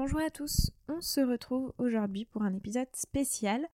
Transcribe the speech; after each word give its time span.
Bonjour 0.00 0.20
à 0.20 0.30
tous, 0.30 0.70
on 0.86 1.00
se 1.00 1.20
retrouve 1.20 1.72
aujourd'hui 1.76 2.24
pour 2.24 2.42
un 2.42 2.54
épisode 2.54 2.86
spécial 2.94 3.66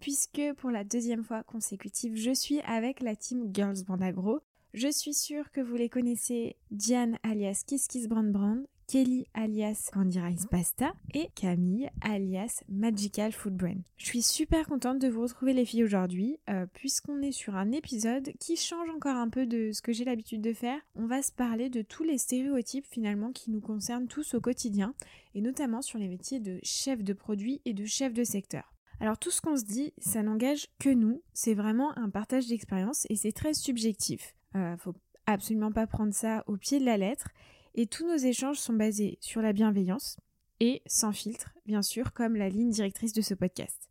puisque 0.00 0.40
pour 0.56 0.70
la 0.70 0.84
deuxième 0.84 1.22
fois 1.22 1.42
consécutive, 1.42 2.16
je 2.16 2.30
suis 2.30 2.60
avec 2.60 3.02
la 3.02 3.14
team 3.14 3.50
Girls 3.52 3.84
Band 3.86 4.00
Agro. 4.00 4.40
Je 4.72 4.90
suis 4.90 5.12
sûre 5.12 5.50
que 5.50 5.60
vous 5.60 5.76
les 5.76 5.90
connaissez, 5.90 6.56
Diane 6.70 7.18
alias 7.22 7.62
Kiss 7.66 8.08
Brand, 8.08 8.66
Kelly 8.86 9.26
alias 9.34 9.90
Candy 9.92 10.20
Rice 10.20 10.46
Pasta 10.46 10.94
et 11.12 11.28
Camille 11.34 11.90
alias 12.02 12.62
Magical 12.68 13.32
Food 13.32 13.56
Brand. 13.56 13.82
Je 13.96 14.04
suis 14.04 14.22
super 14.22 14.66
contente 14.66 15.00
de 15.00 15.08
vous 15.08 15.22
retrouver 15.22 15.52
les 15.52 15.64
filles 15.64 15.82
aujourd'hui 15.82 16.38
euh, 16.48 16.66
puisqu'on 16.72 17.20
est 17.20 17.32
sur 17.32 17.56
un 17.56 17.72
épisode 17.72 18.30
qui 18.38 18.56
change 18.56 18.88
encore 18.90 19.16
un 19.16 19.28
peu 19.28 19.44
de 19.44 19.72
ce 19.72 19.82
que 19.82 19.92
j'ai 19.92 20.04
l'habitude 20.04 20.40
de 20.40 20.52
faire. 20.52 20.78
On 20.94 21.06
va 21.06 21.22
se 21.22 21.32
parler 21.32 21.68
de 21.68 21.82
tous 21.82 22.04
les 22.04 22.16
stéréotypes 22.16 22.86
finalement 22.86 23.32
qui 23.32 23.50
nous 23.50 23.60
concernent 23.60 24.06
tous 24.06 24.34
au 24.34 24.40
quotidien 24.40 24.94
et 25.34 25.40
notamment 25.40 25.82
sur 25.82 25.98
les 25.98 26.08
métiers 26.08 26.38
de 26.38 26.60
chef 26.62 27.02
de 27.02 27.12
produit 27.12 27.60
et 27.64 27.74
de 27.74 27.86
chef 27.86 28.12
de 28.12 28.22
secteur. 28.22 28.72
Alors 29.00 29.18
tout 29.18 29.32
ce 29.32 29.40
qu'on 29.40 29.56
se 29.56 29.64
dit, 29.64 29.94
ça 29.98 30.22
n'engage 30.22 30.68
que 30.78 30.90
nous, 30.90 31.22
c'est 31.34 31.54
vraiment 31.54 31.96
un 31.98 32.08
partage 32.08 32.46
d'expérience 32.46 33.04
et 33.10 33.16
c'est 33.16 33.32
très 33.32 33.52
subjectif. 33.52 34.36
Euh, 34.54 34.76
faut 34.76 34.94
absolument 35.26 35.72
pas 35.72 35.88
prendre 35.88 36.14
ça 36.14 36.44
au 36.46 36.56
pied 36.56 36.78
de 36.78 36.84
la 36.84 36.96
lettre 36.96 37.28
et 37.76 37.86
tous 37.86 38.06
nos 38.06 38.16
échanges 38.16 38.58
sont 38.58 38.72
basés 38.72 39.18
sur 39.20 39.42
la 39.42 39.52
bienveillance 39.52 40.16
et 40.60 40.82
sans 40.86 41.12
filtre, 41.12 41.54
bien 41.66 41.82
sûr, 41.82 42.12
comme 42.12 42.34
la 42.34 42.48
ligne 42.48 42.70
directrice 42.70 43.12
de 43.12 43.20
ce 43.20 43.34
podcast. 43.34 43.90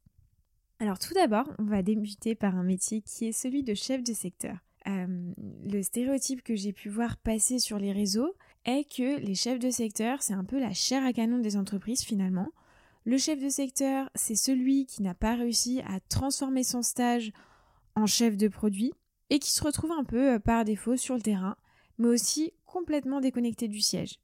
Alors 0.79 0.99
tout 0.99 1.13
d'abord, 1.13 1.49
on 1.59 1.63
va 1.63 1.83
débuter 1.83 2.35
par 2.35 2.55
un 2.55 2.63
métier 2.63 3.01
qui 3.01 3.27
est 3.27 3.31
celui 3.31 3.63
de 3.63 3.73
chef 3.73 4.03
de 4.03 4.13
secteur. 4.13 4.57
Euh, 4.87 5.33
le 5.63 5.81
stéréotype 5.81 6.43
que 6.43 6.55
j'ai 6.55 6.73
pu 6.73 6.89
voir 6.89 7.17
passer 7.17 7.59
sur 7.59 7.79
les 7.79 7.91
réseaux 7.91 8.35
est 8.65 8.83
que 8.83 9.19
les 9.19 9.35
chefs 9.35 9.59
de 9.59 9.69
secteur, 9.69 10.21
c'est 10.21 10.33
un 10.33 10.43
peu 10.43 10.59
la 10.59 10.73
chair 10.73 11.05
à 11.05 11.13
canon 11.13 11.39
des 11.39 11.55
entreprises 11.55 12.01
finalement. 12.01 12.49
Le 13.05 13.17
chef 13.17 13.39
de 13.39 13.49
secteur, 13.49 14.09
c'est 14.15 14.35
celui 14.35 14.85
qui 14.87 15.03
n'a 15.03 15.13
pas 15.13 15.35
réussi 15.35 15.81
à 15.87 15.99
transformer 16.09 16.63
son 16.63 16.81
stage 16.81 17.31
en 17.95 18.07
chef 18.07 18.35
de 18.35 18.47
produit 18.47 18.93
et 19.29 19.39
qui 19.39 19.51
se 19.51 19.63
retrouve 19.63 19.91
un 19.91 20.03
peu 20.03 20.33
euh, 20.33 20.39
par 20.39 20.65
défaut 20.65 20.97
sur 20.97 21.15
le 21.15 21.21
terrain, 21.21 21.55
mais 21.97 22.07
aussi 22.07 22.53
complètement 22.65 23.21
déconnecté 23.21 23.67
du 23.67 23.81
siège. 23.81 24.19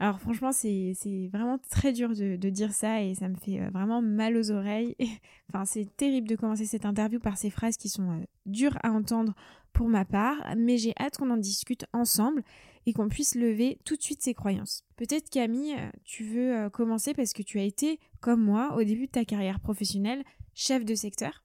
Alors 0.00 0.18
franchement, 0.18 0.50
c'est 0.50 0.94
vraiment 1.30 1.58
très 1.70 1.92
dur 1.92 2.08
de, 2.10 2.48
dire 2.48 2.72
ça 2.72 3.02
et 3.02 3.14
ça 3.14 3.28
me 3.28 3.36
fait 3.36 3.60
euh, 3.60 3.68
vraiment 3.68 4.00
mal 4.00 4.34
aux 4.34 4.50
oreilles. 4.50 4.96
enfin, 5.52 5.66
c'est 5.66 5.94
terrible 5.96 6.26
de 6.26 6.36
commencer 6.36 6.64
cette 6.64 6.86
interview 6.86 7.20
par 7.20 7.36
ces 7.36 7.50
phrases 7.50 7.76
qui 7.76 7.90
sont 7.90 8.10
euh, 8.10 8.24
dures 8.46 8.78
à 8.82 8.92
entendre 8.92 9.34
pour 9.74 9.88
ma 9.88 10.06
part, 10.06 10.38
mais 10.56 10.78
j'ai 10.78 10.94
hâte 10.98 11.18
qu'on 11.18 11.30
en 11.30 11.36
discute 11.36 11.84
ensemble 11.92 12.42
et 12.86 12.94
qu'on 12.94 13.08
puisse 13.08 13.34
lever 13.34 13.78
tout 13.84 13.94
de 13.94 14.02
suite 14.02 14.22
ces 14.22 14.32
croyances. 14.32 14.84
Peut-être 14.96 15.28
Camille, 15.28 15.74
euh, 15.74 15.90
tu 16.04 16.24
veux 16.24 16.70
commencer 16.70 17.12
parce 17.12 17.34
que 17.34 17.42
tu 17.42 17.60
as 17.60 17.64
été, 17.64 18.00
comme 18.20 18.42
moi, 18.42 18.74
au 18.76 18.82
début 18.82 19.06
de 19.06 19.12
ta 19.12 19.26
carrière 19.26 19.60
professionnelle, 19.60 20.24
chef 20.54 20.86
de 20.86 20.94
secteur? 20.94 21.44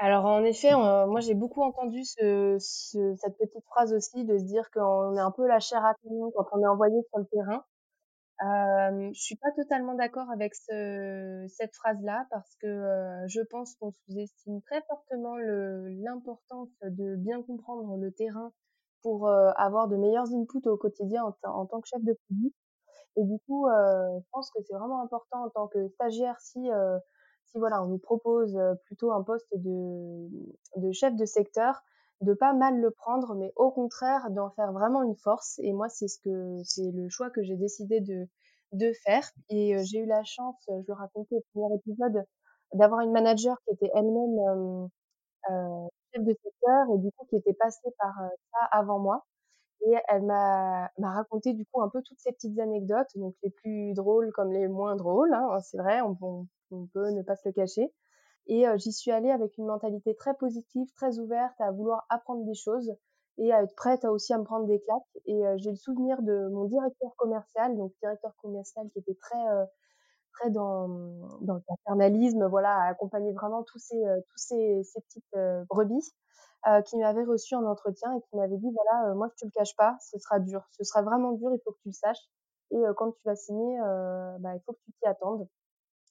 Alors 0.00 0.26
en 0.26 0.44
effet, 0.44 0.72
moi 0.74 1.18
j'ai 1.20 1.34
beaucoup 1.34 1.62
entendu 1.62 2.04
ce, 2.04 2.56
cette 2.58 3.36
petite 3.36 3.64
phrase 3.66 3.92
aussi 3.92 4.24
de 4.24 4.38
se 4.38 4.44
dire 4.44 4.70
qu'on 4.70 5.16
est 5.16 5.20
un 5.20 5.32
peu 5.32 5.46
la 5.46 5.58
chair 5.58 5.84
à 5.84 5.94
canon 6.02 6.30
quand 6.36 6.46
on 6.52 6.62
est 6.62 6.66
envoyé 6.68 7.02
sur 7.08 7.18
le 7.18 7.26
terrain. 7.26 7.64
Euh, 8.40 9.10
je 9.12 9.20
suis 9.20 9.34
pas 9.34 9.50
totalement 9.56 9.94
d'accord 9.94 10.30
avec 10.30 10.54
ce, 10.54 11.44
cette 11.48 11.74
phrase-là 11.74 12.26
parce 12.30 12.54
que 12.62 12.68
euh, 12.68 13.26
je 13.26 13.40
pense 13.50 13.74
qu'on 13.74 13.90
sous-estime 13.90 14.62
très 14.62 14.80
fortement 14.82 15.36
l'importance 15.36 16.68
de 16.82 17.16
bien 17.16 17.42
comprendre 17.42 17.96
le 17.96 18.12
terrain 18.12 18.52
pour 19.02 19.26
euh, 19.26 19.50
avoir 19.56 19.88
de 19.88 19.96
meilleurs 19.96 20.32
inputs 20.32 20.68
au 20.68 20.76
quotidien 20.76 21.24
en, 21.24 21.34
en, 21.50 21.66
tant 21.66 21.80
que 21.80 21.88
chef 21.88 22.04
de 22.04 22.16
produit. 22.26 22.54
Et 23.16 23.24
du 23.24 23.38
coup, 23.48 23.66
euh, 23.66 24.20
je 24.20 24.26
pense 24.30 24.50
que 24.52 24.62
c'est 24.62 24.74
vraiment 24.74 25.02
important 25.02 25.44
en 25.44 25.50
tant 25.50 25.66
que 25.66 25.88
stagiaire 25.88 26.38
si 26.38 26.70
euh, 26.70 26.98
si 27.50 27.58
voilà, 27.58 27.82
on 27.82 27.86
nous 27.86 27.98
propose 27.98 28.56
euh, 28.56 28.74
plutôt 28.86 29.12
un 29.12 29.22
poste 29.22 29.48
de, 29.54 30.92
chef 30.92 31.14
de 31.16 31.24
secteur, 31.24 31.82
de 32.20 32.34
pas 32.34 32.52
mal 32.52 32.80
le 32.80 32.90
prendre, 32.90 33.34
mais 33.34 33.52
au 33.56 33.70
contraire 33.70 34.30
d'en 34.30 34.50
faire 34.50 34.72
vraiment 34.72 35.02
une 35.02 35.16
force. 35.16 35.58
Et 35.60 35.72
moi, 35.72 35.88
c'est 35.88 36.08
ce 36.08 36.18
que 36.20 36.58
c'est 36.64 36.90
le 36.92 37.08
choix 37.08 37.30
que 37.30 37.42
j'ai 37.42 37.56
décidé 37.56 38.00
de 38.00 38.28
de 38.72 38.92
faire. 39.04 39.24
Et 39.50 39.76
euh, 39.76 39.82
j'ai 39.84 40.00
eu 40.00 40.06
la 40.06 40.22
chance, 40.24 40.56
je 40.68 40.72
le 40.86 40.94
racontais 40.94 41.36
au 41.36 41.44
premier 41.52 41.74
épisode, 41.76 42.24
d'avoir 42.74 43.00
une 43.00 43.12
manager 43.12 43.56
qui 43.64 43.74
était 43.74 43.90
elle-même 43.94 44.38
euh, 44.38 44.86
euh, 45.50 45.88
chef 46.14 46.24
de 46.24 46.34
secteur 46.42 46.86
et 46.94 46.98
du 46.98 47.10
coup 47.12 47.26
qui 47.30 47.36
était 47.36 47.54
passée 47.54 47.90
par 47.98 48.14
ça 48.52 48.60
avant 48.72 48.98
moi. 48.98 49.26
Et 49.86 49.94
elle 50.08 50.24
m'a 50.24 50.90
m'a 50.98 51.12
raconté 51.12 51.54
du 51.54 51.64
coup 51.66 51.82
un 51.82 51.88
peu 51.88 52.02
toutes 52.02 52.18
ces 52.20 52.32
petites 52.32 52.58
anecdotes, 52.58 53.08
donc 53.16 53.34
les 53.42 53.50
plus 53.50 53.94
drôles 53.94 54.32
comme 54.32 54.52
les 54.52 54.68
moins 54.68 54.96
drôles. 54.96 55.32
Hein, 55.34 55.60
c'est 55.60 55.78
vrai, 55.78 56.00
on, 56.02 56.16
on, 56.22 56.46
on 56.70 56.86
peut 56.86 57.10
ne 57.10 57.22
pas 57.22 57.36
se 57.36 57.48
le 57.48 57.52
cacher. 57.52 57.92
Et 58.46 58.66
euh, 58.66 58.76
j'y 58.78 58.92
suis 58.92 59.10
allée 59.10 59.30
avec 59.30 59.56
une 59.58 59.66
mentalité 59.66 60.14
très 60.14 60.34
positive, 60.34 60.88
très 60.94 61.18
ouverte, 61.18 61.54
à 61.60 61.70
vouloir 61.70 62.06
apprendre 62.08 62.44
des 62.44 62.54
choses 62.54 62.94
et 63.36 63.52
à 63.52 63.62
être 63.62 63.74
prête 63.76 64.04
aussi 64.04 64.32
à 64.32 64.38
me 64.38 64.44
prendre 64.44 64.66
des 64.66 64.80
claques. 64.80 65.02
Et 65.26 65.46
euh, 65.46 65.56
j'ai 65.58 65.70
le 65.70 65.76
souvenir 65.76 66.22
de 66.22 66.48
mon 66.48 66.64
directeur 66.64 67.14
commercial, 67.16 67.76
donc 67.76 67.92
directeur 68.00 68.34
commercial 68.38 68.88
qui 68.90 68.98
était 69.00 69.14
très 69.14 69.48
euh, 69.48 69.64
très 70.32 70.50
dans 70.50 70.88
dans 71.42 71.54
le 71.54 71.62
paternalisme, 71.66 72.46
voilà, 72.48 72.74
à 72.82 72.88
accompagner 72.88 73.32
vraiment 73.32 73.62
tous 73.64 73.78
ces 73.78 74.00
tous 74.28 74.38
ces, 74.38 74.82
ces 74.84 75.00
petites 75.02 75.36
brebis. 75.70 76.12
qui 76.86 76.96
m'avait 76.98 77.24
reçu 77.24 77.54
en 77.54 77.64
entretien 77.64 78.12
et 78.16 78.20
qui 78.22 78.36
m'avait 78.36 78.56
dit 78.58 78.70
voilà 78.74 79.14
moi 79.14 79.28
je 79.32 79.36
te 79.40 79.44
le 79.46 79.50
cache 79.52 79.76
pas 79.76 79.96
ce 80.00 80.18
sera 80.18 80.38
dur 80.40 80.62
ce 80.72 80.84
sera 80.84 81.02
vraiment 81.02 81.32
dur 81.32 81.50
il 81.54 81.60
faut 81.64 81.72
que 81.72 81.78
tu 81.82 81.88
le 81.88 81.92
saches 81.94 82.24
et 82.72 82.82
quand 82.96 83.12
tu 83.12 83.22
vas 83.24 83.36
signer 83.36 83.78
bah 84.40 84.54
il 84.56 84.60
faut 84.66 84.72
que 84.72 84.80
tu 84.84 84.92
t'y 85.00 85.06
attendes 85.06 85.48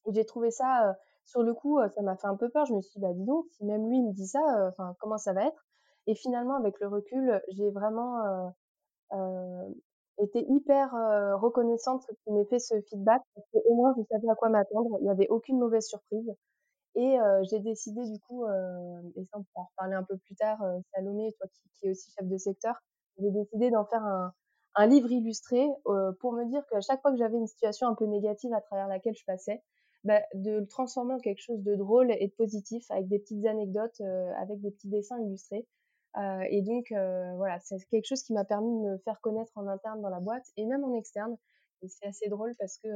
et 0.07 0.13
j'ai 0.13 0.25
trouvé 0.25 0.49
ça, 0.51 0.97
sur 1.25 1.43
le 1.43 1.53
coup, 1.53 1.79
ça 1.93 2.01
m'a 2.01 2.15
fait 2.15 2.27
un 2.27 2.35
peu 2.35 2.49
peur. 2.49 2.65
Je 2.65 2.73
me 2.73 2.81
suis 2.81 2.99
dit, 2.99 3.05
bah 3.05 3.13
dis 3.13 3.25
donc, 3.25 3.45
si 3.51 3.65
même 3.65 3.87
lui 3.89 4.01
me 4.01 4.13
dit 4.13 4.27
ça, 4.27 4.71
comment 4.99 5.17
ça 5.17 5.33
va 5.33 5.45
être? 5.45 5.65
Et 6.07 6.15
finalement, 6.15 6.55
avec 6.55 6.79
le 6.79 6.87
recul, 6.87 7.41
j'ai 7.49 7.69
vraiment 7.69 8.53
été 10.19 10.45
hyper 10.49 10.91
reconnaissante 11.41 12.05
qu'il 12.23 12.33
m'ait 12.33 12.45
fait 12.45 12.59
ce 12.59 12.79
feedback 12.89 13.21
parce 13.35 13.47
qu'au 13.51 13.75
moins 13.75 13.93
je 13.97 14.03
savais 14.09 14.29
à 14.29 14.35
quoi 14.35 14.49
m'attendre. 14.49 14.97
Il 14.99 15.03
n'y 15.03 15.09
avait 15.11 15.27
aucune 15.29 15.59
mauvaise 15.59 15.85
surprise. 15.85 16.33
Et 16.95 17.17
j'ai 17.49 17.59
décidé 17.59 18.01
du 18.09 18.19
coup, 18.21 18.45
et 18.47 19.23
ça 19.25 19.37
on 19.37 19.43
pourra 19.43 19.63
en 19.63 19.65
reparler 19.65 19.95
un 19.95 20.03
peu 20.03 20.17
plus 20.17 20.35
tard, 20.35 20.57
Salomé, 20.93 21.31
toi 21.33 21.47
qui, 21.47 21.69
qui 21.75 21.87
es 21.87 21.91
aussi 21.91 22.09
chef 22.11 22.25
de 22.27 22.37
secteur, 22.37 22.75
j'ai 23.19 23.29
décidé 23.31 23.69
d'en 23.69 23.85
faire 23.85 24.03
un, 24.03 24.33
un 24.75 24.87
livre 24.87 25.11
illustré 25.11 25.67
pour 26.19 26.33
me 26.33 26.45
dire 26.45 26.63
qu'à 26.71 26.81
chaque 26.81 27.01
fois 27.01 27.11
que 27.11 27.17
j'avais 27.17 27.37
une 27.37 27.47
situation 27.47 27.87
un 27.87 27.95
peu 27.95 28.05
négative 28.05 28.53
à 28.53 28.61
travers 28.61 28.87
laquelle 28.87 29.15
je 29.15 29.25
passais, 29.25 29.61
bah, 30.03 30.21
de 30.33 30.59
le 30.59 30.67
transformer 30.67 31.15
en 31.15 31.19
quelque 31.19 31.41
chose 31.41 31.61
de 31.63 31.75
drôle 31.75 32.11
et 32.11 32.27
de 32.27 32.33
positif 32.33 32.89
avec 32.91 33.07
des 33.07 33.19
petites 33.19 33.45
anecdotes, 33.45 33.99
euh, 34.01 34.31
avec 34.37 34.61
des 34.61 34.71
petits 34.71 34.87
dessins 34.87 35.19
illustrés. 35.19 35.67
Euh, 36.17 36.43
et 36.49 36.61
donc 36.61 36.91
euh, 36.91 37.33
voilà, 37.35 37.59
c'est 37.59 37.77
quelque 37.89 38.07
chose 38.07 38.23
qui 38.23 38.33
m'a 38.33 38.45
permis 38.45 38.71
de 38.71 38.91
me 38.91 38.97
faire 38.99 39.19
connaître 39.21 39.51
en 39.55 39.67
interne 39.67 40.01
dans 40.01 40.09
la 40.09 40.19
boîte 40.19 40.45
et 40.55 40.65
même 40.65 40.83
en 40.83 40.93
externe. 40.95 41.35
Et 41.81 41.89
c'est 41.89 42.07
assez 42.07 42.29
drôle 42.29 42.55
parce 42.57 42.77
que 42.77 42.87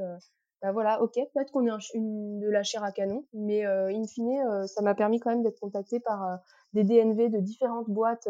bah 0.62 0.72
voilà, 0.72 1.02
ok, 1.02 1.14
peut-être 1.16 1.52
qu'on 1.52 1.68
est 1.68 1.94
une, 1.94 2.40
de 2.40 2.50
la 2.50 2.64
chair 2.64 2.84
à 2.84 2.92
canon, 2.92 3.26
mais 3.34 3.66
in 3.66 4.06
fine, 4.08 4.68
ça 4.68 4.82
m'a 4.82 4.96
permis 4.96 5.20
quand 5.20 5.32
même 5.32 5.44
d'être 5.44 5.60
contacté 5.60 6.00
par 6.00 6.40
des 6.74 6.84
DNV 6.84 7.30
de 7.30 7.40
différentes 7.40 7.90
boîtes 7.90 8.30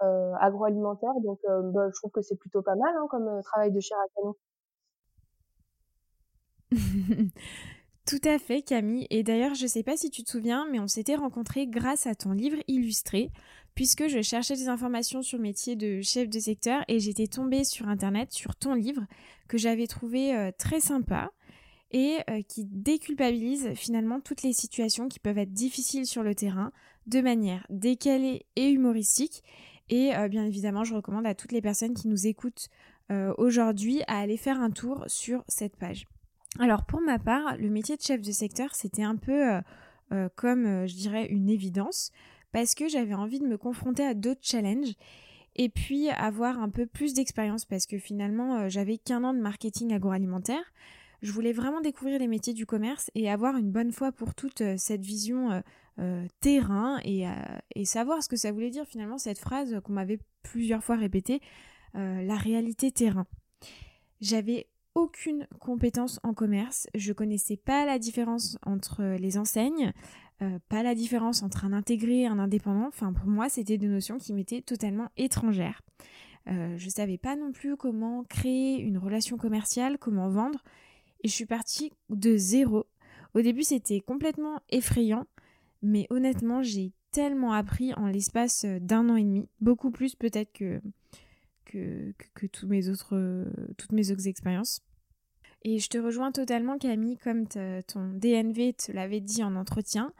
agroalimentaires. 0.00 1.18
Donc, 1.22 1.40
bah, 1.46 1.88
je 1.88 1.94
trouve 1.94 2.10
que 2.10 2.22
c'est 2.22 2.36
plutôt 2.36 2.62
pas 2.62 2.74
mal 2.74 2.94
hein, 2.96 3.06
comme 3.10 3.42
travail 3.42 3.72
de 3.72 3.80
chair 3.80 3.98
à 3.98 4.08
canon. 4.16 4.34
Tout 8.06 8.20
à 8.24 8.38
fait, 8.38 8.62
Camille. 8.62 9.06
Et 9.10 9.22
d'ailleurs, 9.22 9.54
je 9.54 9.62
ne 9.62 9.68
sais 9.68 9.84
pas 9.84 9.96
si 9.96 10.10
tu 10.10 10.24
te 10.24 10.30
souviens, 10.30 10.66
mais 10.70 10.80
on 10.80 10.88
s'était 10.88 11.14
rencontrés 11.14 11.68
grâce 11.68 12.06
à 12.06 12.14
ton 12.14 12.32
livre 12.32 12.58
illustré, 12.66 13.30
puisque 13.76 14.08
je 14.08 14.22
cherchais 14.22 14.56
des 14.56 14.68
informations 14.68 15.22
sur 15.22 15.38
le 15.38 15.42
métier 15.42 15.76
de 15.76 16.02
chef 16.02 16.28
de 16.28 16.40
secteur 16.40 16.84
et 16.88 16.98
j'étais 16.98 17.28
tombée 17.28 17.62
sur 17.64 17.88
Internet 17.88 18.32
sur 18.32 18.56
ton 18.56 18.74
livre 18.74 19.02
que 19.46 19.56
j'avais 19.56 19.86
trouvé 19.86 20.34
euh, 20.34 20.50
très 20.56 20.80
sympa. 20.80 21.30
et 21.92 22.18
qui 22.48 22.64
déculpabilise 22.64 23.74
finalement 23.74 24.20
toutes 24.20 24.42
les 24.42 24.54
situations 24.54 25.08
qui 25.08 25.18
peuvent 25.20 25.36
être 25.36 25.52
difficiles 25.52 26.06
sur 26.06 26.22
le 26.22 26.34
terrain 26.34 26.72
de 27.06 27.20
manière 27.20 27.66
décalée 27.68 28.46
et 28.56 28.70
humoristique. 28.70 29.42
Et 29.90 30.10
bien 30.30 30.46
évidemment, 30.46 30.84
je 30.84 30.94
recommande 30.94 31.26
à 31.26 31.34
toutes 31.34 31.52
les 31.52 31.60
personnes 31.60 31.92
qui 31.92 32.08
nous 32.08 32.26
écoutent 32.26 32.70
aujourd'hui 33.36 34.00
à 34.06 34.20
aller 34.20 34.38
faire 34.38 34.58
un 34.58 34.70
tour 34.70 35.04
sur 35.06 35.44
cette 35.48 35.76
page. 35.76 36.06
Alors 36.58 36.84
pour 36.84 37.00
ma 37.00 37.18
part, 37.18 37.56
le 37.56 37.70
métier 37.70 37.96
de 37.96 38.02
chef 38.02 38.20
de 38.20 38.30
secteur, 38.30 38.74
c'était 38.74 39.02
un 39.02 39.16
peu 39.16 39.52
euh, 39.52 39.60
euh, 40.12 40.28
comme, 40.36 40.66
euh, 40.66 40.86
je 40.86 40.94
dirais, 40.94 41.26
une 41.26 41.48
évidence, 41.48 42.12
parce 42.52 42.74
que 42.74 42.88
j'avais 42.88 43.14
envie 43.14 43.40
de 43.40 43.46
me 43.46 43.56
confronter 43.56 44.04
à 44.04 44.14
d'autres 44.14 44.42
challenges 44.42 44.94
et 45.56 45.68
puis 45.68 46.10
avoir 46.10 46.60
un 46.60 46.68
peu 46.68 46.86
plus 46.86 47.14
d'expérience, 47.14 47.64
parce 47.64 47.86
que 47.86 47.98
finalement, 47.98 48.68
j'avais 48.68 48.98
qu'un 48.98 49.24
an 49.24 49.34
de 49.34 49.40
marketing 49.40 49.92
agroalimentaire. 49.92 50.64
Je 51.20 51.30
voulais 51.30 51.52
vraiment 51.52 51.80
découvrir 51.80 52.18
les 52.18 52.26
métiers 52.26 52.54
du 52.54 52.66
commerce 52.66 53.10
et 53.14 53.30
avoir 53.30 53.56
une 53.56 53.70
bonne 53.70 53.92
fois 53.92 54.12
pour 54.12 54.34
toutes 54.34 54.62
cette 54.78 55.02
vision 55.02 55.62
terrain 56.40 56.98
et, 57.04 57.26
et, 57.74 57.84
savoir 57.84 58.22
ce 58.22 58.30
que 58.30 58.36
ça 58.36 58.50
voulait 58.50 58.70
dire 58.70 58.86
finalement 58.86 59.18
cette 59.18 59.38
phrase 59.38 59.78
qu'on 59.84 59.92
m'avait 59.92 60.18
plusieurs 60.42 60.82
fois 60.82 60.96
répétée, 60.96 61.42
la 61.92 62.36
réalité 62.36 62.90
terrain. 62.90 63.26
J'avais 64.22 64.68
aucune 64.94 65.46
compétence 65.60 66.20
en 66.22 66.34
commerce. 66.34 66.86
Je 66.94 67.12
connaissais 67.12 67.56
pas 67.56 67.86
la 67.86 67.98
différence 67.98 68.58
entre 68.64 69.16
les 69.18 69.38
enseignes, 69.38 69.92
euh, 70.42 70.58
pas 70.68 70.82
la 70.82 70.94
différence 70.94 71.42
entre 71.42 71.64
un 71.64 71.72
intégré 71.72 72.20
et 72.20 72.26
un 72.26 72.38
indépendant. 72.38 72.88
Enfin, 72.88 73.12
pour 73.12 73.28
moi, 73.28 73.48
c'était 73.48 73.78
des 73.78 73.88
notions 73.88 74.18
qui 74.18 74.32
m'étaient 74.32 74.62
totalement 74.62 75.08
étrangères. 75.16 75.82
Euh, 76.48 76.76
je 76.76 76.88
savais 76.88 77.18
pas 77.18 77.36
non 77.36 77.52
plus 77.52 77.76
comment 77.76 78.24
créer 78.24 78.80
une 78.80 78.98
relation 78.98 79.36
commerciale, 79.36 79.98
comment 79.98 80.28
vendre. 80.28 80.62
Et 81.22 81.28
je 81.28 81.32
suis 81.32 81.46
partie 81.46 81.92
de 82.10 82.36
zéro. 82.36 82.86
Au 83.34 83.40
début, 83.40 83.62
c'était 83.62 84.00
complètement 84.00 84.60
effrayant, 84.68 85.26
mais 85.82 86.06
honnêtement, 86.10 86.62
j'ai 86.62 86.92
tellement 87.12 87.52
appris 87.52 87.94
en 87.94 88.06
l'espace 88.06 88.64
d'un 88.64 89.08
an 89.08 89.16
et 89.16 89.22
demi, 89.22 89.48
beaucoup 89.60 89.90
plus 89.90 90.16
peut-être 90.16 90.52
que, 90.52 90.80
que, 91.72 92.46
tous 92.46 92.66
mes 92.66 92.88
autres, 92.88 93.46
toutes 93.76 93.92
mes 93.92 94.10
autres 94.10 94.28
expériences. 94.28 94.82
Et 95.64 95.78
je 95.78 95.88
te 95.88 95.98
rejoins 95.98 96.32
totalement 96.32 96.78
Camille, 96.78 97.18
comme 97.18 97.46
ton 97.46 98.08
DNV 98.14 98.74
te 98.74 98.92
l'avait 98.92 99.20
dit 99.20 99.44
en 99.44 99.54
entretien. 99.54 100.12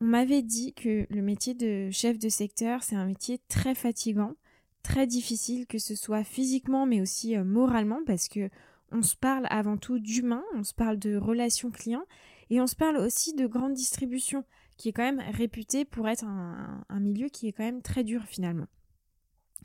On 0.00 0.06
m'avait 0.06 0.42
dit 0.42 0.74
que 0.74 1.06
le 1.10 1.22
métier 1.22 1.54
de 1.54 1.90
chef 1.90 2.18
de 2.18 2.28
secteur, 2.28 2.82
c'est 2.82 2.96
un 2.96 3.06
métier 3.06 3.40
très 3.48 3.74
fatigant, 3.74 4.34
très 4.82 5.06
difficile, 5.06 5.66
que 5.66 5.78
ce 5.78 5.96
soit 5.96 6.24
physiquement 6.24 6.86
mais 6.86 7.00
aussi 7.00 7.36
euh, 7.36 7.44
moralement, 7.44 8.00
parce 8.06 8.28
que 8.28 8.48
on 8.90 9.02
se 9.02 9.16
parle 9.16 9.46
avant 9.50 9.76
tout 9.76 9.98
d'humain, 9.98 10.44
on 10.54 10.64
se 10.64 10.72
parle 10.72 10.98
de 10.98 11.16
relations 11.16 11.70
clients 11.70 12.06
et 12.48 12.60
on 12.60 12.66
se 12.66 12.76
parle 12.76 12.96
aussi 12.96 13.34
de 13.34 13.46
grande 13.46 13.74
distribution, 13.74 14.44
qui 14.78 14.88
est 14.88 14.92
quand 14.92 15.02
même 15.02 15.22
réputée 15.32 15.84
pour 15.84 16.08
être 16.08 16.24
un 16.24 17.00
milieu 17.00 17.28
qui 17.28 17.48
est 17.48 17.52
quand 17.52 17.64
même 17.64 17.82
très 17.82 18.02
dur 18.02 18.22
finalement. 18.24 18.66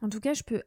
En 0.04 0.10
tout 0.10 0.20
cas, 0.20 0.34
je 0.34 0.44
peux 0.44 0.62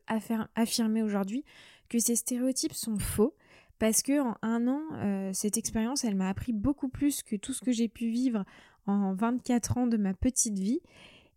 affirmer 0.54 1.02
aujourd'hui 1.02 1.44
que 1.90 1.98
ces 1.98 2.16
stéréotypes 2.16 2.72
sont 2.72 2.98
faux 2.98 3.34
parce 3.78 4.00
que 4.00 4.18
en 4.18 4.34
un 4.40 4.66
an, 4.66 4.80
euh, 4.94 5.30
cette 5.34 5.58
expérience, 5.58 6.04
elle 6.04 6.14
m'a 6.14 6.30
appris 6.30 6.54
beaucoup 6.54 6.88
plus 6.88 7.22
que 7.22 7.36
tout 7.36 7.52
ce 7.52 7.60
que 7.60 7.70
j'ai 7.70 7.88
pu 7.88 8.08
vivre 8.08 8.44
en 8.86 9.12
24 9.12 9.76
ans 9.76 9.86
de 9.86 9.98
ma 9.98 10.14
petite 10.14 10.58
vie. 10.58 10.80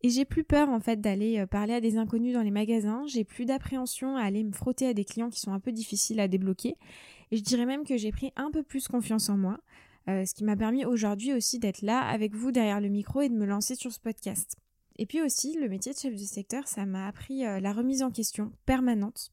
Et 0.02 0.10
j'ai 0.10 0.24
plus 0.24 0.46
peur 0.46 0.70
en 0.70 0.80
fait 0.80 1.02
d'aller 1.02 1.40
euh, 1.40 1.46
parler 1.46 1.74
à 1.74 1.82
des 1.82 1.98
inconnus 1.98 2.34
dans 2.34 2.42
les 2.42 2.52
magasins, 2.52 3.04
j'ai 3.06 3.26
plus 3.26 3.44
d'appréhension 3.44 4.16
à 4.16 4.22
aller 4.22 4.46
me 4.46 4.54
frotter 4.54 4.88
à 4.88 4.94
des 4.94 5.04
clients 5.04 5.30
qui 5.30 5.42
sont 5.42 5.52
un 5.52 5.60
peu 5.60 5.74
difficiles 5.74 6.22
à 6.22 6.30
débloquer. 6.30 6.78
Et 7.32 7.38
je 7.38 7.44
dirais 7.44 7.66
même 7.66 7.84
que 7.84 7.98
j'ai 7.98 8.14
pris 8.14 8.32
un 8.38 8.50
peu 8.50 8.64
plus 8.64 8.88
confiance 8.88 9.28
en 9.28 9.36
moi, 9.36 9.60
euh, 10.08 10.24
ce 10.26 10.34
qui 10.34 10.46
m'a 10.46 10.56
permis 10.56 10.86
aujourd'hui 10.86 11.34
aussi 11.34 11.60
d'être 11.60 11.82
là 11.82 12.00
avec 12.00 12.34
vous 12.34 12.54
derrière 12.54 12.80
le 12.80 12.88
micro 12.88 13.20
et 13.20 13.28
de 13.28 13.36
me 13.36 13.46
lancer 13.46 13.76
sur 13.76 13.92
ce 13.92 14.00
podcast. 14.00 14.56
Et 15.00 15.06
puis 15.06 15.22
aussi, 15.22 15.58
le 15.58 15.70
métier 15.70 15.94
de 15.94 15.98
chef 15.98 16.14
de 16.14 16.18
secteur, 16.18 16.68
ça 16.68 16.86
m'a 16.86 17.08
appris 17.08 17.46
euh, 17.46 17.62
la 17.62 17.72
remise 17.72 18.04
en 18.04 18.12
question 18.12 18.52
permanente. 18.66 19.32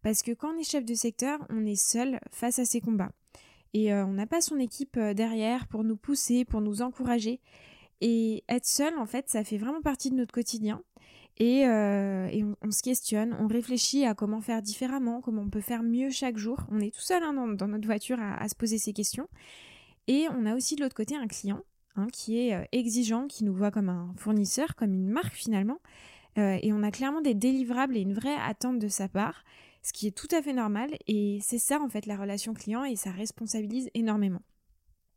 Parce 0.00 0.22
que 0.22 0.30
quand 0.30 0.54
on 0.54 0.58
est 0.60 0.62
chef 0.62 0.84
de 0.84 0.94
secteur, 0.94 1.44
on 1.50 1.66
est 1.66 1.74
seul 1.74 2.20
face 2.30 2.60
à 2.60 2.64
ces 2.64 2.80
combats. 2.80 3.10
Et 3.74 3.92
euh, 3.92 4.06
on 4.06 4.12
n'a 4.12 4.28
pas 4.28 4.40
son 4.40 4.60
équipe 4.60 4.96
euh, 4.96 5.12
derrière 5.12 5.66
pour 5.66 5.82
nous 5.82 5.96
pousser, 5.96 6.44
pour 6.44 6.60
nous 6.60 6.82
encourager. 6.82 7.40
Et 8.00 8.44
être 8.48 8.64
seul, 8.64 8.96
en 8.96 9.06
fait, 9.06 9.28
ça 9.28 9.42
fait 9.42 9.58
vraiment 9.58 9.82
partie 9.82 10.08
de 10.08 10.14
notre 10.14 10.32
quotidien. 10.32 10.84
Et, 11.38 11.66
on, 11.66 12.70
se 12.70 12.82
questionne, 12.82 13.36
on 13.40 13.48
réfléchit 13.48 14.04
à 14.04 14.14
comment 14.14 14.40
faire 14.40 14.62
différemment, 14.62 15.20
comment 15.20 15.42
on 15.42 15.50
peut 15.50 15.60
faire 15.60 15.82
mieux 15.82 16.10
chaque 16.10 16.36
jour. 16.36 16.60
On 16.70 16.78
est 16.78 16.94
tout 16.94 17.00
seul 17.00 17.24
hein, 17.24 17.32
dans, 17.32 17.66
notre 17.66 17.86
voiture 17.86 18.20
à 18.20 18.48
se 18.48 18.54
poser 18.54 18.78
ces 18.78 18.92
questions. 18.92 19.26
Et 20.06 20.26
on 20.30 20.46
a 20.46 20.54
aussi 20.54 20.76
de 20.76 20.82
l'autre 20.82 20.94
côté 20.94 21.16
un 21.16 21.26
client 21.26 21.62
Hein, 21.94 22.06
qui 22.10 22.38
est 22.38 22.54
euh, 22.54 22.64
exigeant, 22.72 23.26
qui 23.26 23.44
nous 23.44 23.52
voit 23.52 23.70
comme 23.70 23.90
un 23.90 24.14
fournisseur, 24.16 24.76
comme 24.76 24.94
une 24.94 25.10
marque 25.10 25.34
finalement. 25.34 25.78
Euh, 26.38 26.58
et 26.62 26.72
on 26.72 26.82
a 26.82 26.90
clairement 26.90 27.20
des 27.20 27.34
délivrables 27.34 27.98
et 27.98 28.00
une 28.00 28.14
vraie 28.14 28.34
attente 28.34 28.78
de 28.78 28.88
sa 28.88 29.08
part, 29.08 29.44
ce 29.82 29.92
qui 29.92 30.06
est 30.06 30.16
tout 30.16 30.28
à 30.34 30.40
fait 30.40 30.54
normal. 30.54 30.88
Et 31.06 31.38
c'est 31.42 31.58
ça 31.58 31.80
en 31.80 31.90
fait 31.90 32.06
la 32.06 32.16
relation 32.16 32.54
client 32.54 32.84
et 32.84 32.96
ça 32.96 33.10
responsabilise 33.10 33.90
énormément. 33.92 34.40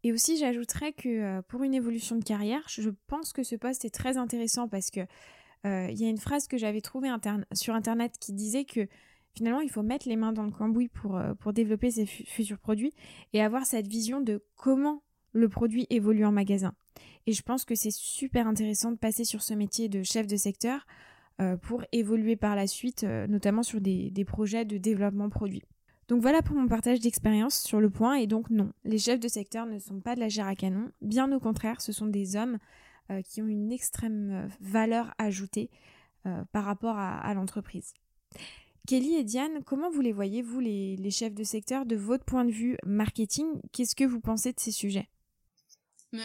Et 0.03 0.11
aussi 0.11 0.37
j'ajouterais 0.37 0.91
que 0.91 1.07
euh, 1.07 1.41
pour 1.43 1.63
une 1.63 1.73
évolution 1.73 2.17
de 2.17 2.23
carrière, 2.25 2.65
je 2.67 2.89
pense 3.07 3.31
que 3.31 3.43
ce 3.43 3.55
poste 3.55 3.85
est 3.85 3.93
très 3.93 4.17
intéressant 4.17 4.67
parce 4.67 4.91
que 4.91 5.01
il 5.67 5.99
y 5.99 6.05
a 6.05 6.09
une 6.09 6.19
phrase 6.19 6.47
que 6.47 6.59
j'avais 6.59 6.81
trouvée 6.81 7.09
sur 7.53 7.73
internet 7.73 8.19
qui 8.19 8.33
disait 8.33 8.65
que 8.65 8.87
finalement 9.33 9.61
il 9.61 9.71
faut 9.71 9.81
mettre 9.81 10.07
les 10.07 10.15
mains 10.15 10.31
dans 10.31 10.43
le 10.43 10.51
cambouis 10.51 10.89
pour, 10.89 11.19
pour 11.39 11.53
développer 11.53 11.89
ses 11.89 12.05
futurs 12.05 12.59
produits 12.59 12.93
et 13.33 13.41
avoir 13.41 13.65
cette 13.65 13.87
vision 13.87 14.21
de 14.21 14.45
comment 14.55 15.01
le 15.35 15.49
produit 15.49 15.85
évolue 15.89 16.25
en 16.25 16.31
magasin. 16.31 16.73
Et 17.27 17.33
je 17.33 17.41
pense 17.41 17.65
que 17.65 17.75
c'est 17.75 17.91
super 17.91 18.47
intéressant 18.47 18.91
de 18.91 18.97
passer 18.97 19.25
sur 19.25 19.43
ce 19.43 19.53
métier 19.53 19.89
de 19.89 20.01
chef 20.01 20.27
de 20.27 20.37
secteur 20.37 20.87
euh, 21.41 21.57
pour 21.57 21.83
évoluer 21.91 22.37
par 22.37 22.55
la 22.55 22.67
suite, 22.67 23.03
euh, 23.03 23.27
notamment 23.27 23.61
sur 23.61 23.81
des, 23.81 24.25
projets 24.25 24.63
de 24.63 24.77
développement 24.77 25.29
produit. 25.29 25.63
Donc 26.07 26.21
voilà 26.21 26.41
pour 26.41 26.55
mon 26.55 26.67
partage 26.67 26.99
d'expérience 26.99 27.59
sur 27.59 27.81
le 27.81 27.89
point. 27.89 28.15
Et 28.15 28.27
donc 28.27 28.49
non, 28.49 28.71
les 28.85 28.97
chefs 28.97 29.19
de 29.19 29.27
secteur 29.27 29.65
ne 29.65 29.77
sont 29.77 29.99
pas 29.99 30.15
de 30.15 30.21
la 30.21 30.29
chair 30.29 30.47
à 30.47 30.55
canon. 30.55 30.89
Bien 31.01 31.31
au 31.33 31.39
contraire, 31.39 31.81
ce 31.81 31.91
sont 31.91 32.07
des 32.07 32.37
hommes 32.37 32.57
euh, 33.11 33.21
qui 33.21 33.41
ont 33.41 33.47
une 33.47 33.71
extrême 33.71 34.47
valeur 34.61 35.13
ajoutée 35.17 35.69
par 36.51 36.63
rapport 36.63 36.97
à, 36.97 37.31
l'entreprise. 37.35 37.93
Kelly 38.87 39.13
et 39.13 39.23
Diane, 39.23 39.63
comment 39.63 39.91
vous 39.91 40.01
les 40.01 40.11
voyez, 40.11 40.41
vous, 40.41 40.59
les, 40.59 40.95
les 40.95 41.11
chefs 41.11 41.35
de 41.35 41.43
secteur, 41.43 41.85
de 41.85 41.95
votre 41.95 42.25
point 42.25 42.45
de 42.45 42.51
vue 42.51 42.77
marketing? 42.83 43.45
Qu'est-ce 43.71 43.95
que 43.95 44.05
vous 44.05 44.19
pensez 44.19 44.51
de 44.51 44.59
ces 44.59 44.71
sujets? 44.71 45.07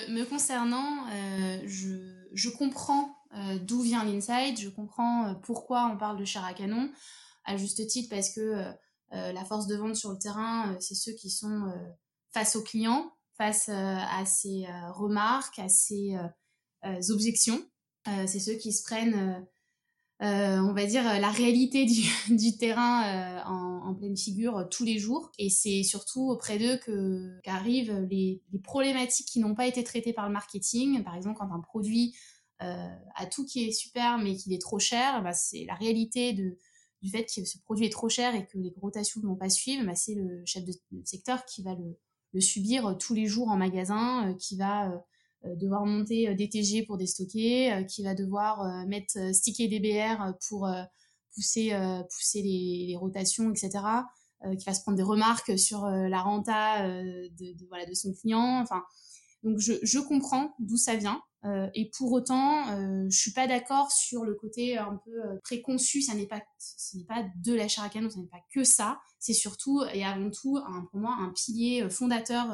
Me, 0.09 0.25
concernant, 0.25 1.07
euh, 1.09 1.61
je, 1.67 2.49
comprends 2.49 3.17
euh, 3.35 3.59
d'où 3.59 3.83
vient 3.83 4.05
l'insight, 4.05 4.59
je 4.59 4.69
comprends 4.69 5.27
euh, 5.27 5.35
pourquoi 5.35 5.91
on 5.93 5.97
parle 5.97 6.19
de 6.19 6.25
chair 6.25 6.45
à 6.45 6.55
canon, 6.55 6.91
à 7.45 7.57
juste 7.57 7.87
titre 7.87 8.09
parce 8.11 8.31
que 8.31 8.65
la 9.13 9.45
force 9.45 9.67
de 9.67 9.75
vente 9.75 9.97
sur 9.97 10.13
le 10.13 10.19
terrain, 10.19 10.77
c'est 10.79 10.95
ceux 10.95 11.13
qui 11.13 11.31
sont 11.31 11.73
face 12.33 12.55
aux 12.55 12.63
clients, 12.63 13.11
face 13.37 13.69
à 13.69 14.25
ces 14.25 14.67
remarques, 14.93 15.59
à 15.59 15.69
ces 15.69 16.17
objections. 17.09 17.61
c'est 18.05 18.39
ceux 18.39 18.55
qui 18.55 18.73
se 18.73 18.85
prennent 18.85 19.45
euh, 20.23 20.59
on 20.59 20.75
va 20.75 20.85
dire, 20.85 21.03
la 21.03 21.31
réalité 21.31 21.87
du, 22.29 22.57
terrain 22.59 23.05
euh, 23.07 23.43
en, 23.47 23.95
pleine 23.95 24.17
figure 24.17 24.69
tous 24.71 24.85
les 24.85 24.99
jours. 24.99 25.33
Et 25.39 25.49
c'est 25.49 25.83
surtout 25.83 26.29
auprès 26.29 26.59
d'eux 26.59 26.77
que 26.79 27.41
qu'arrivent 27.43 28.07
les, 28.11 28.43
problématiques 28.63 29.27
qui 29.27 29.41
n'ont 29.41 29.55
pas 29.55 29.67
été 29.67 29.83
traitées 29.83 30.13
par 30.13 30.27
le 30.27 30.33
marketing. 30.33 31.03
Par 31.03 31.17
exemple, 31.17 31.39
quand 31.39 31.51
un 31.53 31.61
produit 31.61 32.15
euh, 32.63 32.89
a 33.17 33.27
tout 33.27 33.47
qui 33.47 33.67
est 33.67 33.73
super 33.73 34.19
mais 34.19 34.37
qu'il 34.37 34.53
est 34.53 34.61
trop 34.61 34.79
cher, 34.79 35.23
bah, 35.23 35.33
c'est 35.33 35.65
la 35.65 35.75
réalité 35.75 36.35
de, 36.35 36.59
du 37.01 37.11
fait 37.11 37.25
que 37.25 37.45
ce 37.45 37.59
produit 37.59 37.87
est 37.87 37.91
trop 37.91 38.11
cher 38.11 38.35
et 38.35 38.47
que 38.47 38.59
les 38.59 38.75
rotations 38.81 39.21
ne 39.23 39.27
vont 39.27 39.37
pas 39.37 39.49
suivre. 39.49 39.85
Bah, 39.87 39.95
c'est 39.95 40.15
le 40.15 40.45
chef 40.45 40.65
de, 40.65 40.73
secteur 41.05 41.47
qui 41.47 41.63
va 41.63 41.75
le, 41.75 41.99
le, 42.35 42.41
subir 42.41 42.97
tous 42.99 43.15
les 43.15 43.27
jours 43.27 43.49
en 43.49 43.57
magasin, 43.57 44.35
qui 44.39 44.57
va 44.59 44.93
euh, 44.93 44.99
devoir 45.45 45.87
monter 45.87 46.29
euh, 46.29 46.35
des 46.35 46.49
TG 46.49 46.85
pour 46.85 46.97
déstocker, 46.97 47.73
euh, 47.73 47.83
qui 47.85 48.03
va 48.03 48.15
devoir 48.15 48.87
mettre 48.87 49.19
sticker 49.35 49.69
des 49.69 49.81
BR 49.81 50.35
pour 50.49 50.69
pousser 51.35 51.73
pousser 52.11 52.43
les, 52.43 52.97
rotations, 52.97 53.51
etc. 53.51 53.85
qui 54.59 54.65
va 54.65 54.75
se 54.75 54.83
prendre 54.83 54.97
des 54.97 55.03
remarques 55.03 55.59
sur 55.59 55.87
la 55.87 56.21
renta 56.21 56.87
de, 56.87 57.69
voilà 57.69 57.87
de 57.87 57.95
son 57.95 58.13
client. 58.13 58.61
Enfin, 58.61 58.83
donc 59.43 59.59
je, 59.59 59.75
je 59.83 59.99
comprends 60.01 60.55
d'où 60.59 60.77
ça 60.77 60.97
vient. 60.97 61.23
et 61.75 61.91
pour 61.97 62.13
autant, 62.13 62.65
je 63.09 63.17
suis 63.17 63.33
pas 63.33 63.47
d'accord 63.47 63.93
sur 63.93 64.25
le 64.25 64.35
côté 64.35 64.77
un 64.77 65.01
peu 65.05 65.39
préconçu. 65.45 66.03
Ça 66.03 66.15
n'est 66.15 66.27
pas, 66.27 66.43
ce 66.59 66.97
n'est 66.97 67.05
pas 67.05 67.25
de 67.37 67.55
la 67.55 67.67
canon, 67.89 68.11
ce 68.11 68.19
n'est 68.19 68.27
pas 68.27 68.43
que 68.53 68.65
ça. 68.65 68.99
C'est 69.19 69.35
surtout 69.35 69.83
et 69.95 70.05
avant 70.05 70.31
tout, 70.31 70.59
un, 70.59 70.85
pour 70.91 71.01
moi, 71.01 71.17
un 71.21 71.33
pilier 71.33 71.89
fondateur 71.89 72.47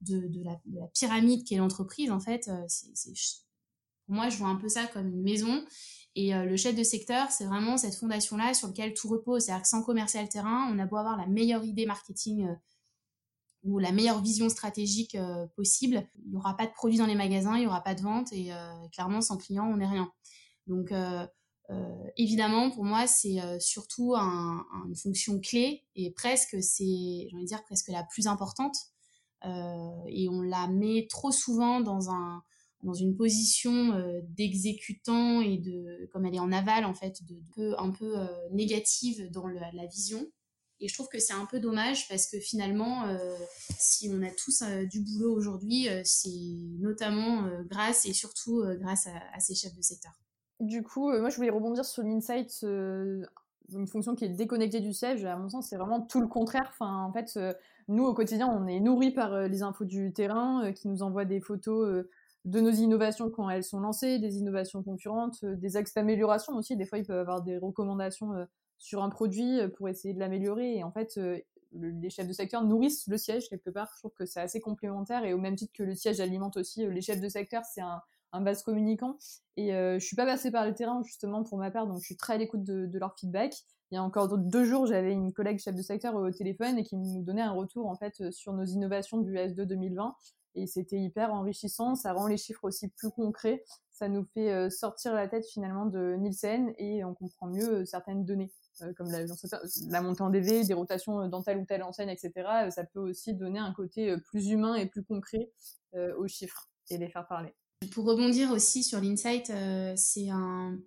de, 0.00 0.44
la, 0.44 0.58
pyramide 0.94 1.44
qu'est 1.46 1.56
l'entreprise, 1.56 2.10
en 2.10 2.20
fait, 2.20 2.48
euh, 2.48 2.64
c'est, 2.68 3.12
pour 4.06 4.14
moi, 4.14 4.28
je 4.28 4.38
vois 4.38 4.48
un 4.48 4.56
peu 4.56 4.68
ça 4.68 4.86
comme 4.86 5.08
une 5.08 5.22
maison. 5.22 5.64
Et 6.14 6.34
euh, 6.34 6.44
le 6.44 6.56
chef 6.56 6.74
de 6.74 6.82
secteur, 6.82 7.30
c'est 7.30 7.44
vraiment 7.44 7.76
cette 7.76 7.94
fondation-là 7.94 8.54
sur 8.54 8.68
laquelle 8.68 8.94
tout 8.94 9.08
repose. 9.08 9.44
C'est-à-dire 9.44 9.62
que 9.62 9.68
sans 9.68 9.82
commercial 9.82 10.28
terrain, 10.28 10.70
on 10.72 10.78
a 10.78 10.86
beau 10.86 10.96
avoir 10.96 11.16
la 11.16 11.26
meilleure 11.26 11.64
idée 11.64 11.86
marketing 11.86 12.46
euh, 12.46 12.54
ou 13.64 13.78
la 13.78 13.90
meilleure 13.90 14.22
vision 14.22 14.48
stratégique 14.48 15.16
possible, 15.56 16.08
il 16.24 16.30
n'y 16.30 16.36
aura 16.36 16.56
pas 16.56 16.66
de 16.66 16.72
produits 16.72 16.98
dans 16.98 17.06
les 17.06 17.16
magasins, 17.16 17.56
il 17.56 17.62
n'y 17.62 17.66
aura 17.66 17.82
pas 17.82 17.96
de 17.96 18.00
vente 18.00 18.32
et 18.32 18.52
clairement 18.92 19.20
sans 19.20 19.36
client 19.36 19.66
on 19.66 19.78
n'est 19.78 19.88
rien. 19.88 20.12
Donc 20.68 20.92
évidemment 22.16 22.70
pour 22.70 22.84
moi 22.84 23.08
c'est 23.08 23.40
surtout 23.58 24.14
une 24.14 24.94
fonction 24.94 25.40
clé 25.40 25.84
et 25.96 26.12
presque 26.12 26.62
c'est 26.62 27.28
j'ai 27.28 27.44
dire 27.44 27.64
presque 27.64 27.88
la 27.88 28.04
plus 28.04 28.28
importante 28.28 28.76
et 30.08 30.28
on 30.28 30.42
la 30.42 30.68
met 30.68 31.06
trop 31.08 31.30
souvent 31.30 31.80
dans 31.80 32.10
un 32.10 32.42
dans 32.86 32.94
une 32.94 33.16
position 33.16 33.92
euh, 33.92 34.20
d'exécutant 34.36 35.40
et 35.40 35.58
de 35.58 36.08
comme 36.12 36.24
elle 36.24 36.34
est 36.34 36.40
en 36.40 36.52
aval 36.52 36.84
en 36.84 36.94
fait 36.94 37.18
de, 37.24 37.74
un 37.78 37.90
peu 37.90 38.18
euh, 38.18 38.26
négative 38.52 39.30
dans 39.30 39.46
la 39.46 39.86
vision. 39.86 40.24
Et 40.78 40.88
je 40.88 40.94
trouve 40.94 41.08
que 41.08 41.18
c'est 41.18 41.32
un 41.32 41.46
peu 41.46 41.58
dommage 41.58 42.06
parce 42.08 42.30
que 42.30 42.38
finalement 42.38 43.06
euh, 43.06 43.34
si 43.78 44.10
on 44.12 44.22
a 44.22 44.30
tous 44.30 44.62
du 44.90 45.00
boulot 45.00 45.34
aujourd'hui 45.34 45.88
c'est 46.04 46.28
notamment 46.78 47.48
grâce 47.64 48.04
et 48.04 48.12
surtout 48.12 48.62
grâce 48.78 49.06
à, 49.06 49.40
ces 49.40 49.54
chefs 49.54 49.74
de 49.74 49.80
secteur. 49.80 50.12
Du 50.60 50.82
coup 50.82 51.10
moi 51.18 51.30
je 51.30 51.36
voulais 51.36 51.50
rebondir 51.50 51.84
sur 51.84 52.02
l'insight 52.02 52.62
une 52.62 53.86
fonction 53.88 54.14
qui 54.14 54.26
est 54.26 54.28
déconnectée 54.28 54.80
du 54.80 54.92
siège. 54.92 55.24
À 55.24 55.38
mon 55.38 55.48
sens 55.48 55.68
c'est 55.70 55.78
vraiment 55.78 56.02
tout 56.02 56.20
le 56.20 56.28
contraire. 56.28 56.70
En 56.80 57.10
fait 57.10 57.38
nous 57.88 58.04
au 58.04 58.14
quotidien 58.14 58.48
on 58.48 58.66
est 58.66 58.80
nourri 58.80 59.10
par 59.10 59.48
les 59.48 59.62
infos 59.62 59.84
du 59.84 60.12
terrain 60.12 60.72
qui 60.72 60.88
nous 60.88 61.02
envoient 61.02 61.24
des 61.24 61.40
photos 61.40 62.04
de 62.46 62.60
nos 62.60 62.70
innovations 62.70 63.28
quand 63.28 63.50
elles 63.50 63.64
sont 63.64 63.80
lancées, 63.80 64.18
des 64.18 64.38
innovations 64.38 64.82
concurrentes, 64.82 65.40
euh, 65.42 65.56
des 65.56 65.76
axes 65.76 65.92
d'amélioration 65.94 66.54
aussi. 66.54 66.76
Des 66.76 66.86
fois, 66.86 66.98
il 66.98 67.04
peut 67.04 67.14
y 67.14 67.18
avoir 67.18 67.42
des 67.42 67.58
recommandations 67.58 68.32
euh, 68.34 68.44
sur 68.78 69.02
un 69.02 69.10
produit 69.10 69.60
euh, 69.60 69.68
pour 69.68 69.88
essayer 69.88 70.14
de 70.14 70.20
l'améliorer. 70.20 70.76
Et 70.76 70.84
en 70.84 70.92
fait, 70.92 71.18
les 71.72 72.08
chefs 72.08 72.28
de 72.28 72.32
secteur 72.32 72.64
nourrissent 72.64 73.08
le 73.08 73.18
siège 73.18 73.48
quelque 73.48 73.70
part. 73.70 73.90
Je 73.94 74.00
trouve 74.00 74.12
que 74.12 74.24
c'est 74.24 74.40
assez 74.40 74.60
complémentaire 74.60 75.24
et 75.24 75.34
au 75.34 75.38
même 75.38 75.56
titre 75.56 75.72
que 75.76 75.82
le 75.82 75.94
siège 75.94 76.20
alimente 76.20 76.56
aussi 76.56 76.86
les 76.86 77.00
chefs 77.02 77.20
de 77.20 77.28
secteur, 77.28 77.64
c'est 77.64 77.80
un, 77.80 78.00
un 78.32 78.40
base 78.40 78.62
communicant. 78.62 79.18
Et 79.56 79.72
je 79.72 79.98
suis 79.98 80.16
pas 80.16 80.24
passée 80.24 80.50
par 80.50 80.64
le 80.64 80.74
terrain 80.74 81.02
justement 81.02 81.42
pour 81.42 81.58
ma 81.58 81.70
part, 81.70 81.86
donc 81.86 81.98
je 81.98 82.04
suis 82.04 82.16
très 82.16 82.34
à 82.34 82.36
l'écoute 82.38 82.64
de, 82.64 82.98
leur 82.98 83.14
feedback. 83.18 83.52
Il 83.90 83.94
y 83.94 83.98
a 83.98 84.02
encore 84.02 84.36
deux 84.36 84.64
jours, 84.64 84.86
j'avais 84.86 85.12
une 85.12 85.32
collègue 85.32 85.58
chef 85.58 85.74
de 85.74 85.82
secteur 85.82 86.14
au 86.16 86.30
téléphone 86.30 86.78
et 86.78 86.82
qui 86.82 86.96
nous 86.96 87.22
donnait 87.22 87.42
un 87.42 87.52
retour 87.52 87.86
en 87.86 87.94
fait 87.94 88.30
sur 88.30 88.52
nos 88.52 88.64
innovations 88.64 89.18
du 89.18 89.34
S2 89.34 89.62
2020 89.62 90.14
et 90.56 90.66
c'était 90.66 90.98
hyper 90.98 91.32
enrichissant. 91.32 91.94
Ça 91.94 92.12
rend 92.12 92.26
les 92.26 92.38
chiffres 92.38 92.64
aussi 92.64 92.88
plus 92.88 93.10
concrets. 93.10 93.62
Ça 93.92 94.08
nous 94.08 94.24
fait 94.24 94.52
euh, 94.52 94.70
sortir 94.70 95.14
la 95.14 95.28
tête 95.28 95.46
finalement 95.46 95.86
de 95.86 96.16
Nielsen 96.18 96.72
et 96.78 97.04
on 97.04 97.14
comprend 97.14 97.46
mieux 97.46 97.80
euh, 97.80 97.84
certaines 97.84 98.24
données, 98.24 98.52
euh, 98.82 98.92
comme 98.94 99.10
la, 99.10 99.20
la 99.88 100.00
montée 100.02 100.22
en 100.22 100.30
DV, 100.30 100.64
des 100.64 100.74
rotations 100.74 101.28
dans 101.28 101.42
telle 101.42 101.58
ou 101.58 101.64
telle 101.64 101.82
enseigne, 101.82 102.08
etc. 102.08 102.32
Ça 102.70 102.84
peut 102.84 103.00
aussi 103.00 103.34
donner 103.34 103.58
un 103.58 103.72
côté 103.72 104.16
plus 104.16 104.48
humain 104.48 104.74
et 104.74 104.86
plus 104.86 105.04
concret 105.04 105.50
aux 106.18 106.28
chiffres 106.28 106.68
et 106.90 106.98
les 106.98 107.08
faire 107.08 107.26
parler. 107.26 107.54
Pour 107.92 108.04
rebondir 108.04 108.50
aussi 108.50 108.82
sur 108.82 109.00
l'insight, 109.00 109.50
c'est 109.96 110.28
un 110.28 110.78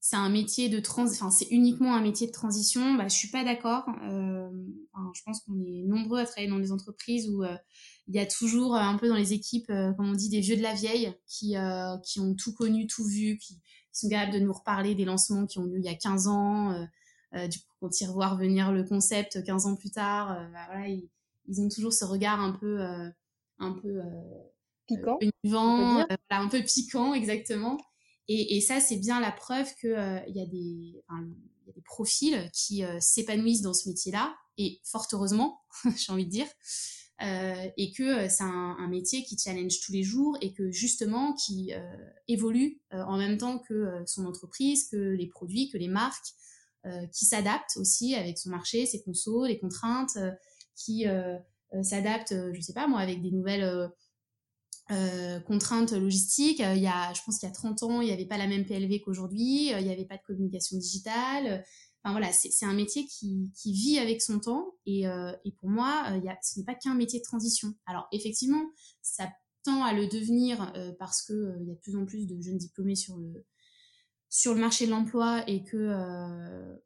c'est 0.00 0.16
un 0.16 0.30
métier 0.30 0.68
de 0.68 0.80
trans, 0.80 1.04
enfin 1.04 1.30
c'est 1.30 1.48
uniquement 1.50 1.94
un 1.94 2.00
métier 2.00 2.26
de 2.26 2.32
transition. 2.32 2.94
Bah, 2.94 3.08
je 3.08 3.14
suis 3.14 3.28
pas 3.28 3.44
d'accord. 3.44 3.84
je 4.02 5.22
pense 5.24 5.40
qu'on 5.40 5.60
est 5.60 5.82
nombreux 5.86 6.20
à 6.20 6.24
travailler 6.24 6.48
dans 6.48 6.58
des 6.58 6.72
entreprises 6.72 7.28
où 7.28 7.44
il 8.10 8.16
y 8.16 8.18
a 8.18 8.26
toujours 8.26 8.74
un 8.74 8.96
peu 8.96 9.08
dans 9.08 9.14
les 9.14 9.32
équipes, 9.32 9.70
euh, 9.70 9.92
comme 9.92 10.10
on 10.10 10.14
dit, 10.14 10.28
des 10.28 10.40
vieux 10.40 10.56
de 10.56 10.62
la 10.62 10.74
vieille 10.74 11.14
qui, 11.28 11.56
euh, 11.56 11.96
qui 11.98 12.18
ont 12.18 12.34
tout 12.34 12.52
connu, 12.52 12.88
tout 12.88 13.04
vu, 13.04 13.38
qui, 13.38 13.60
sont 13.92 14.08
capables 14.08 14.32
de 14.32 14.40
nous 14.40 14.52
reparler 14.52 14.94
des 14.94 15.04
lancements 15.04 15.46
qui 15.46 15.58
ont 15.58 15.64
lieu 15.64 15.78
il 15.78 15.84
y 15.84 15.88
a 15.88 15.94
15 15.94 16.26
ans. 16.28 16.72
Euh, 17.34 17.48
du 17.48 17.58
coup, 17.58 17.66
quand 17.80 18.00
ils 18.00 18.06
revoient 18.06 18.34
venir 18.34 18.72
le 18.72 18.82
concept 18.84 19.44
15 19.44 19.66
ans 19.66 19.76
plus 19.76 19.90
tard, 19.90 20.28
bah, 20.52 20.66
voilà, 20.70 20.88
ils, 20.88 21.60
ont 21.60 21.68
toujours 21.68 21.92
ce 21.92 22.04
regard 22.04 22.40
un 22.40 22.52
peu, 22.52 22.80
un 23.58 23.72
peu 23.72 24.00
piquant, 24.86 25.18
un 26.30 26.48
peu 26.48 26.62
piquant 26.62 27.14
exactement. 27.14 27.78
Et, 28.32 28.60
ça, 28.60 28.78
c'est 28.78 28.98
bien 28.98 29.18
la 29.18 29.32
preuve 29.32 29.74
qu'il 29.74 30.24
il 30.28 30.36
y, 30.36 30.40
a 30.40 30.46
des, 30.46 31.02
profils 31.84 32.48
qui 32.52 32.84
s'épanouissent 33.00 33.62
dans 33.62 33.74
ce 33.74 33.88
métier-là, 33.88 34.36
et 34.56 34.80
fort 34.84 35.08
heureusement, 35.12 35.62
j'ai 35.96 36.12
envie 36.12 36.26
de 36.26 36.30
dire. 36.30 36.46
Euh, 37.22 37.68
et 37.76 37.92
que 37.92 38.02
euh, 38.02 38.28
c'est 38.30 38.44
un, 38.44 38.88
métier 38.88 39.22
qui 39.24 39.36
challenge 39.36 39.80
tous 39.80 39.92
les 39.92 40.02
jours 40.02 40.38
et 40.40 40.54
que 40.54 40.70
justement 40.70 41.34
qui 41.34 41.74
euh, 41.74 41.80
évolue 42.28 42.80
en 42.92 43.18
même 43.18 43.36
temps 43.36 43.58
que 43.58 44.02
son 44.06 44.24
entreprise, 44.24 44.88
que 44.88 44.96
les 44.96 45.26
produits, 45.26 45.68
que 45.68 45.78
les 45.78 45.88
marques, 45.88 46.34
qui 47.12 47.26
s'adaptent 47.26 47.76
aussi 47.76 48.14
avec 48.14 48.38
son 48.38 48.48
marché, 48.48 48.86
ses 48.86 49.02
consos, 49.02 49.44
les 49.44 49.58
contraintes, 49.58 50.16
qui 50.74 51.04
s'adaptent, 51.82 52.34
je 52.54 52.60
sais 52.62 52.72
pas 52.72 52.88
moi, 52.88 53.00
avec 53.00 53.20
des 53.20 53.30
nouvelles 53.30 53.90
contraintes 55.46 55.92
logistiques. 55.92 56.58
Il 56.60 56.82
y 56.82 56.86
a, 56.86 57.12
je 57.12 57.20
pense 57.24 57.38
qu'il 57.38 57.48
y 57.48 57.52
a 57.52 57.54
30 57.54 57.82
ans, 57.84 58.00
il 58.00 58.06
n'y 58.06 58.12
avait 58.12 58.26
pas 58.26 58.38
la 58.38 58.46
même 58.46 58.66
PLV 58.66 59.00
qu'aujourd'hui, 59.00 59.68
il 59.68 59.84
n'y 59.84 59.92
avait 59.92 60.04
pas 60.04 60.16
de 60.16 60.22
communication 60.22 60.76
digitale, 60.78 61.64
Enfin 62.02 62.12
voilà, 62.12 62.32
c'est 62.32 62.64
un 62.64 62.72
métier 62.72 63.04
qui, 63.04 63.52
qui, 63.54 63.72
vit 63.74 63.98
avec 63.98 64.22
son 64.22 64.40
temps 64.40 64.74
et, 64.86 65.06
euh, 65.06 65.32
et 65.44 65.52
pour 65.52 65.68
moi, 65.68 66.04
euh, 66.10 66.16
y 66.24 66.30
a, 66.30 66.38
ce 66.42 66.58
n'est 66.58 66.64
pas 66.64 66.74
qu'un 66.74 66.94
métier 66.94 67.18
de 67.18 67.24
transition. 67.24 67.74
Alors 67.84 68.08
effectivement, 68.10 68.62
ça 69.02 69.28
tend 69.64 69.84
à 69.84 69.92
le 69.92 70.06
devenir 70.06 70.72
euh, 70.76 70.92
parce 70.98 71.20
que 71.20 71.58
il 71.60 71.68
y 71.68 71.70
a 71.70 71.74
de 71.74 71.80
plus 71.80 71.96
en 71.96 72.06
plus 72.06 72.26
de 72.26 72.40
jeunes 72.40 72.56
diplômés 72.56 72.94
sur 72.94 73.18
le 73.18 73.44
sur 74.30 74.54
le 74.54 74.60
marché 74.60 74.86
de 74.86 74.92
l'emploi 74.92 75.42
et 75.48 75.64
que 75.64 75.92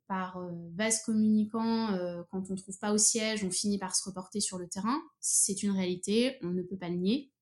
par 0.06 0.40
base 0.70 1.02
communicant, 1.02 1.88
quand 2.30 2.50
on 2.50 2.54
trouve 2.54 2.78
pas 2.78 2.94
au 2.94 2.96
siège, 2.96 3.44
on 3.44 3.50
finit 3.50 3.76
par 3.76 3.94
se 3.94 4.02
reporter 4.08 4.40
sur 4.40 4.56
le 4.56 4.66
terrain. 4.66 4.99
C'est 5.20 5.62
une 5.62 5.73
réalité, 5.73 6.38
on 6.40 6.49
ne 6.49 6.62
peut 6.62 6.78
pas 6.78 6.88
le 6.88 6.96
nier. 6.96 7.33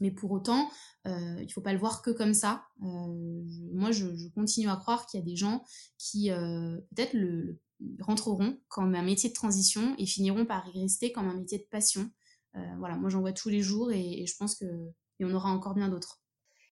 Mais 0.00 0.10
pour 0.10 0.30
autant, 0.30 0.68
euh, 1.06 1.42
il 1.42 1.52
faut 1.52 1.60
pas 1.60 1.72
le 1.72 1.78
voir 1.78 2.02
que 2.02 2.10
comme 2.10 2.34
ça. 2.34 2.64
Euh, 2.82 3.44
moi, 3.72 3.90
je, 3.90 4.06
continue 4.34 4.68
à 4.68 4.76
croire 4.76 5.06
qu'il 5.06 5.18
y 5.20 5.22
a 5.22 5.26
des 5.26 5.36
gens 5.36 5.64
qui 5.98 6.30
euh, 6.30 6.78
peut-être 6.94 7.14
le, 7.14 7.58
rentreront 8.00 8.58
comme 8.68 8.94
un 8.94 9.02
métier 9.02 9.30
de 9.30 9.34
transition 9.34 9.94
et 9.98 10.06
finiront 10.06 10.44
par 10.44 10.66
y 10.74 10.82
rester 10.82 11.12
comme 11.12 11.28
un 11.28 11.34
métier 11.34 11.58
de 11.58 11.66
passion. 11.70 12.10
Euh, 12.56 12.60
voilà, 12.78 12.96
moi 12.96 13.08
j'en 13.08 13.20
vois 13.20 13.32
tous 13.32 13.50
les 13.50 13.60
jours 13.60 13.92
et, 13.92 14.26
je 14.26 14.36
pense 14.36 14.56
qu'il 14.56 14.92
y 15.20 15.24
en 15.24 15.32
aura 15.32 15.50
encore 15.50 15.74
bien 15.74 15.88
d'autres. 15.88 16.20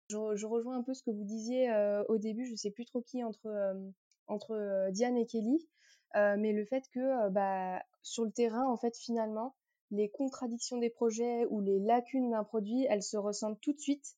Je, 0.08 0.46
rejoins 0.46 0.78
un 0.78 0.82
peu 0.82 0.94
ce 0.94 1.02
que 1.02 1.10
vous 1.10 1.24
disiez 1.24 1.68
au 2.08 2.18
début, 2.18 2.46
je 2.46 2.54
sais 2.54 2.70
plus 2.70 2.84
trop 2.84 3.02
qui 3.02 3.22
entre, 3.22 3.48
entre 4.26 4.88
Diane 4.90 5.16
et 5.16 5.26
Kelly, 5.26 5.68
mais 6.14 6.52
le 6.52 6.64
fait 6.64 6.84
que 6.92 7.28
bah, 7.30 7.82
sur 8.02 8.24
le 8.24 8.30
terrain, 8.30 8.64
en 8.68 8.76
fait, 8.76 8.96
finalement, 8.96 9.54
les 9.90 10.08
contradictions 10.08 10.78
des 10.78 10.90
projets 10.90 11.46
ou 11.46 11.60
les 11.60 11.78
lacunes 11.78 12.30
d'un 12.30 12.44
produit, 12.44 12.86
elles 12.88 13.02
se 13.02 13.16
ressentent 13.16 13.60
tout 13.60 13.72
de 13.72 13.80
suite. 13.80 14.16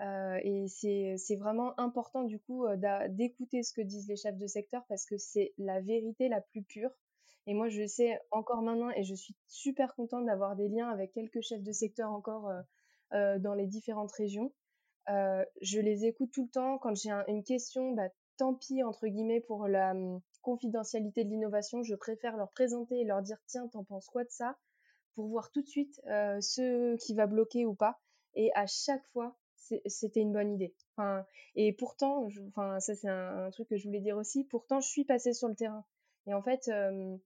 Euh, 0.00 0.38
et 0.44 0.68
c'est 0.68 1.36
vraiment 1.36 1.78
important 1.78 2.22
du 2.22 2.38
coup 2.38 2.64
euh, 2.66 2.76
d'écouter 3.08 3.64
ce 3.64 3.72
que 3.72 3.80
disent 3.80 4.08
les 4.08 4.14
chefs 4.14 4.36
de 4.36 4.46
secteur 4.46 4.84
parce 4.88 5.04
que 5.04 5.18
c'est 5.18 5.54
la 5.58 5.80
vérité 5.80 6.28
la 6.28 6.40
plus 6.40 6.62
pure. 6.62 6.90
Et 7.46 7.54
moi, 7.54 7.68
je 7.68 7.86
sais 7.86 8.20
encore 8.30 8.62
maintenant 8.62 8.90
et 8.90 9.02
je 9.02 9.14
suis 9.14 9.34
super 9.48 9.94
contente 9.94 10.26
d'avoir 10.26 10.54
des 10.54 10.68
liens 10.68 10.88
avec 10.88 11.12
quelques 11.12 11.40
chefs 11.40 11.62
de 11.62 11.72
secteur 11.72 12.12
encore 12.12 12.50
euh, 13.12 13.38
dans 13.38 13.54
les 13.54 13.66
différentes 13.66 14.12
régions. 14.12 14.52
je 15.08 15.80
les 15.80 16.04
écoute 16.04 16.30
tout 16.30 16.44
le 16.44 16.50
temps. 16.50 16.78
Quand 16.78 16.94
j'ai 16.94 17.10
une 17.26 17.42
question, 17.42 17.92
bah, 17.92 18.08
tant 18.36 18.54
pis 18.54 18.82
entre 18.84 19.06
guillemets 19.08 19.40
pour 19.40 19.66
la 19.66 19.92
hum, 19.92 20.20
confidentialité 20.42 21.24
de 21.24 21.30
l'innovation, 21.30 21.82
je 21.82 21.94
préfère 21.94 22.36
leur 22.36 22.50
présenter 22.50 23.00
et 23.00 23.04
leur 23.04 23.22
dire 23.22 23.38
tiens, 23.46 23.66
t'en 23.68 23.82
penses 23.84 24.08
quoi 24.08 24.24
de 24.24 24.30
ça? 24.30 24.56
Pour 25.18 25.26
voir 25.26 25.50
tout 25.50 25.62
de 25.62 25.66
suite 25.66 26.00
euh, 26.06 26.40
ce 26.40 26.94
qui 26.94 27.12
va 27.12 27.26
bloquer 27.26 27.66
ou 27.66 27.74
pas. 27.74 27.98
Et 28.36 28.52
à 28.54 28.68
chaque 28.68 29.04
fois, 29.08 29.36
c'était 29.86 30.20
une 30.20 30.32
bonne 30.32 30.52
idée. 30.52 30.72
Enfin, 30.94 31.26
et 31.56 31.72
pourtant, 31.72 32.28
enfin, 32.46 32.78
ça 32.78 32.94
c'est 32.94 33.08
un, 33.08 33.50
truc 33.50 33.66
que 33.66 33.76
je 33.76 33.82
voulais 33.88 33.98
dire 33.98 34.16
aussi. 34.16 34.44
Pourtant, 34.44 34.78
je 34.78 34.86
suis 34.86 35.04
passée 35.04 35.32
sur 35.32 35.48
le 35.48 35.56
terrain. 35.56 35.84
Et 36.28 36.34
en 36.34 36.40
fait, 36.40 36.68
euh, 36.68 37.16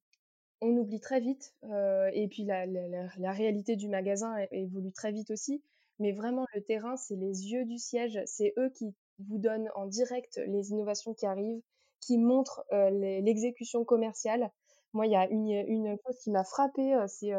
on 0.63 0.75
oublie 0.75 1.01
très 1.01 1.21
vite. 1.21 1.55
Euh, 1.65 2.09
et 2.15 2.29
puis 2.29 2.45
la, 2.45 2.65
la, 2.65 3.33
réalité 3.33 3.77
du 3.77 3.89
magasin 3.89 4.37
évolue 4.53 4.93
très 4.93 5.13
vite 5.13 5.31
aussi. 5.31 5.63
Mais 5.99 6.13
vraiment, 6.13 6.47
le 6.55 6.63
terrain, 6.63 6.97
c'est 6.97 7.17
les 7.17 7.53
yeux 7.53 7.67
du 7.67 7.77
siège. 7.77 8.19
C'est 8.25 8.55
eux 8.57 8.71
qui 8.71 8.95
vous 9.19 9.37
donnent 9.37 9.69
en 9.75 9.85
direct 9.85 10.41
les 10.47 10.71
innovations 10.71 11.13
qui 11.13 11.27
arrivent, 11.27 11.61
qui 12.01 12.17
montrent 12.17 12.65
l'exécution 12.71 13.85
commerciale. 13.85 14.51
Moi, 14.95 15.07
il 15.09 15.13
y 15.13 15.17
a 15.17 15.29
une, 15.29 15.51
une 15.51 15.99
chose 16.07 16.19
qui 16.21 16.31
m'a 16.31 16.45
frappée, 16.45 16.97
c'est 17.07 17.35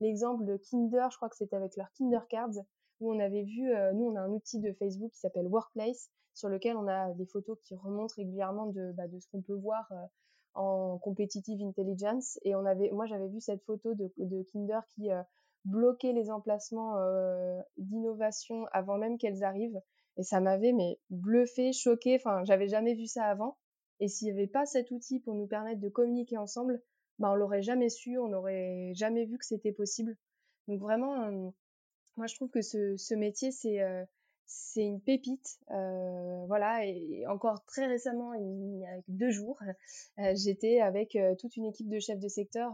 l'exemple 0.00 0.44
de 0.44 0.56
Kinder, 0.56 1.08
je 1.10 1.16
crois 1.16 1.28
que 1.28 1.36
c'était 1.36 1.56
avec 1.56 1.76
leur 1.76 1.90
Kinder 1.92 2.26
Cards, 2.28 2.64
où 3.00 3.12
on 3.12 3.18
avait 3.18 3.44
vu, 3.44 3.72
euh, 3.74 3.92
nous 3.92 4.06
on 4.06 4.16
a 4.16 4.20
un 4.20 4.30
outil 4.30 4.58
de 4.60 4.72
Facebook 4.72 5.12
qui 5.12 5.20
s'appelle 5.20 5.46
Workplace, 5.46 6.10
sur 6.34 6.48
lequel 6.48 6.76
on 6.76 6.86
a 6.86 7.12
des 7.14 7.26
photos 7.26 7.58
qui 7.64 7.74
remontent 7.74 8.14
régulièrement 8.16 8.66
de, 8.66 8.92
bah, 8.92 9.08
de 9.08 9.18
ce 9.18 9.28
qu'on 9.28 9.42
peut 9.42 9.54
voir 9.54 9.86
euh, 9.92 10.06
en 10.54 10.98
competitive 10.98 11.62
intelligence. 11.62 12.38
Et 12.42 12.54
on 12.54 12.64
avait, 12.64 12.90
moi 12.90 13.06
j'avais 13.06 13.28
vu 13.28 13.40
cette 13.40 13.62
photo 13.64 13.94
de, 13.94 14.12
de 14.18 14.42
Kinder 14.52 14.80
qui 14.94 15.10
euh, 15.10 15.22
bloquait 15.64 16.12
les 16.12 16.30
emplacements 16.30 16.94
d'innovation 17.76 18.66
avant 18.72 18.96
même 18.96 19.18
qu'elles 19.18 19.42
arrivent. 19.42 19.80
Et 20.16 20.22
ça 20.22 20.40
m'avait 20.40 20.72
mais 20.72 20.98
bluffé, 21.10 21.72
choqué. 21.72 22.16
Enfin, 22.16 22.42
j'avais 22.44 22.68
jamais 22.68 22.94
vu 22.94 23.06
ça 23.06 23.24
avant. 23.24 23.56
Et 24.00 24.08
s'il 24.08 24.26
n'y 24.26 24.38
avait 24.38 24.46
pas 24.46 24.66
cet 24.66 24.90
outil 24.90 25.20
pour 25.20 25.34
nous 25.34 25.46
permettre 25.46 25.80
de 25.80 25.88
communiquer 25.88 26.38
ensemble, 26.38 26.80
bah, 27.18 27.30
on 27.32 27.34
l'aurait 27.34 27.62
jamais 27.62 27.88
su, 27.88 28.18
on 28.18 28.28
n'aurait 28.28 28.92
jamais 28.94 29.24
vu 29.24 29.38
que 29.38 29.46
c'était 29.46 29.72
possible. 29.72 30.16
Donc 30.68 30.80
vraiment, 30.80 31.52
moi 32.16 32.26
je 32.26 32.34
trouve 32.34 32.50
que 32.50 32.62
ce, 32.62 33.14
métier, 33.14 33.50
c'est 33.52 34.84
une 34.84 35.00
pépite. 35.00 35.58
Voilà, 35.68 36.84
et, 36.86 37.26
encore 37.26 37.64
très 37.64 37.86
récemment, 37.86 38.34
il 38.34 38.78
y 38.80 38.86
a 38.86 39.00
deux 39.08 39.30
jours, 39.30 39.60
j'étais 40.34 40.80
avec 40.80 41.18
toute 41.38 41.56
une 41.56 41.66
équipe 41.66 41.88
de 41.88 41.98
chefs 41.98 42.20
de 42.20 42.28
secteur 42.28 42.72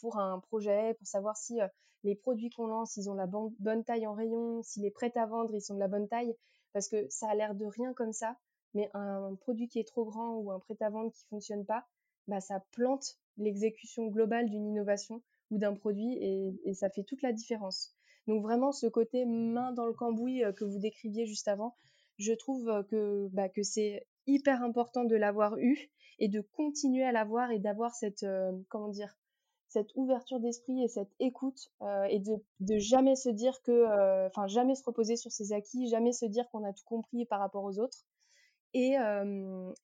pour 0.00 0.18
un 0.18 0.40
projet, 0.40 0.94
pour 0.94 1.06
savoir 1.06 1.36
si 1.36 1.60
les 2.04 2.14
produits 2.14 2.50
qu'on 2.50 2.66
lance, 2.66 2.96
ils 2.96 3.10
ont 3.10 3.14
la 3.14 3.26
bonne 3.26 3.84
taille 3.84 4.06
en 4.06 4.14
rayon, 4.14 4.62
s'il 4.62 4.84
est 4.84 4.90
prêt 4.90 5.12
à 5.16 5.26
vendre, 5.26 5.54
ils 5.54 5.62
sont 5.62 5.74
de 5.74 5.80
la 5.80 5.88
bonne 5.88 6.08
taille, 6.08 6.34
parce 6.72 6.88
que 6.88 7.08
ça 7.08 7.28
a 7.28 7.34
l'air 7.34 7.54
de 7.54 7.64
rien 7.64 7.94
comme 7.94 8.12
ça, 8.12 8.36
mais 8.74 8.90
un 8.92 9.34
produit 9.36 9.68
qui 9.68 9.78
est 9.78 9.86
trop 9.86 10.04
grand 10.04 10.36
ou 10.36 10.50
un 10.50 10.58
prêt 10.58 10.76
à 10.80 10.90
vendre 10.90 11.10
qui 11.12 11.24
fonctionne 11.26 11.64
pas, 11.64 11.86
bah 12.28 12.40
ça 12.40 12.60
plante 12.72 13.18
l'exécution 13.36 14.06
globale 14.06 14.48
d'une 14.48 14.66
innovation 14.66 15.22
ou 15.50 15.58
d'un 15.58 15.74
produit 15.74 16.16
et, 16.20 16.74
ça 16.74 16.90
fait 16.90 17.04
toute 17.04 17.22
la 17.22 17.32
différence. 17.32 17.94
Donc 18.26 18.42
vraiment 18.42 18.72
ce 18.72 18.86
côté 18.86 19.26
main 19.26 19.72
dans 19.72 19.86
le 19.86 19.92
cambouis 19.92 20.44
euh, 20.44 20.52
que 20.52 20.64
vous 20.64 20.78
décriviez 20.78 21.26
juste 21.26 21.48
avant, 21.48 21.74
je 22.18 22.32
trouve 22.32 22.68
euh, 22.68 22.82
que, 22.82 23.28
bah, 23.32 23.48
que 23.48 23.62
c'est 23.62 24.06
hyper 24.26 24.62
important 24.62 25.04
de 25.04 25.16
l'avoir 25.16 25.58
eu 25.58 25.90
et 26.18 26.28
de 26.28 26.40
continuer 26.40 27.04
à 27.04 27.12
l'avoir 27.12 27.50
et 27.50 27.58
d'avoir 27.58 27.94
cette 27.94 28.22
euh, 28.22 28.52
comment 28.68 28.88
dire 28.88 29.18
cette 29.68 29.90
ouverture 29.96 30.38
d'esprit 30.38 30.84
et 30.84 30.88
cette 30.88 31.10
écoute 31.18 31.72
et 32.08 32.20
de, 32.20 32.40
de 32.60 32.78
jamais 32.78 33.16
se 33.16 33.28
dire 33.28 33.60
que 33.62 34.28
enfin 34.28 34.46
jamais 34.46 34.76
se 34.76 34.84
reposer 34.84 35.16
sur 35.16 35.32
ses 35.32 35.52
acquis 35.52 35.88
jamais 35.88 36.12
se 36.12 36.26
dire 36.26 36.48
qu'on 36.50 36.62
a 36.62 36.72
tout 36.72 36.84
compris 36.84 37.24
par 37.24 37.40
rapport 37.40 37.64
aux 37.64 37.80
autres 37.80 38.06
et 38.74 38.96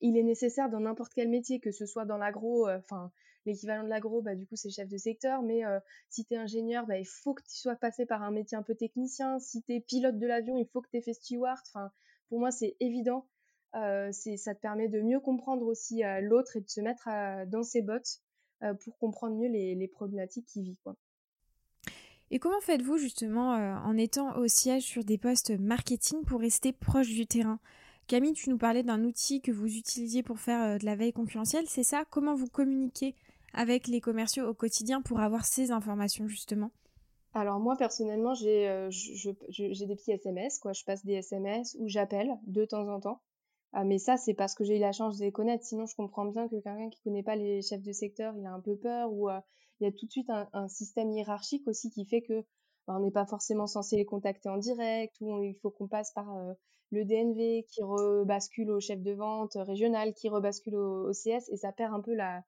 il 0.00 0.16
est 0.16 0.22
nécessaire 0.22 0.68
dans 0.68 0.80
n'importe 0.80 1.14
quel 1.14 1.28
métier, 1.28 1.60
que 1.60 1.70
ce 1.70 1.86
soit 1.86 2.04
dans 2.04 2.18
l'agro, 2.18 2.68
enfin 2.68 3.10
l'équivalent 3.46 3.84
de 3.84 3.88
l'agro, 3.88 4.20
bah, 4.20 4.34
du 4.34 4.46
coup 4.46 4.56
c'est 4.56 4.68
chef 4.70 4.88
de 4.88 4.98
secteur, 4.98 5.42
mais 5.42 5.62
si 6.08 6.24
tu 6.24 6.34
es 6.34 6.36
ingénieur, 6.36 6.86
bah, 6.86 6.98
il 6.98 7.06
faut 7.06 7.32
que 7.32 7.42
tu 7.42 7.56
sois 7.56 7.76
passé 7.76 8.04
par 8.04 8.22
un 8.22 8.30
métier 8.30 8.58
un 8.58 8.62
peu 8.62 8.74
technicien. 8.74 9.38
Si 9.38 9.62
tu 9.62 9.74
es 9.74 9.80
pilote 9.80 10.18
de 10.18 10.26
l'avion, 10.26 10.58
il 10.58 10.66
faut 10.66 10.82
que 10.82 10.88
tu 10.90 10.96
aies 10.98 11.02
fait 11.02 11.14
steward. 11.14 11.60
Enfin, 11.68 11.90
pour 12.28 12.40
moi 12.40 12.50
c'est 12.50 12.76
évident. 12.80 13.26
ça 13.72 14.54
te 14.54 14.60
permet 14.60 14.88
de 14.88 15.00
mieux 15.00 15.20
comprendre 15.20 15.64
aussi 15.66 16.02
l'autre 16.20 16.56
et 16.56 16.60
de 16.60 16.68
se 16.68 16.80
mettre 16.80 17.08
dans 17.46 17.62
ses 17.62 17.82
bottes 17.82 18.20
pour 18.80 18.98
comprendre 18.98 19.36
mieux 19.36 19.48
les, 19.48 19.74
les 19.74 19.88
problématiques 19.88 20.46
qu'il 20.46 20.64
vit. 20.64 20.78
Quoi. 20.82 20.96
Et 22.32 22.38
comment 22.38 22.60
faites-vous 22.60 22.96
justement 22.96 23.52
en 23.52 23.96
étant 23.96 24.36
au 24.36 24.46
siège 24.46 24.84
sur 24.84 25.04
des 25.04 25.18
postes 25.18 25.50
marketing 25.50 26.24
pour 26.24 26.40
rester 26.40 26.72
proche 26.72 27.08
du 27.08 27.26
terrain? 27.26 27.58
Camille, 28.10 28.32
tu 28.32 28.50
nous 28.50 28.58
parlais 28.58 28.82
d'un 28.82 29.04
outil 29.04 29.40
que 29.40 29.52
vous 29.52 29.76
utilisiez 29.76 30.24
pour 30.24 30.40
faire 30.40 30.60
euh, 30.64 30.78
de 30.78 30.84
la 30.84 30.96
veille 30.96 31.12
concurrentielle, 31.12 31.68
c'est 31.68 31.84
ça? 31.84 32.04
Comment 32.10 32.34
vous 32.34 32.48
communiquez 32.48 33.14
avec 33.54 33.86
les 33.86 34.00
commerciaux 34.00 34.48
au 34.48 34.52
quotidien 34.52 35.00
pour 35.00 35.20
avoir 35.20 35.44
ces 35.44 35.70
informations 35.70 36.26
justement? 36.26 36.72
Alors 37.34 37.60
moi 37.60 37.76
personnellement 37.76 38.34
j'ai 38.34 38.68
euh, 38.68 38.90
des 38.90 39.94
petits 39.94 40.10
SMS 40.10 40.58
quoi, 40.58 40.72
je 40.72 40.82
passe 40.82 41.04
des 41.04 41.12
SMS 41.12 41.76
ou 41.78 41.86
j'appelle 41.86 42.36
de 42.48 42.64
temps 42.64 42.88
en 42.88 42.98
temps. 42.98 43.20
Ah, 43.72 43.84
mais 43.84 43.98
ça 43.98 44.16
c'est 44.16 44.34
parce 44.34 44.56
que 44.56 44.64
j'ai 44.64 44.78
eu 44.78 44.80
la 44.80 44.90
chance 44.90 45.18
de 45.18 45.26
les 45.26 45.30
connaître. 45.30 45.64
Sinon 45.64 45.86
je 45.86 45.94
comprends 45.94 46.24
bien 46.24 46.48
que 46.48 46.56
quelqu'un 46.56 46.90
qui 46.90 47.00
connaît 47.02 47.22
pas 47.22 47.36
les 47.36 47.62
chefs 47.62 47.82
de 47.82 47.92
secteur 47.92 48.34
il 48.36 48.44
a 48.44 48.52
un 48.52 48.60
peu 48.60 48.74
peur 48.74 49.12
ou 49.12 49.30
euh, 49.30 49.38
il 49.78 49.84
y 49.84 49.86
a 49.86 49.92
tout 49.92 50.06
de 50.06 50.10
suite 50.10 50.30
un, 50.30 50.66
système 50.66 51.12
hiérarchique 51.12 51.68
aussi 51.68 51.90
qui 51.90 52.04
fait 52.06 52.22
que 52.22 52.40
bah, 52.88 52.96
on 52.96 53.04
n'est 53.04 53.12
pas 53.12 53.26
forcément 53.26 53.68
censé 53.68 53.94
les 53.94 54.04
contacter 54.04 54.48
en 54.48 54.56
direct 54.56 55.14
ou 55.20 55.44
il 55.44 55.54
faut 55.62 55.70
qu'on 55.70 55.86
passe 55.86 56.10
par 56.10 56.28
le 56.90 57.04
DNV 57.04 57.64
qui 57.68 57.82
rebascule 57.82 58.70
au 58.70 58.80
chef 58.80 59.00
de 59.00 59.12
vente 59.12 59.54
régional, 59.54 60.12
qui 60.14 60.28
rebascule 60.28 60.74
au, 60.74 61.12
CS, 61.12 61.48
et 61.50 61.56
ça 61.56 61.72
perd 61.72 61.94
un 61.94 62.00
peu 62.00 62.14
la, 62.14 62.42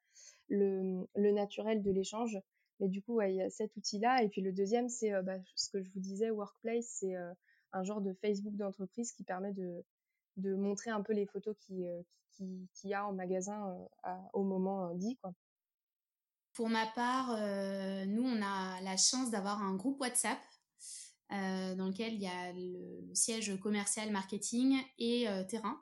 le, 0.49 1.07
naturel 1.33 1.83
de 1.83 1.91
l'échange. 1.91 2.39
Mais 2.81 2.89
du 2.89 3.03
coup, 3.03 3.21
il 3.21 3.37
y 3.37 3.43
a 3.43 3.51
cet 3.51 3.77
outil-là. 3.77 4.23
Et 4.23 4.29
puis 4.29 4.41
le 4.41 4.53
deuxième, 4.53 4.89
c'est 4.89 5.13
euh, 5.13 5.23
bah, 5.23 5.39
ce 5.55 5.71
que 5.71 5.83
je 5.83 5.91
vous 5.91 6.01
disais, 6.01 6.31
Workplace, 6.31 6.87
c'est 6.99 7.15
euh, 7.15 7.33
un 7.73 7.85
genre 7.85 8.01
de 8.01 8.13
Facebook 8.15 8.57
d'entreprise 8.57 9.13
qui 9.13 9.23
permet 9.23 9.53
de, 9.53 9.85
de 10.37 10.55
montrer 10.55 10.91
un 10.91 11.03
peu 11.03 11.13
les 11.13 11.27
photos 11.27 11.57
qu'il 11.61 11.85
euh, 11.85 12.03
qui, 12.33 12.69
qui 12.75 12.89
y 12.89 12.95
a 12.95 13.07
en 13.07 13.13
magasin 13.13 13.77
au 14.33 14.43
moment 14.43 14.95
dit. 14.95 15.19
Quoi. 15.19 15.35
Pour 16.55 16.71
ma 16.71 16.87
part, 16.95 17.29
nous, 18.07 18.23
on 18.23 18.41
a 18.43 18.81
la 18.81 18.97
chance 18.97 19.31
d'avoir 19.31 19.63
un 19.63 19.75
groupe 19.77 20.01
WhatsApp 20.01 20.39
euh, 21.33 21.75
dans 21.75 21.89
lequel 21.89 22.15
il 22.15 22.21
y 22.21 22.27
a 22.27 22.53
le, 22.53 23.15
siège 23.15 23.59
commercial, 23.61 24.11
marketing 24.11 24.77
et 24.99 25.29
euh, 25.29 25.45
terrain. 25.45 25.81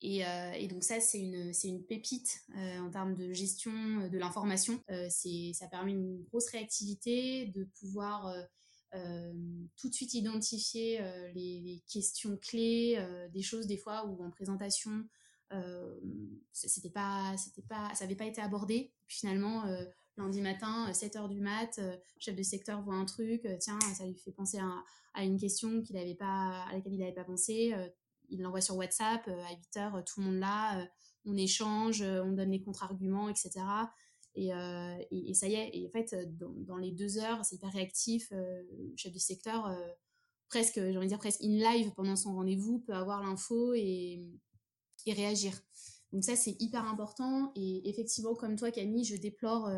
Et, 0.00 0.24
euh, 0.26 0.52
et, 0.52 0.68
donc 0.68 0.84
ça, 0.84 1.00
c'est 1.00 1.20
une, 1.20 1.52
une 1.64 1.84
pépite 1.84 2.44
en 2.54 2.90
termes 2.90 3.14
de 3.14 3.32
gestion 3.32 3.72
de 4.08 4.18
l'information. 4.18 4.82
c'est, 5.08 5.52
ça 5.54 5.68
permet 5.68 5.92
une 5.92 6.24
grosse 6.24 6.48
réactivité, 6.48 7.46
de 7.54 7.64
pouvoir 7.78 8.34
tout 9.76 9.88
de 9.88 9.94
suite 9.94 10.14
identifier 10.14 11.00
les, 11.34 11.82
questions 11.88 12.36
clés, 12.36 12.98
des 13.32 13.42
choses 13.42 13.68
des 13.68 13.76
fois 13.76 14.04
où 14.06 14.24
en 14.24 14.30
présentation, 14.30 15.08
c'était 16.52 16.90
pas, 16.90 17.36
pas, 17.68 17.94
ça 17.94 18.04
n'avait 18.04 18.16
pas 18.16 18.26
été 18.26 18.40
abordé. 18.40 18.92
Finalement, 19.06 19.64
lundi 20.16 20.40
matin, 20.40 20.92
7 20.92 21.16
euh, 21.16 21.28
du 21.28 21.40
mat, 21.40 21.78
euh, 21.78 21.96
chef 22.18 22.36
de 22.36 22.42
secteur 22.42 22.82
voit 22.82 22.94
un 22.94 23.04
truc, 23.04 23.44
euh, 23.44 23.56
tiens, 23.58 23.78
ça 23.94 24.06
lui 24.06 24.14
fait 24.14 24.32
penser 24.32 24.58
à, 24.58 25.24
une 25.24 25.38
question 25.38 25.82
qu'il 25.82 25.96
avait 25.96 26.14
pas, 26.14 26.64
à 26.68 26.72
laquelle 26.72 26.94
il 26.94 27.00
n'avait 27.00 27.12
pas 27.12 27.24
pensé, 27.24 27.74
il 28.30 28.40
l'envoie 28.40 28.62
sur 28.62 28.76
WhatsApp, 28.76 29.28
à 29.28 29.50
8 29.50 29.76
heures, 29.76 30.04
tout 30.06 30.20
le 30.20 30.26
monde 30.26 30.38
là, 30.40 30.88
on 31.26 31.36
échange, 31.36 32.00
on 32.00 32.32
donne 32.32 32.50
les 32.50 32.62
contre-arguments, 32.62 33.28
etc. 33.28 33.60
Et, 34.34 34.48
ça 35.34 35.48
y 35.48 35.54
est, 35.54 35.70
et 35.74 35.86
en 35.86 35.90
fait, 35.90 36.16
dans, 36.38 36.78
les 36.78 36.92
deux 36.92 37.18
heures, 37.18 37.44
c'est 37.44 37.56
hyper 37.56 37.70
réactif, 37.70 38.30
le 38.30 38.96
chef 38.96 39.12
de 39.12 39.18
secteur, 39.18 39.70
presque, 40.48 40.76
j'ai 40.76 40.96
envie 40.96 41.06
de 41.06 41.10
dire 41.10 41.18
presque 41.18 41.42
in 41.42 41.58
live 41.58 41.92
pendant 41.92 42.16
son 42.16 42.34
rendez-vous, 42.34 42.78
peut 42.78 42.94
avoir 42.94 43.22
l'info 43.22 43.74
et 43.74 44.24
réagir. 45.06 45.52
Donc 46.12 46.24
ça, 46.24 46.36
c'est 46.36 46.56
hyper 46.58 46.86
important. 46.86 47.52
Et 47.54 47.88
effectivement, 47.90 48.34
comme 48.34 48.56
toi, 48.56 48.70
Camille, 48.70 49.04
je 49.04 49.16
déplore 49.16 49.68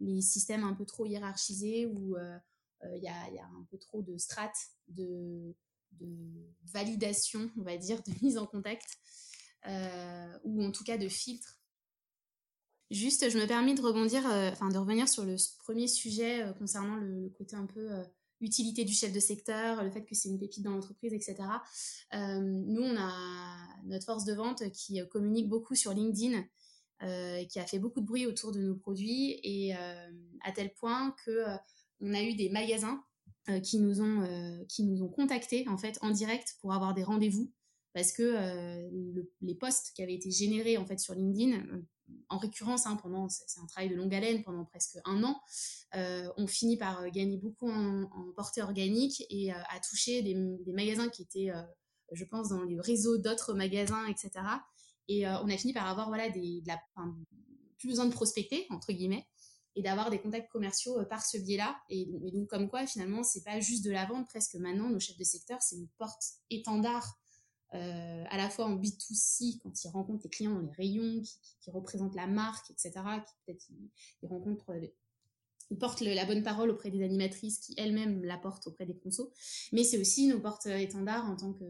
les 0.00 0.20
systèmes 0.20 0.64
un 0.64 0.74
peu 0.74 0.84
trop 0.84 1.06
hiérarchisés 1.06 1.86
où 1.86 2.16
euh, 2.16 2.38
euh, 2.84 2.96
il 2.96 3.02
y, 3.02 3.08
a, 3.08 3.44
un 3.44 3.66
peu 3.70 3.78
trop 3.78 4.02
de 4.02 4.16
strates 4.16 4.70
de, 4.88 5.54
validation, 6.72 7.50
on 7.58 7.62
va 7.62 7.76
dire, 7.76 8.02
de 8.02 8.12
mise 8.22 8.38
en 8.38 8.46
contact, 8.46 8.86
euh, 9.66 10.38
ou 10.44 10.62
en 10.62 10.70
tout 10.70 10.84
cas 10.84 10.96
de 10.96 11.08
filtres. 11.08 11.58
Juste, 12.90 13.28
je 13.28 13.38
me 13.38 13.46
permets 13.46 13.74
de 13.74 13.82
rebondir, 13.82 14.24
enfin 14.52 14.68
de 14.68 14.78
revenir 14.78 15.08
sur 15.08 15.24
le 15.24 15.36
premier 15.58 15.88
sujet 15.88 16.44
concernant 16.58 16.96
le, 16.96 17.28
côté 17.30 17.56
un 17.56 17.66
peu 17.66 17.90
utilité 18.40 18.84
du 18.84 18.94
chef 18.94 19.12
de 19.12 19.20
secteur, 19.20 19.82
le 19.82 19.90
fait 19.90 20.04
que 20.04 20.14
c'est 20.14 20.28
une 20.28 20.38
pépite 20.38 20.62
dans 20.62 20.70
l'entreprise, 20.70 21.12
etc. 21.12 21.36
nous, 22.12 22.82
on 22.82 22.96
a 22.96 23.56
notre 23.84 24.06
force 24.06 24.24
de 24.24 24.32
vente 24.32 24.70
qui 24.70 25.06
communique 25.08 25.48
beaucoup 25.48 25.74
sur 25.74 25.92
LinkedIn 25.92 26.44
euh, 27.04 27.44
qui 27.44 27.60
a 27.60 27.66
fait 27.66 27.78
beaucoup 27.78 28.00
de 28.00 28.06
bruit 28.06 28.26
autour 28.26 28.50
de 28.50 28.58
nos 28.58 28.74
produits 28.74 29.38
et 29.44 29.72
euh, 29.76 30.10
à 30.42 30.50
tel 30.50 30.74
point 30.74 31.14
que 31.24 31.30
euh, 31.30 31.56
on 32.00 32.12
a 32.12 32.20
eu 32.20 32.34
des 32.34 32.50
magasins 32.50 33.04
qui 33.62 33.78
nous 33.78 34.02
ont 34.02 34.66
qui 34.68 34.82
nous 34.82 35.02
ont 35.02 35.08
contactés 35.08 35.66
en 35.68 35.78
fait 35.78 35.98
en 36.02 36.10
direct 36.10 36.56
pour 36.60 36.74
avoir 36.74 36.92
des 36.92 37.02
rendez-vous 37.02 37.50
parce 37.94 38.12
que 38.12 38.34
les 39.40 39.54
posts 39.54 39.92
qui 39.94 40.02
avaient 40.02 40.16
été 40.16 40.30
générés 40.30 40.76
en 40.76 40.84
fait 40.84 40.98
sur 40.98 41.14
LinkedIn 41.14 41.64
en 42.28 42.36
récurrence 42.36 42.86
hein, 42.86 42.96
pendant 42.96 43.30
c'est 43.30 43.58
un 43.58 43.64
travail 43.64 43.88
de 43.88 43.94
longue 43.94 44.14
haleine 44.14 44.42
pendant 44.42 44.66
presque 44.66 44.98
un 45.06 45.24
an 45.24 45.40
on 45.94 46.46
finit 46.46 46.76
par 46.76 47.10
gagner 47.10 47.38
beaucoup 47.38 47.70
en, 47.70 48.06
portée 48.36 48.60
organique 48.60 49.24
et 49.30 49.50
à 49.50 49.80
toucher 49.88 50.20
des, 50.20 50.34
magasins 50.74 51.08
qui 51.08 51.22
étaient 51.22 51.50
je 52.12 52.24
pense 52.26 52.50
dans 52.50 52.60
le 52.60 52.80
réseau 52.82 53.16
d'autres 53.16 53.54
magasins 53.54 54.06
etc 54.08 54.44
et 55.08 55.26
euh, 55.26 55.40
on 55.42 55.48
a 55.48 55.56
fini 55.56 55.72
par 55.72 55.86
avoir 55.86 56.08
voilà, 56.08 56.28
des, 56.28 56.62
plus 57.78 57.88
besoin 57.88 58.06
de 58.06 58.12
prospecter, 58.12 58.66
entre 58.70 58.92
guillemets, 58.92 59.26
et 59.74 59.82
d'avoir 59.82 60.10
des 60.10 60.20
contacts 60.20 60.50
commerciaux 60.50 60.98
euh, 60.98 61.04
par 61.04 61.24
ce 61.24 61.38
biais-là. 61.38 61.80
Et, 61.88 62.06
donc, 62.32 62.48
comme 62.48 62.68
quoi, 62.68 62.86
finalement, 62.86 63.22
c'est 63.22 63.42
pas 63.42 63.58
juste 63.60 63.84
de 63.84 63.90
la 63.90 64.04
vente, 64.04 64.26
presque 64.28 64.54
maintenant, 64.56 64.90
nos 64.90 65.00
chefs 65.00 65.18
de 65.18 65.24
secteur, 65.24 65.60
c'est 65.62 65.76
une 65.76 65.88
porte 65.98 66.22
étendard 66.50 67.18
euh, 67.74 68.24
à 68.30 68.36
la 68.36 68.48
fois 68.48 68.66
en 68.66 68.76
B2C, 68.76 69.58
quand 69.62 69.84
ils 69.84 69.88
rencontrent 69.88 70.24
les 70.24 70.30
clients 70.30 70.54
dans 70.54 70.60
les 70.60 70.72
rayons, 70.72 71.22
qui, 71.22 71.70
représentent 71.70 72.14
la 72.14 72.26
marque, 72.26 72.70
etc., 72.70 72.92
qui 73.26 73.34
peut-être 73.44 73.66
ils, 74.22 74.26
rencontrent, 74.26 74.72
ils 75.70 75.78
portent 75.78 76.00
la 76.00 76.24
bonne 76.24 76.42
parole 76.42 76.70
auprès 76.70 76.90
des 76.90 77.02
animatrices 77.02 77.58
qui 77.58 77.74
elles-mêmes 77.76 78.24
la 78.24 78.38
portent 78.38 78.66
auprès 78.68 78.86
des 78.86 78.96
consos, 78.96 79.30
mais 79.72 79.84
c'est 79.84 79.98
aussi 79.98 80.28
nos 80.28 80.40
portes 80.40 80.64
étendards 80.64 81.26
en 81.26 81.36
tant 81.36 81.52
que 81.52 81.64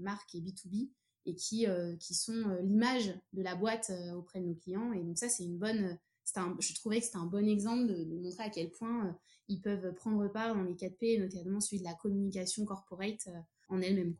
marque 0.00 0.34
et 0.34 0.40
B2B 0.40 0.90
et 1.26 1.34
qui, 1.34 1.66
euh, 1.66 1.96
qui 1.96 2.14
sont 2.14 2.48
euh, 2.48 2.60
l'image 2.62 3.12
de 3.32 3.42
la 3.42 3.56
boîte 3.56 3.90
euh, 3.90 4.14
auprès 4.14 4.40
de 4.40 4.46
nos 4.46 4.54
clients. 4.54 4.92
Et 4.92 5.02
donc 5.02 5.18
ça, 5.18 5.28
c'est 5.28 5.44
une 5.44 5.58
bonne... 5.58 5.98
Un, 6.34 6.56
je 6.58 6.74
trouvais 6.74 6.98
que 6.98 7.04
c'était 7.04 7.18
un 7.18 7.26
bon 7.26 7.48
exemple 7.48 7.86
de, 7.86 8.04
montrer 8.20 8.44
à 8.44 8.50
quel 8.50 8.70
point 8.70 9.16
ils 9.46 9.60
peuvent 9.60 9.94
prendre 9.94 10.26
part 10.26 10.56
dans 10.56 10.62
les 10.62 10.74
4P, 10.74 11.20
notamment 11.20 11.60
celui 11.60 11.78
de 11.78 11.84
la 11.84 11.94
communication 11.94 12.64
corporate 12.64 13.28
en 13.68 13.80
elle-même. 13.80 14.16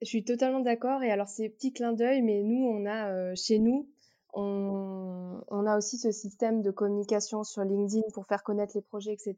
Je 0.00 0.06
suis 0.06 0.24
totalement 0.24 0.60
d'accord. 0.60 1.02
Et 1.02 1.10
alors, 1.10 1.28
c'est 1.28 1.48
petit 1.48 1.72
clin 1.72 1.92
d'œil, 1.92 2.22
mais 2.22 2.44
nous, 2.44 2.64
on 2.68 2.86
a 2.86 3.34
chez 3.34 3.58
nous, 3.58 3.90
on, 4.32 5.42
on, 5.48 5.66
a 5.66 5.76
aussi 5.76 5.98
ce 5.98 6.12
système 6.12 6.62
de 6.62 6.70
communication 6.70 7.42
sur 7.42 7.64
LinkedIn 7.64 8.06
pour 8.14 8.26
faire 8.28 8.44
connaître 8.44 8.76
les 8.76 8.82
projets, 8.82 9.14
etc. 9.14 9.36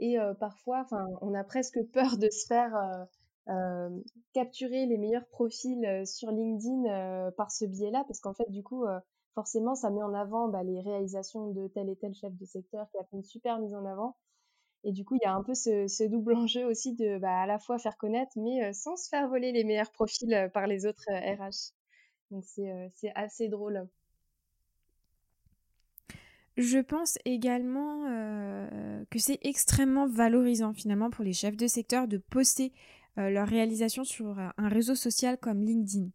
Et 0.00 0.16
parfois, 0.40 0.84
on 1.20 1.32
a 1.32 1.44
presque 1.44 1.80
peur 1.92 2.18
de 2.18 2.28
se 2.28 2.44
faire 2.48 3.06
capturer 4.32 4.86
les 4.86 4.98
meilleurs 4.98 5.26
profils 5.26 6.06
sur 6.06 6.30
LinkedIn 6.30 7.30
par 7.36 7.50
ce 7.50 7.64
biais-là, 7.64 8.04
parce 8.06 8.20
qu'en 8.20 8.34
fait, 8.34 8.50
du 8.50 8.62
coup, 8.62 8.84
forcément, 9.34 9.74
ça 9.74 9.90
met 9.90 10.02
en 10.02 10.14
avant 10.14 10.48
bah, 10.48 10.62
les 10.62 10.80
réalisations 10.80 11.50
de 11.50 11.68
tel 11.68 11.88
et 11.88 11.96
tel 11.96 12.14
chef 12.14 12.32
de 12.34 12.44
secteur 12.44 12.88
qui 12.90 12.98
a 12.98 13.04
fait 13.04 13.16
une 13.16 13.24
super 13.24 13.58
mise 13.58 13.74
en 13.74 13.84
avant. 13.84 14.16
Et 14.84 14.92
du 14.92 15.04
coup, 15.04 15.14
il 15.14 15.20
y 15.22 15.26
a 15.26 15.34
un 15.34 15.42
peu 15.42 15.54
ce, 15.54 16.08
double 16.08 16.34
enjeu 16.34 16.64
aussi 16.64 16.94
de 16.94 17.18
bah, 17.18 17.42
à 17.42 17.46
la 17.46 17.58
fois 17.58 17.78
faire 17.78 17.96
connaître, 17.96 18.32
mais 18.36 18.72
sans 18.72 18.96
se 18.96 19.08
faire 19.08 19.28
voler 19.28 19.52
les 19.52 19.64
meilleurs 19.64 19.92
profils 19.92 20.50
par 20.52 20.66
les 20.66 20.86
autres 20.86 21.04
RH. 21.08 21.72
Donc 22.30 22.44
c'est 22.44 23.12
assez 23.14 23.48
drôle. 23.48 23.86
Je 26.56 26.78
pense 26.78 27.18
également 27.24 28.04
que 29.10 29.18
c'est 29.18 29.38
extrêmement 29.42 30.06
valorisant 30.06 30.72
finalement 30.72 31.10
pour 31.10 31.24
les 31.24 31.32
chefs 31.32 31.56
de 31.56 31.66
secteur 31.66 32.08
de 32.08 32.18
poster 32.18 32.72
leurs 33.16 33.48
réalisations 33.48 34.04
sur 34.04 34.38
un 34.38 34.68
réseau 34.68 34.94
social 34.94 35.38
comme 35.38 35.60
LinkedIn. 35.62 36.08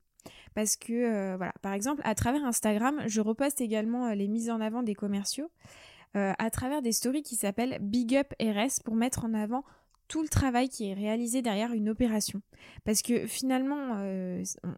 Parce 0.55 0.75
que, 0.75 1.35
voilà, 1.35 1.53
par 1.61 1.73
exemple, 1.73 2.01
à 2.03 2.15
travers 2.15 2.43
Instagram, 2.43 3.01
je 3.05 3.21
reposte 3.21 3.61
également 3.61 4.09
les 4.09 4.27
mises 4.27 4.49
en 4.49 4.59
avant 4.61 4.83
des 4.83 4.95
commerciaux 4.95 5.49
à 6.13 6.49
travers 6.49 6.81
des 6.81 6.93
stories 6.93 7.21
qui 7.21 7.35
s'appellent 7.35 7.77
Big 7.81 8.15
Up 8.15 8.33
RS 8.41 8.81
pour 8.83 8.95
mettre 8.95 9.25
en 9.25 9.33
avant 9.33 9.63
tout 10.07 10.21
le 10.21 10.29
travail 10.29 10.69
qui 10.69 10.89
est 10.89 10.93
réalisé 10.93 11.41
derrière 11.41 11.73
une 11.73 11.89
opération. 11.89 12.41
Parce 12.85 13.01
que 13.01 13.27
finalement, 13.27 14.01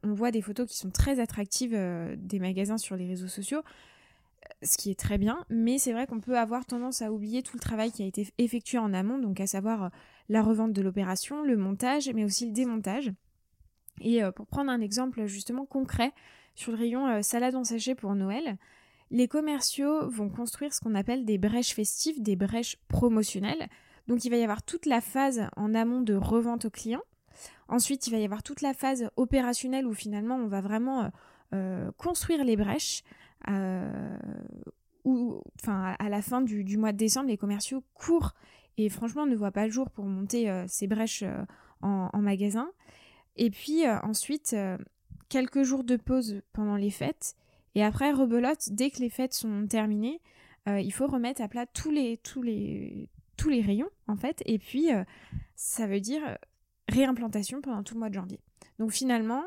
on 0.04 0.14
voit 0.14 0.32
des 0.32 0.42
photos 0.42 0.68
qui 0.68 0.76
sont 0.76 0.90
très 0.90 1.20
attractives 1.20 1.78
des 2.18 2.40
magasins 2.40 2.78
sur 2.78 2.96
les 2.96 3.08
réseaux 3.08 3.28
sociaux, 3.28 3.62
ce 4.64 4.78
qui 4.78 4.90
est 4.90 5.00
très 5.00 5.18
bien, 5.18 5.46
mais 5.50 5.78
c'est 5.78 5.94
vrai 5.94 6.08
qu'on 6.08 6.20
peut 6.20 6.38
avoir 6.38 6.66
tendance 6.66 7.02
à 7.02 7.12
oublier 7.14 7.44
tout 7.44 7.56
le 7.56 7.62
travail 7.62 7.92
qui 7.92 8.04
a 8.04 8.06
été 8.06 8.28
effectué 8.38 8.78
en 8.78 8.94
amont, 8.94 9.20
donc 9.20 9.40
à 9.40 9.48
savoir 9.48 9.92
la 10.30 10.42
revente 10.42 10.74
de 10.74 10.82
l'opération, 10.82 11.44
le 11.44 11.58
montage, 11.58 12.10
mais 12.14 12.24
aussi 12.24 12.46
le 12.46 12.54
démontage. 12.54 13.12
Et 14.02 14.22
pour 14.36 14.48
prendre 14.48 14.72
un 14.72 14.80
exemple 14.80 15.26
justement 15.26 15.66
concret, 15.66 16.14
sur 16.56 16.72
le 16.72 16.78
rayon 16.78 17.22
salade 17.22 17.56
en 17.56 17.64
sachet 17.64 17.96
pour 17.96 18.16
Noël, 18.16 18.58
les 19.12 19.28
commerciaux 19.28 20.10
vont 20.10 20.30
construire 20.30 20.74
ce 20.74 20.80
qu'on 20.80 20.96
appelle 20.96 21.26
des 21.26 21.38
brèches 21.38 21.74
festives, 21.74 22.22
des 22.22 22.36
brèches 22.36 22.78
promotionnelles. 22.88 23.68
Donc 24.08 24.24
il 24.26 24.30
va 24.30 24.38
y 24.38 24.44
avoir 24.44 24.64
toute 24.64 24.86
la 24.86 25.02
phase 25.02 25.50
en 25.56 25.74
amont 25.74 26.02
de 26.02 26.14
revente 26.14 26.66
au 26.66 26.70
client. 26.70 27.02
Ensuite, 27.68 28.08
il 28.08 28.12
va 28.12 28.18
y 28.18 28.26
avoir 28.26 28.44
toute 28.44 28.62
la 28.62 28.74
phase 28.74 29.10
opérationnelle 29.16 29.86
où 29.86 29.94
finalement 29.94 30.36
on 30.36 30.48
va 30.48 30.62
vraiment 30.62 31.12
construire 31.98 32.44
les 32.44 32.56
brèches. 32.58 33.04
à 33.46 33.90
la 36.10 36.22
fin 36.22 36.42
du, 36.42 36.78
mois 36.78 36.92
de 36.92 36.98
décembre, 36.98 37.30
les 37.30 37.38
commerciaux 37.38 37.84
courent 37.94 38.34
et 38.80 38.90
franchement 38.90 39.26
ne 39.26 39.36
voient 39.36 39.52
pas 39.52 39.66
le 39.66 39.72
jour 39.72 39.90
pour 39.90 40.06
monter 40.06 40.66
ces 40.68 40.88
brèches 40.88 41.24
en, 41.82 42.22
magasin. 42.22 42.72
Et 43.36 43.50
puis 43.50 43.86
euh, 43.86 43.98
ensuite, 44.02 44.54
euh, 44.54 44.78
quelques 45.30 45.64
jours 45.64 45.84
de 45.84 45.96
pause 45.96 46.42
pendant 46.54 46.76
les 46.76 46.90
fêtes. 46.90 47.36
Et 47.76 47.84
après, 47.84 48.12
rebelote, 48.12 48.70
dès 48.72 48.90
que 48.90 49.00
les 49.00 49.10
fêtes 49.10 49.34
sont 49.34 49.68
terminées, 49.68 50.22
euh, 50.68 50.80
il 50.80 50.92
faut 50.92 51.08
remettre 51.08 51.42
à 51.42 51.48
plat 51.48 51.66
tous 51.66 51.92
les 51.92 52.20
rayons, 53.62 53.90
en 54.08 54.16
fait. 54.16 54.42
Et 54.46 54.60
puis, 54.60 54.90
ça 55.56 55.88
veut 55.88 56.00
dire 56.00 56.22
réimplantation 56.90 57.62
pendant 57.62 57.84
tout 57.84 57.94
le 57.94 58.00
mois 58.00 58.10
de 58.10 58.16
janvier. 58.16 58.40
Donc 58.80 58.92
finalement, 58.92 59.44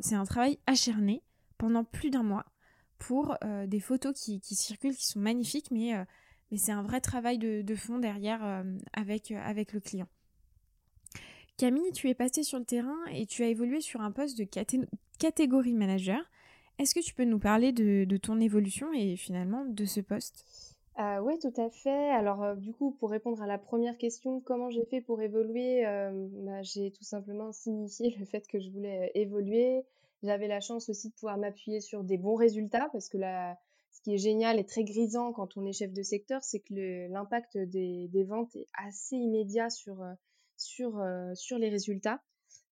c'est 0.00 0.16
un 0.16 0.24
travail 0.24 0.58
acharné 0.66 1.22
pendant 1.58 1.84
plus 1.84 2.10
d'un 2.10 2.24
mois 2.24 2.46
pour 2.98 3.36
des 3.66 3.80
photos 3.80 4.12
qui, 4.18 4.40
qui, 4.40 4.56
circulent, 4.56 4.96
qui 4.96 5.06
sont 5.06 5.20
magnifiques, 5.20 5.70
mais, 5.70 5.94
mais 6.50 6.58
c'est 6.58 6.72
un 6.72 6.82
vrai 6.82 7.00
travail 7.00 7.38
de, 7.38 7.74
fond 7.74 7.98
derrière 7.98 8.64
avec, 8.92 9.30
avec 9.30 9.72
le 9.72 9.80
client. 9.80 10.08
Camille, 11.58 11.90
tu 11.92 12.08
es 12.08 12.14
passée 12.14 12.44
sur 12.44 12.60
le 12.60 12.64
terrain 12.64 12.96
et 13.12 13.26
tu 13.26 13.42
as 13.42 13.48
évolué 13.48 13.80
sur 13.80 14.00
un 14.00 14.12
poste 14.12 14.38
de 14.38 14.46
catégorie 15.18 15.74
manager. 15.74 16.20
Est-ce 16.78 16.94
que 16.94 17.00
tu 17.00 17.12
peux 17.12 17.24
nous 17.24 17.40
parler 17.40 17.72
de, 17.72 18.16
ton 18.16 18.38
évolution 18.38 18.92
et 18.92 19.16
finalement 19.16 19.64
de 19.64 19.84
ce 19.84 20.00
poste? 20.00 20.44
Euh, 21.00 21.18
Oui, 21.18 21.36
tout 21.40 21.60
à 21.60 21.68
fait. 21.68 22.10
Alors, 22.10 22.44
euh, 22.44 22.54
du 22.54 22.72
coup, 22.72 22.92
pour 22.92 23.10
répondre 23.10 23.42
à 23.42 23.48
la 23.48 23.58
première 23.58 23.98
question, 23.98 24.40
comment 24.40 24.70
j'ai 24.70 24.84
fait 24.84 25.00
pour 25.00 25.20
évoluer 25.20 25.84
euh, 25.84 26.28
bah, 26.44 26.62
J'ai 26.62 26.92
tout 26.92 27.02
simplement 27.02 27.50
signifié 27.50 28.14
le 28.20 28.24
fait 28.24 28.46
que 28.46 28.60
je 28.60 28.70
voulais 28.70 29.10
évoluer. 29.16 29.84
J'avais 30.22 30.46
la 30.46 30.60
chance 30.60 30.88
aussi 30.88 31.08
de 31.08 31.14
pouvoir 31.14 31.38
m'appuyer 31.38 31.80
sur 31.80 32.04
des 32.04 32.18
bons 32.18 32.36
résultats 32.36 32.88
parce 32.92 33.08
que 33.08 33.18
ce 33.98 34.02
qui 34.04 34.14
est 34.14 34.18
génial 34.18 34.60
et 34.60 34.64
très 34.64 34.84
grisant 34.84 35.32
quand 35.32 35.56
on 35.56 35.66
est 35.66 35.72
chef 35.72 35.92
de 35.92 36.02
secteur, 36.02 36.44
c'est 36.44 36.60
que 36.60 37.08
l'impact 37.10 37.58
des, 37.58 38.24
ventes 38.28 38.54
est 38.54 38.68
assez 38.74 39.16
immédiat 39.16 39.70
sur 39.70 40.02
euh, 40.02 41.34
sur 41.34 41.58
les 41.58 41.68
résultats. 41.68 42.22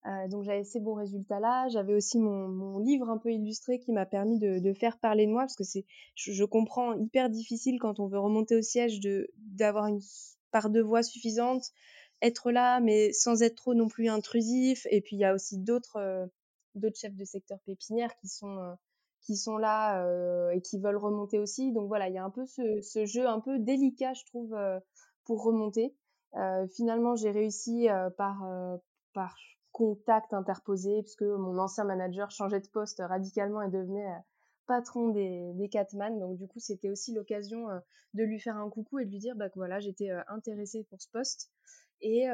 Euh, 0.06 0.28
donc 0.28 0.44
j'avais 0.44 0.62
ces 0.62 0.78
bons 0.78 0.94
résultats 0.94 1.40
là. 1.40 1.66
J'avais 1.68 1.94
aussi 1.94 2.18
mon, 2.20 2.78
livre 2.78 3.10
un 3.10 3.18
peu 3.18 3.32
illustré 3.32 3.80
qui 3.80 3.90
m'a 3.90 4.06
permis 4.06 4.38
de, 4.38 4.72
faire 4.72 4.98
parler 4.98 5.26
de 5.26 5.32
moi 5.32 5.42
parce 5.42 5.56
que 5.56 5.64
c'est, 5.64 5.84
je, 6.14 6.44
comprends, 6.44 6.94
hyper 6.94 7.28
difficile 7.28 7.80
quand 7.80 7.98
on 7.98 8.06
veut 8.06 8.20
remonter 8.20 8.54
au 8.54 8.62
siège 8.62 9.00
d'avoir 9.36 9.86
une 9.86 10.00
part 10.52 10.70
de 10.70 10.80
voix 10.80 11.02
suffisante, 11.02 11.72
être 12.22 12.52
là 12.52 12.78
mais 12.78 13.12
sans 13.12 13.42
être 13.42 13.56
trop 13.56 13.74
non 13.74 13.88
plus 13.88 14.08
intrusif. 14.08 14.86
Et 14.92 15.00
puis 15.00 15.16
il 15.16 15.20
y 15.20 15.24
a 15.24 15.34
aussi 15.34 15.58
d'autres 15.58 15.96
euh, 15.96 16.26
d'autres 16.76 16.98
chefs 16.98 17.16
de 17.16 17.24
secteur 17.24 17.58
pépinière 17.66 18.14
qui 18.20 18.28
sont 18.28 18.76
qui 19.26 19.36
sont 19.36 19.58
là 19.58 20.02
et 20.52 20.60
qui 20.60 20.78
veulent 20.78 20.96
remonter 20.96 21.38
aussi. 21.38 21.72
Donc 21.72 21.88
voilà, 21.88 22.08
il 22.08 22.14
y 22.14 22.18
a 22.18 22.24
un 22.24 22.30
peu 22.30 22.46
ce, 22.46 23.04
jeu 23.06 23.26
un 23.26 23.40
peu 23.40 23.58
délicat, 23.58 24.14
je 24.14 24.24
trouve, 24.24 24.56
pour 25.24 25.42
remonter. 25.42 25.94
Euh, 26.36 26.66
finalement, 26.68 27.16
j'ai 27.16 27.30
réussi 27.30 27.88
euh, 27.88 28.10
par, 28.10 28.44
euh, 28.44 28.76
par 29.14 29.36
contact 29.72 30.32
interposé, 30.34 31.02
puisque 31.02 31.22
mon 31.22 31.58
ancien 31.58 31.84
manager 31.84 32.30
changeait 32.30 32.60
de 32.60 32.68
poste 32.68 33.02
radicalement 33.04 33.62
et 33.62 33.70
devenait 33.70 34.08
patron 34.66 35.08
des, 35.08 35.52
des 35.54 35.68
Catman. 35.68 36.18
Donc 36.18 36.38
du 36.38 36.46
coup, 36.46 36.58
c'était 36.58 36.90
aussi 36.90 37.12
l'occasion 37.12 37.68
de 38.14 38.24
lui 38.24 38.40
faire 38.40 38.56
un 38.56 38.70
coucou 38.70 38.98
et 38.98 39.04
de 39.04 39.10
lui 39.10 39.18
dire 39.18 39.36
bah, 39.36 39.48
que 39.48 39.54
voilà, 39.56 39.78
j'étais 39.80 40.10
intéressée 40.28 40.84
pour 40.84 41.00
ce 41.00 41.08
poste. 41.10 41.50
Et 42.02 42.26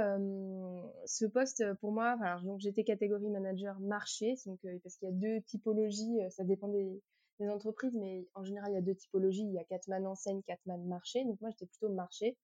ce 1.06 1.24
poste, 1.26 1.64
pour 1.80 1.92
moi, 1.92 2.16
donc 2.44 2.60
j'étais 2.60 2.84
catégorie 2.84 3.28
manager 3.30 3.78
marché, 3.80 4.34
donc 4.46 4.60
parce 4.82 4.96
qu'il 4.96 5.08
y 5.08 5.12
a 5.12 5.14
deux 5.14 5.40
typologies, 5.42 6.18
ça 6.30 6.44
dépend 6.44 6.68
des, 6.68 7.00
des, 7.38 7.48
entreprises, 7.48 7.96
mais 7.96 8.26
en 8.34 8.42
général 8.42 8.72
il 8.72 8.74
y 8.74 8.78
a 8.78 8.82
deux 8.82 8.94
typologies. 8.94 9.44
Il 9.44 9.52
y 9.52 9.58
a 9.58 9.64
Catman 9.64 10.06
enseigne, 10.06 10.42
Catman 10.42 10.84
marché. 10.86 11.24
Donc 11.24 11.40
moi 11.40 11.50
j'étais 11.50 11.66
plutôt 11.66 11.88
marché. 11.90 12.36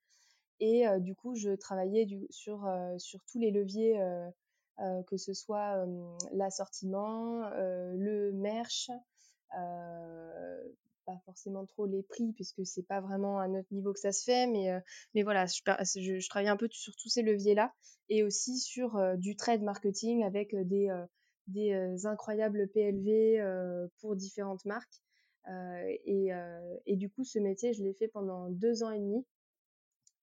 Et 0.61 0.85
du 1.01 1.15
coup, 1.15 1.35
je 1.35 1.51
travaillais 1.51 2.05
du, 2.05 2.27
sur, 2.31 2.69
sur 2.99 3.25
tous 3.25 3.39
les 3.39 3.51
leviers, 3.51 4.01
que 5.07 5.17
ce 5.17 5.35
soit 5.35 5.87
l'assortiment, 6.33 7.49
le 7.51 8.33
merch, 8.33 8.91
pas 11.09 11.21
forcément 11.25 11.64
trop 11.64 11.87
les 11.87 12.03
prix 12.03 12.33
puisque 12.35 12.66
c'est 12.66 12.83
pas 12.83 13.01
vraiment 13.01 13.38
à 13.38 13.49
notre 13.49 13.73
niveau 13.73 13.94
que 13.94 13.99
ça 13.99 14.12
se 14.12 14.25
fait 14.25 14.47
mais 14.47 14.68
mais 15.14 15.23
voilà 15.23 15.47
je, 15.47 15.61
je, 16.18 16.29
travaille 16.29 16.49
un 16.49 16.57
peu 16.57 16.68
sur 16.71 16.94
tous 16.97 17.09
ces 17.09 17.23
leviers 17.23 17.55
là 17.55 17.73
et 18.11 18.23
aussi 18.23 18.59
sur 18.59 19.01
du 19.16 19.35
trade 19.35 19.62
marketing 19.62 20.25
avec 20.25 20.55
des 20.55 20.92
des 21.47 22.07
incroyables 22.07 22.68
PLV 22.68 23.88
pour 24.01 24.16
différentes 24.16 24.64
marques. 24.66 25.03
Et, 26.05 26.31
et 26.87 26.97
du 26.97 27.09
coup 27.09 27.25
ce 27.25 27.38
métier 27.38 27.73
je 27.73 27.83
l'ai 27.83 27.94
fait 27.94 28.09
pendant 28.09 28.51
deux 28.51 28.83
ans 28.83 28.90
et 28.90 28.99
demi 28.99 29.25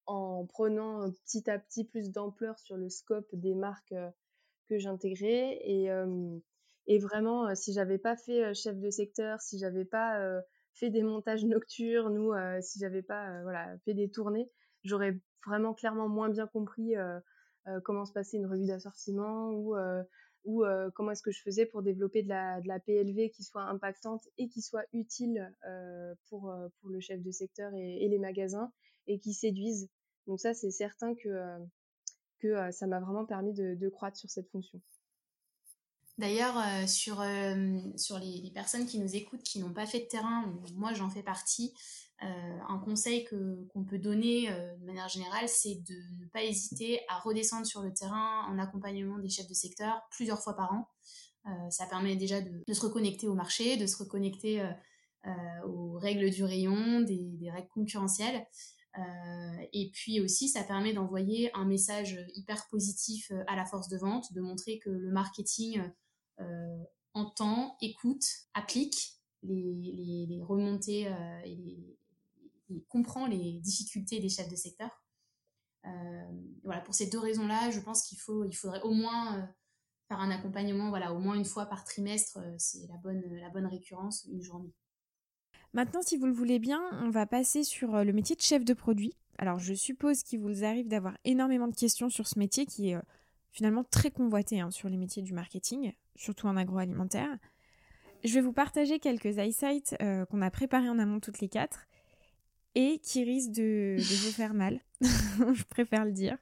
en 0.05 0.45
prenant 0.45 1.09
petit 1.25 1.49
à 1.49 1.57
petit 1.57 1.83
plus 1.83 2.11
d'ampleur 2.11 2.59
sur 2.59 2.77
le 2.77 2.89
scope 2.89 3.33
des 3.33 3.55
marques 3.55 3.95
que 4.69 4.77
j'intégrais. 4.77 5.59
Et 5.63 5.89
et 6.87 6.99
vraiment 6.99 7.55
si 7.55 7.73
j'avais 7.73 7.97
pas 7.97 8.15
fait 8.15 8.53
chef 8.53 8.79
de 8.79 8.91
secteur 8.91 9.41
si 9.41 9.57
j'avais 9.57 9.85
pas 9.85 10.43
fait 10.75 10.89
des 10.89 11.03
montages 11.03 11.45
nocturnes 11.45 12.17
ou 12.17 12.33
si 12.61 12.79
j'avais 12.79 13.01
pas 13.01 13.41
voilà 13.43 13.77
fait 13.85 13.93
des 13.93 14.09
tournées 14.09 14.49
j'aurais 14.83 15.19
vraiment 15.45 15.73
clairement 15.73 16.09
moins 16.09 16.29
bien 16.29 16.47
compris 16.47 16.93
comment 17.83 18.05
se 18.05 18.13
passait 18.13 18.37
une 18.37 18.45
revue 18.45 18.67
d'assortiment 18.67 19.51
ou 19.51 19.75
ou 20.43 20.63
comment 20.93 21.11
est-ce 21.11 21.23
que 21.23 21.31
je 21.31 21.41
faisais 21.41 21.65
pour 21.65 21.81
développer 21.81 22.23
de 22.23 22.29
la, 22.29 22.61
de 22.61 22.67
la 22.67 22.79
PLV 22.79 23.31
qui 23.31 23.43
soit 23.43 23.63
impactante 23.63 24.27
et 24.37 24.47
qui 24.47 24.61
soit 24.61 24.85
utile 24.93 25.53
pour, 26.29 26.53
pour 26.79 26.89
le 26.89 26.99
chef 26.99 27.21
de 27.21 27.31
secteur 27.31 27.73
et, 27.73 28.07
les 28.07 28.19
magasins 28.19 28.71
et 29.07 29.19
qui 29.19 29.33
séduisent. 29.33 29.89
Donc 30.27 30.39
ça, 30.39 30.53
c'est 30.53 30.71
certain 30.71 31.13
que, 31.15 31.29
euh, 31.29 31.59
que 32.39 32.47
euh, 32.47 32.71
ça 32.71 32.87
m'a 32.87 32.99
vraiment 32.99 33.25
permis 33.25 33.53
de, 33.53 33.89
croître 33.89 34.17
sur 34.17 34.29
cette 34.29 34.49
fonction. 34.49 34.81
D'ailleurs, 36.17 36.57
euh, 36.57 36.87
sur, 36.87 37.23
sur 37.97 38.19
les, 38.19 38.51
personnes 38.53 38.85
qui 38.85 38.99
nous 38.99 39.15
écoutent, 39.15 39.43
qui 39.43 39.59
n'ont 39.59 39.73
pas 39.73 39.85
fait 39.85 39.99
de 39.99 40.05
terrain, 40.05 40.45
moi 40.73 40.93
j'en 40.93 41.09
fais 41.09 41.23
partie, 41.23 41.73
un 42.19 42.79
conseil 42.79 43.25
qu'on 43.25 43.83
peut 43.83 43.99
donner 43.99 44.47
de 44.47 44.85
manière 44.85 45.09
générale, 45.09 45.49
c'est 45.49 45.75
de 45.75 45.95
ne 46.21 46.25
pas 46.27 46.43
hésiter 46.43 47.01
à 47.09 47.19
redescendre 47.19 47.65
sur 47.65 47.81
le 47.81 47.93
terrain 47.93 48.45
en 48.49 48.57
accompagnement 48.57 49.19
des 49.19 49.27
chefs 49.27 49.49
de 49.49 49.53
secteur 49.53 50.01
plusieurs 50.11 50.41
fois 50.41 50.55
par 50.55 50.71
an. 50.73 50.87
ça 51.69 51.85
permet 51.87 52.15
déjà 52.15 52.39
de, 52.39 52.73
se 52.73 52.79
reconnecter 52.79 53.27
au 53.27 53.33
marché, 53.33 53.75
de 53.75 53.85
se 53.85 53.97
reconnecter 53.97 54.65
aux 55.67 55.97
règles 55.97 56.29
du 56.29 56.45
rayon, 56.45 57.01
des, 57.01 57.33
des 57.33 57.51
règles 57.51 57.67
concurrentielles. 57.67 58.47
et 59.73 59.91
puis 59.93 60.21
aussi, 60.21 60.47
ça 60.47 60.63
permet 60.63 60.93
d'envoyer 60.93 61.51
un 61.53 61.65
message 61.65 62.17
hyper 62.33 62.65
positif 62.69 63.33
à 63.47 63.57
la 63.57 63.65
force 63.65 63.89
de 63.89 63.97
vente, 63.97 64.31
de 64.31 64.39
montrer 64.39 64.79
que 64.79 64.89
le 64.89 65.11
marketing 65.11 65.83
entend, 67.13 67.77
écoute, 67.81 68.25
applique 68.53 69.13
les, 69.43 70.39
remontées 70.41 71.11
et, 71.45 71.97
comprend 72.89 73.27
les 73.27 73.59
difficultés 73.59 74.19
des 74.19 74.29
chefs 74.29 74.49
de 74.49 74.55
secteur. 74.55 75.03
voilà, 76.63 76.81
pour 76.81 76.93
ces 76.93 77.07
deux 77.07 77.19
raisons-là, 77.19 77.71
je 77.71 77.79
pense 77.79 78.07
qu'il 78.07 78.17
faut, 78.17 78.43
il 78.45 78.55
faudrait 78.55 78.81
au 78.81 78.91
moins 78.91 79.49
faire 80.07 80.19
un 80.19 80.31
accompagnement, 80.31 80.89
voilà, 80.89 81.13
au 81.13 81.19
moins 81.19 81.35
une 81.35 81.45
fois 81.45 81.65
par 81.65 81.83
trimestre, 81.83 82.39
c'est 82.57 82.87
la 82.87 82.97
bonne, 82.97 83.23
la 83.37 83.49
bonne 83.49 83.65
récurrence, 83.65 84.25
une 84.31 84.41
journée. 84.41 84.73
Maintenant, 85.73 86.01
si 86.01 86.15
vous 86.15 86.25
le 86.25 86.31
voulez 86.31 86.59
bien, 86.59 86.81
on 87.03 87.09
va 87.09 87.25
passer 87.25 87.63
sur 87.63 88.03
le 88.03 88.13
métier 88.13 88.35
de 88.35 88.41
chef 88.41 88.63
de 88.63 88.73
produit. 88.73 89.13
Alors, 89.37 89.59
je 89.59 89.73
suppose 89.73 90.23
qu'il 90.23 90.39
vous 90.39 90.63
arrive 90.63 90.87
d'avoir 90.87 91.17
énormément 91.25 91.67
de 91.67 91.75
questions 91.75 92.09
sur 92.09 92.27
ce 92.27 92.39
métier 92.39 92.65
qui 92.65 92.91
est 92.91 92.97
finalement 93.51 93.83
très 93.83 94.11
convoité 94.11 94.61
hein, 94.61 94.71
sur 94.71 94.89
les 94.89 94.97
métiers 94.97 95.21
du 95.21 95.33
marketing, 95.33 95.93
surtout 96.15 96.47
en 96.47 96.57
agroalimentaire. 96.57 97.29
Je 98.23 98.33
vais 98.33 98.41
vous 98.41 98.53
partager 98.53 98.99
quelques 98.99 99.37
eyesights 99.37 99.95
euh, 100.01 100.25
qu'on 100.25 100.41
a 100.41 100.49
préparés 100.49 100.89
en 100.89 100.99
amont 100.99 101.19
toutes 101.19 101.39
les 101.39 101.49
quatre 101.49 101.85
et 102.73 102.99
qui 102.99 103.23
risquent 103.23 103.51
de, 103.51 103.97
vous 103.99 104.31
faire 104.31 104.53
mal. 104.53 104.81
je 105.01 105.63
préfère 105.63 106.05
le 106.05 106.11
dire. 106.11 106.37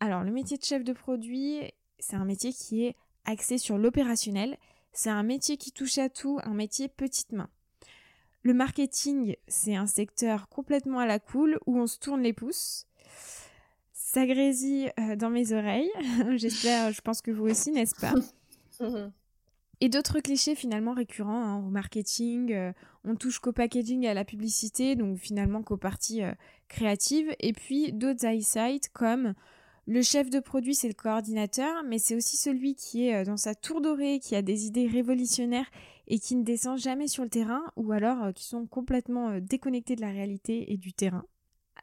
Alors, 0.00 0.22
le 0.22 0.30
métier 0.30 0.58
de 0.58 0.64
chef 0.64 0.84
de 0.84 0.92
produit, 0.92 1.60
c'est 1.98 2.16
un 2.16 2.24
métier 2.24 2.52
qui 2.52 2.84
est 2.84 2.96
axé 3.24 3.58
sur 3.58 3.78
l'opérationnel. 3.78 4.56
C'est 4.92 5.10
un 5.10 5.22
métier 5.22 5.56
qui 5.56 5.72
touche 5.72 5.98
à 5.98 6.08
tout, 6.08 6.38
un 6.44 6.54
métier 6.54 6.88
petite 6.88 7.32
main. 7.32 7.48
Le 8.42 8.54
marketing, 8.54 9.36
c'est 9.46 9.76
un 9.76 9.86
secteur 9.86 10.48
complètement 10.48 10.98
à 10.98 11.06
la 11.06 11.20
cool 11.20 11.58
où 11.66 11.78
on 11.78 11.86
se 11.86 11.98
tourne 11.98 12.22
les 12.22 12.32
pouces 12.32 12.86
ça 14.12 14.26
grésille 14.26 14.92
euh, 15.00 15.16
dans 15.16 15.30
mes 15.30 15.52
oreilles. 15.52 15.90
J'espère, 16.36 16.92
je 16.92 17.00
pense 17.00 17.22
que 17.22 17.30
vous 17.30 17.46
aussi, 17.46 17.72
n'est-ce 17.72 17.94
pas? 17.94 18.12
Et 19.80 19.88
d'autres 19.88 20.20
clichés 20.20 20.54
finalement 20.54 20.92
récurrents 20.92 21.42
hein, 21.42 21.56
au 21.66 21.70
marketing, 21.70 22.52
euh, 22.52 22.72
on 23.04 23.16
touche 23.16 23.40
qu'au 23.40 23.52
packaging 23.52 24.04
et 24.04 24.08
à 24.08 24.14
la 24.14 24.24
publicité, 24.24 24.94
donc 24.94 25.18
finalement 25.18 25.62
qu'aux 25.62 25.78
parties 25.78 26.22
euh, 26.22 26.30
créatives. 26.68 27.34
Et 27.40 27.52
puis 27.52 27.92
d'autres 27.92 28.24
eyesight 28.24 28.90
comme 28.92 29.34
le 29.86 30.02
chef 30.02 30.30
de 30.30 30.40
produit, 30.40 30.74
c'est 30.74 30.88
le 30.88 30.94
coordinateur, 30.94 31.82
mais 31.82 31.98
c'est 31.98 32.14
aussi 32.14 32.36
celui 32.36 32.76
qui 32.76 33.08
est 33.08 33.24
dans 33.24 33.36
sa 33.36 33.54
tour 33.56 33.80
dorée, 33.80 34.20
qui 34.20 34.36
a 34.36 34.42
des 34.42 34.66
idées 34.66 34.86
révolutionnaires 34.86 35.70
et 36.06 36.20
qui 36.20 36.36
ne 36.36 36.44
descend 36.44 36.78
jamais 36.78 37.08
sur 37.08 37.24
le 37.24 37.30
terrain, 37.30 37.64
ou 37.74 37.90
alors 37.90 38.32
qui 38.34 38.44
sont 38.44 38.66
complètement 38.66 39.38
déconnectés 39.40 39.96
de 39.96 40.02
la 40.02 40.10
réalité 40.10 40.72
et 40.72 40.76
du 40.76 40.92
terrain. 40.92 41.24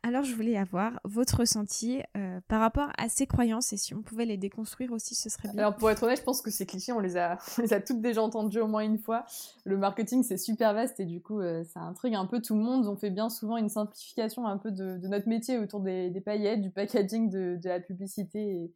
Alors 0.01 0.23
je 0.23 0.33
voulais 0.33 0.55
avoir 0.55 0.99
votre 1.03 1.39
ressenti 1.39 2.01
euh, 2.15 2.39
par 2.47 2.61
rapport 2.61 2.89
à 2.97 3.09
ces 3.09 3.27
croyances 3.27 3.73
et 3.73 3.77
si 3.77 3.93
on 3.93 4.01
pouvait 4.01 4.25
les 4.25 4.37
déconstruire 4.37 4.93
aussi, 4.93 5.13
ce 5.13 5.29
serait 5.29 5.49
bien. 5.49 5.57
Alors 5.57 5.75
pour 5.75 5.89
être 5.91 6.03
honnête, 6.03 6.19
je 6.19 6.23
pense 6.23 6.41
que 6.41 6.49
ces 6.51 6.65
clichés, 6.65 6.93
on 6.93 7.01
les 7.01 7.17
a, 7.17 7.37
on 7.57 7.63
les 7.63 7.73
a 7.73 7.81
toutes 7.81 7.99
déjà 7.99 8.21
entendus 8.21 8.61
au 8.61 8.67
moins 8.67 8.81
une 8.81 8.97
fois. 8.97 9.25
Le 9.65 9.77
marketing, 9.77 10.23
c'est 10.23 10.37
super 10.37 10.73
vaste 10.73 11.01
et 11.01 11.05
du 11.05 11.21
coup, 11.21 11.41
euh, 11.41 11.65
ça 11.65 11.81
intrigue 11.81 12.15
un 12.15 12.25
peu 12.25 12.41
tout 12.41 12.55
le 12.55 12.61
monde. 12.61 12.87
On 12.87 12.95
fait 12.95 13.09
bien 13.09 13.29
souvent 13.29 13.57
une 13.57 13.67
simplification 13.67 14.47
un 14.47 14.57
peu 14.57 14.71
de, 14.71 14.97
notre 15.07 15.27
métier 15.27 15.57
autour 15.57 15.81
des, 15.81 16.21
paillettes, 16.23 16.61
du 16.61 16.71
packaging, 16.71 17.29
de, 17.29 17.59
la 17.65 17.81
publicité 17.81 18.39
et, 18.39 18.73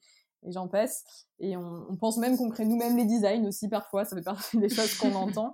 j'en 0.48 0.68
passe. 0.68 1.26
Et 1.40 1.56
on, 1.56 1.96
pense 1.96 2.18
même 2.18 2.36
qu'on 2.36 2.50
crée 2.50 2.66
nous-mêmes 2.66 2.98
les 2.98 3.06
designs 3.06 3.48
aussi 3.48 3.70
parfois. 3.70 4.04
Ça 4.04 4.18
fait 4.18 4.24
partie 4.24 4.58
des 4.58 4.68
choses 4.68 4.98
qu'on 4.98 5.14
entend. 5.16 5.54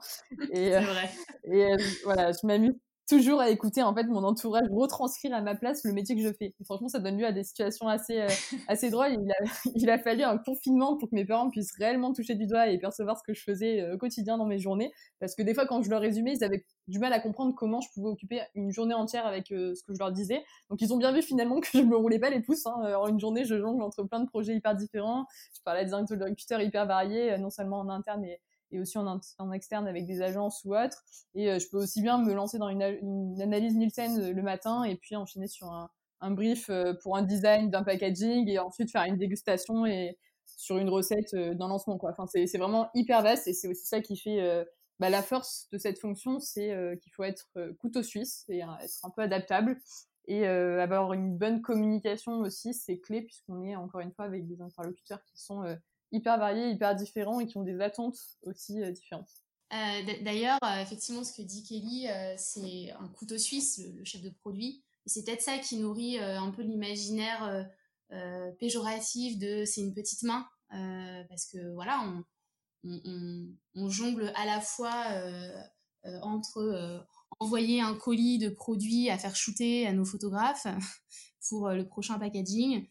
Et, 0.52 0.72
c'est 0.72 0.82
vrai. 0.82 1.10
Et 1.44 1.68
voilà, 2.04 2.32
je 2.32 2.48
m'amuse 2.48 2.74
toujours 3.10 3.42
à 3.42 3.50
écouter 3.50 3.82
en 3.82 3.94
fait 3.94 4.04
mon 4.04 4.24
entourage 4.24 4.68
retranscrire 4.72 5.34
à 5.34 5.42
ma 5.42 5.56
place 5.56 5.84
le 5.84 5.94
métier 5.94 6.16
que 6.16 6.22
je 6.22 6.32
fais. 6.32 6.54
Et 6.60 6.64
franchement, 6.64 6.88
ça 6.88 7.00
donne 7.00 7.18
lieu 7.18 7.26
à 7.26 7.32
des 7.32 7.44
situations 7.44 7.88
assez 7.88 8.22
euh, 8.22 8.28
assez 8.68 8.90
drôles. 8.92 9.14
Il 9.14 9.32
a, 9.32 9.72
il 9.76 9.90
a 9.90 9.98
fallu 9.98 10.24
un 10.24 10.38
confinement 10.38 10.96
pour 10.96 11.10
que 11.10 11.16
mes 11.16 11.26
parents 11.26 11.50
puissent 11.50 11.74
réellement 11.78 12.14
toucher 12.14 12.36
du 12.36 12.46
doigt 12.46 12.68
et 12.68 12.78
percevoir 12.78 13.18
ce 13.18 13.24
que 13.24 13.34
je 13.34 13.44
faisais 13.44 13.82
euh, 13.82 13.96
au 13.96 13.98
quotidien 13.98 14.38
dans 14.38 14.46
mes 14.46 14.60
journées, 14.60 14.92
parce 15.20 15.36
que 15.36 15.42
des 15.42 15.54
fois 15.54 15.66
quand 15.66 15.82
je 15.82 15.90
leur 15.90 16.02
résumais, 16.02 16.34
ils 16.36 16.44
avaient 16.44 16.66
du 16.88 17.00
mal 17.00 17.12
à 17.14 17.20
comprendre 17.20 17.56
comment 17.56 17.82
je 17.82 17.90
pouvais 17.94 18.10
occuper 18.10 18.42
une 18.56 18.72
journée 18.72 18.94
entière 18.94 19.26
avec 19.26 19.52
euh, 19.52 19.74
ce 19.74 19.84
que 19.84 19.94
je 19.94 20.00
leur 20.00 20.12
disais. 20.12 20.44
Donc 20.70 20.82
ils 20.82 20.94
ont 20.94 20.98
bien 20.98 21.12
vu 21.12 21.24
finalement 21.24 21.60
que 21.60 21.68
je 21.74 21.82
me 21.82 21.98
roulais 21.98 22.20
pas 22.20 22.30
les 22.30 22.42
pouces. 22.42 22.66
Hein. 22.68 22.94
En 22.96 23.08
une 23.08 23.20
journée, 23.20 23.44
je 23.44 23.60
jongle 23.60 23.82
entre 23.82 24.04
plein 24.04 24.20
de 24.20 24.28
projets 24.28 24.56
hyper 24.56 24.76
différents. 24.76 25.26
Je 25.56 25.62
parlais 25.64 25.86
des 25.86 25.94
interlocuteurs 25.94 26.62
hyper 26.62 26.86
variés, 26.86 27.38
non 27.40 27.50
seulement 27.50 27.80
en 27.80 27.90
interne 27.90 28.24
et 28.24 28.40
et 28.72 28.80
aussi 28.80 28.98
en, 28.98 29.20
en, 29.38 29.52
externe 29.52 29.88
avec 29.88 30.06
des 30.06 30.22
agences 30.22 30.64
ou 30.66 30.76
autres. 30.76 31.04
Et 31.36 31.50
euh, 31.50 31.60
je 31.60 31.68
peux 31.70 31.78
aussi 31.78 32.02
bien 32.02 32.18
me 32.18 32.34
lancer 32.34 32.58
dans 32.58 32.70
une, 32.70 33.42
analyse 33.42 33.76
Nielsen 33.76 34.20
euh, 34.20 34.34
le 34.34 34.42
matin 34.42 34.84
et 34.84 34.96
puis 34.96 35.16
enchaîner 35.16 35.48
sur 35.48 35.68
un, 35.68 35.90
un 36.22 36.32
brief 36.32 36.70
euh, 36.70 36.94
pour 37.02 37.18
un 37.18 37.24
design 37.24 37.70
d'un 37.70 37.84
packaging 37.84 38.48
et 38.50 38.60
ensuite 38.60 38.92
faire 38.92 39.04
une 39.04 39.18
dégustation 39.18 39.86
et 39.86 40.18
sur 40.46 40.78
une 40.78 40.90
recette 40.90 41.34
d'un 41.36 41.68
lancement. 41.68 41.98
Quoi. 41.98 42.12
Enfin, 42.12 42.26
c'est 42.28 42.58
vraiment 42.58 42.90
hyper 42.96 43.22
vaste 43.22 43.48
et 43.48 43.54
c'est 43.54 43.68
aussi 43.68 43.86
ça 43.86 44.02
qui 44.02 44.18
fait 44.18 44.66
bah, 45.00 45.12
la 45.12 45.22
force 45.22 45.68
de 45.72 45.78
cette 45.78 46.00
fonction, 46.00 46.40
c'est 46.40 46.98
qu'il 47.02 47.14
faut 47.14 47.24
être 47.24 47.52
couteau 47.80 48.02
suisse 48.02 48.46
et 48.50 48.58
être 48.58 49.06
un 49.06 49.12
peu 49.12 49.22
adaptable. 49.22 49.80
Et 50.26 50.48
avoir 50.48 51.14
une 51.14 51.38
bonne 51.38 51.62
communication 51.62 52.40
aussi, 52.40 52.74
c'est 52.74 52.98
clé 52.98 53.22
puisqu'on 53.22 53.64
est 53.64 53.76
encore 53.76 54.02
une 54.02 54.12
fois 54.12 54.26
avec 54.26 54.48
des 54.48 54.60
interlocuteurs 54.60 55.24
qui 55.24 55.40
sont 55.40 55.64
hyper 56.12 56.38
variés, 56.38 56.70
hyper 56.70 56.96
différents 56.96 57.40
et 57.40 57.48
qui 57.48 57.58
ont 57.58 57.64
des 57.64 57.80
attentes 57.82 58.18
aussi 58.44 58.82
euh, 58.82 58.92
différentes. 58.92 59.30
Euh, 59.74 60.02
d'ailleurs, 60.24 60.58
euh, 60.64 60.82
effectivement, 60.82 61.24
ce 61.24 61.34
que 61.34 61.44
dit 61.44 61.64
Kelly, 61.64 62.08
c'est 62.38 62.92
un 63.00 63.08
couteau 63.10 63.38
suisse, 63.38 63.80
le, 63.96 64.04
chef 64.04 64.22
de 64.22 64.30
produit. 64.30 64.84
C'est 65.06 65.24
peut-être 65.24 65.42
ça 65.42 65.58
qui 65.60 65.78
nourrit 65.78 66.20
un 66.20 66.52
peu 66.52 66.64
l'imaginaire 66.64 67.68
péjoratif 68.60 69.38
de 69.38 69.66
c'est 69.66 69.82
une 69.82 69.94
petite 69.94 70.24
main. 70.24 70.48
parce 71.30 71.46
que 71.46 71.74
voilà, 71.74 72.24
on, 72.84 73.50
on, 73.76 73.90
jongle 73.90 74.32
à 74.36 74.46
la 74.46 74.60
fois 74.60 75.06
entre 76.24 77.06
envoyer 77.40 77.82
un 77.82 77.94
colis 77.94 78.40
de 78.40 78.50
produits 78.50 79.10
à 79.10 79.18
faire 79.18 79.36
shooter 79.36 79.88
à 79.88 79.94
nos 79.94 80.06
photographes 80.06 80.68
pour 81.50 81.70
le 81.70 81.88
prochain 81.88 82.18
packaging 82.18 82.88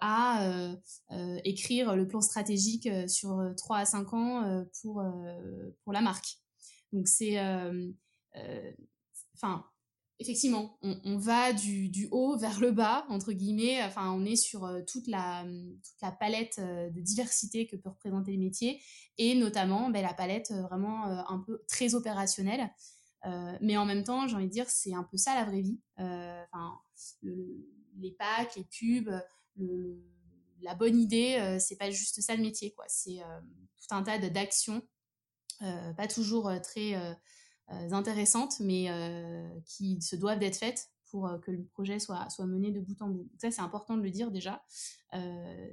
à 0.00 0.48
euh, 0.48 0.76
euh, 1.12 1.38
écrire 1.44 1.94
le 1.94 2.06
plan 2.06 2.20
stratégique 2.20 2.88
sur 3.08 3.40
3 3.56 3.78
à 3.78 3.84
5 3.84 4.12
ans 4.14 4.64
pour, 4.80 5.02
pour 5.84 5.92
la 5.92 6.00
marque. 6.00 6.38
Donc 6.92 7.08
c'est... 7.08 7.38
Enfin, 9.34 9.64
effectivement, 10.18 10.78
on, 10.82 11.16
va 11.16 11.52
du, 11.54 11.88
du, 11.88 12.08
haut 12.10 12.36
vers 12.36 12.60
le 12.60 12.72
bas, 12.72 13.06
entre 13.08 13.32
guillemets. 13.32 13.82
Enfin, 13.84 14.12
on 14.12 14.24
est 14.24 14.36
sur 14.36 14.68
toute, 14.86 15.06
la, 15.06 15.44
toute 15.44 16.02
la 16.02 16.12
palette 16.12 16.60
de 16.60 17.00
diversité 17.00 17.66
que 17.66 17.76
peut 17.76 17.88
représenter 17.88 18.32
les 18.32 18.38
métiers, 18.38 18.82
et 19.16 19.34
notamment 19.34 19.88
ben, 19.88 20.02
la 20.02 20.12
palette 20.12 20.52
vraiment 20.52 21.04
un 21.04 21.38
peu 21.38 21.62
très 21.68 21.94
opérationnelle. 21.94 22.70
mais 23.62 23.78
en 23.78 23.86
même 23.86 24.04
temps, 24.04 24.26
j'ai 24.26 24.36
envie 24.36 24.46
de 24.46 24.52
dire, 24.52 24.68
c'est 24.68 24.92
un 24.92 25.04
peu 25.04 25.16
ça 25.16 25.34
la 25.34 25.44
vraie 25.44 25.62
vie. 25.62 25.80
Enfin, 25.96 26.78
les 27.22 28.12
packs, 28.12 28.56
les 28.56 28.64
pubs, 28.64 29.22
la 30.62 30.74
bonne 30.74 30.98
idée, 30.98 31.36
euh, 31.38 31.58
c'est 31.58 31.76
pas 31.76 31.90
juste 31.90 32.20
ça 32.20 32.34
le 32.34 32.42
métier, 32.42 32.72
quoi. 32.72 32.84
C'est 32.88 33.20
euh, 33.20 33.40
tout 33.80 33.94
un 33.94 34.02
tas 34.02 34.18
d'actions, 34.18 34.82
euh, 35.62 35.92
pas 35.94 36.06
toujours 36.06 36.50
très 36.62 36.94
intéressantes, 37.92 38.60
mais 38.60 38.88
qui 39.64 40.00
se 40.02 40.16
doivent 40.16 40.38
d'être 40.38 40.56
faites 40.56 40.90
pour 41.06 41.28
que 41.42 41.50
le 41.50 41.64
projet 41.64 41.98
soit, 41.98 42.28
mené 42.46 42.70
de 42.70 42.80
bout 42.80 43.00
en 43.02 43.08
bout. 43.08 43.28
ça, 43.38 43.50
c'est 43.50 43.60
important 43.60 43.96
de 43.96 44.02
le 44.02 44.10
dire 44.10 44.30
déjà. 44.30 44.62
à 45.12 45.18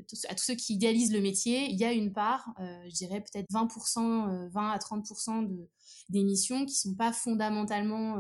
tous 0.08 0.44
ceux 0.44 0.56
qui 0.56 0.74
idéalisent 0.74 1.14
le 1.14 1.22
métier, 1.22 1.70
il 1.70 1.78
y 1.78 1.86
a 1.86 1.92
une 1.92 2.12
part, 2.12 2.54
je 2.58 2.94
dirais 2.94 3.22
peut-être 3.22 3.50
20%, 3.52 4.50
20 4.50 4.72
à 4.72 4.78
30% 4.78 5.48
de, 5.48 5.70
des 6.10 6.24
missions 6.24 6.66
qui 6.66 6.74
sont 6.74 6.96
pas 6.96 7.14
fondamentalement 7.14 8.18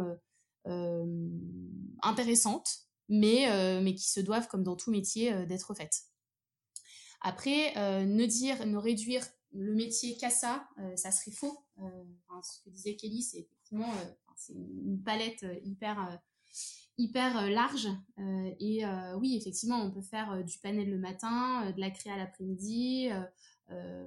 intéressantes 2.03 2.86
mais, 3.09 3.49
euh, 3.49 3.81
mais 3.81 3.95
qui 3.95 4.09
se 4.09 4.19
doivent, 4.19 4.47
comme 4.47 4.63
dans 4.63 4.75
tout 4.75 4.91
métier, 4.91 5.33
euh, 5.33 5.45
d'être 5.45 5.73
faites. 5.73 6.03
Après, 7.21 7.75
euh, 7.77 8.05
ne 8.05 8.25
dire, 8.25 8.65
ne 8.65 8.77
réduire 8.77 9.25
le 9.53 9.73
métier 9.73 10.17
qu'à 10.17 10.29
ça, 10.29 10.67
ça 10.95 11.09
serait 11.09 11.31
faux. 11.31 11.65
ce 11.77 12.63
que 12.63 12.69
disait 12.69 12.95
Kelly, 12.95 13.23
c'est 13.23 13.39
effectivement 13.39 13.91
c'est 14.35 14.53
une 14.53 15.01
palette 15.03 15.43
hyper 15.63 16.19
hyper 16.97 17.49
large. 17.49 17.87
et 18.59 18.83
oui, 19.15 19.37
effectivement, 19.37 19.81
on 19.81 19.89
peut 19.89 20.01
faire 20.01 20.43
du 20.43 20.59
panel 20.59 20.91
le 20.91 20.99
matin, 20.99 21.71
de 21.71 21.79
la 21.79 21.89
créa 21.89 22.17
l'après-midi. 22.17 23.09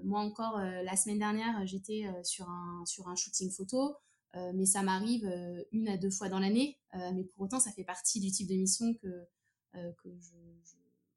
moi 0.04 0.20
encore, 0.20 0.58
la 0.58 0.94
semaine 0.94 1.18
dernière, 1.18 1.66
j'étais 1.66 2.06
sur, 2.22 2.48
un, 2.48 2.84
sur 2.84 3.08
un 3.08 3.16
shooting 3.16 3.50
photo. 3.50 3.96
Euh, 4.36 4.52
mais 4.54 4.66
ça 4.66 4.82
m'arrive 4.82 5.26
euh, 5.26 5.64
une 5.72 5.88
à 5.88 5.96
deux 5.96 6.10
fois 6.10 6.28
dans 6.28 6.38
l'année. 6.38 6.78
Euh, 6.94 7.10
mais 7.14 7.24
pour 7.24 7.42
autant, 7.42 7.58
ça 7.58 7.72
fait 7.72 7.84
partie 7.84 8.20
du 8.20 8.30
type 8.30 8.48
de 8.48 8.54
mission 8.54 8.94
que, 8.94 9.26
que, 9.72 10.08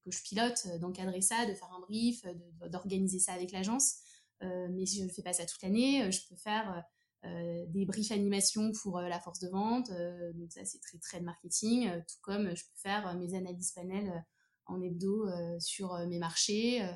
je, 0.07 0.21
pilote, 0.23 0.67
d'encadrer 0.79 1.21
ça, 1.21 1.45
de 1.45 1.53
faire 1.53 1.71
un 1.73 1.79
brief, 1.79 2.25
d'organiser 2.69 3.19
ça 3.19 3.33
avec 3.33 3.51
l'agence. 3.51 3.95
mais 4.41 4.85
je 4.85 5.03
ne 5.03 5.09
fais 5.09 5.23
pas 5.23 5.33
ça 5.33 5.45
toute 5.45 5.61
l'année. 5.63 6.11
Je 6.11 6.19
peux 6.27 6.35
faire 6.35 6.83
des 7.23 7.85
briefs 7.85 8.11
animations 8.11 8.71
pour 8.73 8.99
la 8.99 9.19
force 9.19 9.39
de 9.39 9.47
vente. 9.47 9.89
donc 10.35 10.51
ça, 10.51 10.65
c'est 10.65 10.79
très 10.79 10.99
très 10.99 11.19
de 11.19 11.25
marketing. 11.25 11.89
tout 12.07 12.17
comme 12.21 12.55
je 12.55 12.63
peux 12.63 12.75
faire 12.75 13.15
mes 13.15 13.33
analyses 13.33 13.71
panel 13.71 14.23
en 14.67 14.81
hebdo 14.81 15.25
sur 15.59 15.97
mes 16.07 16.19
marchés, 16.19 16.87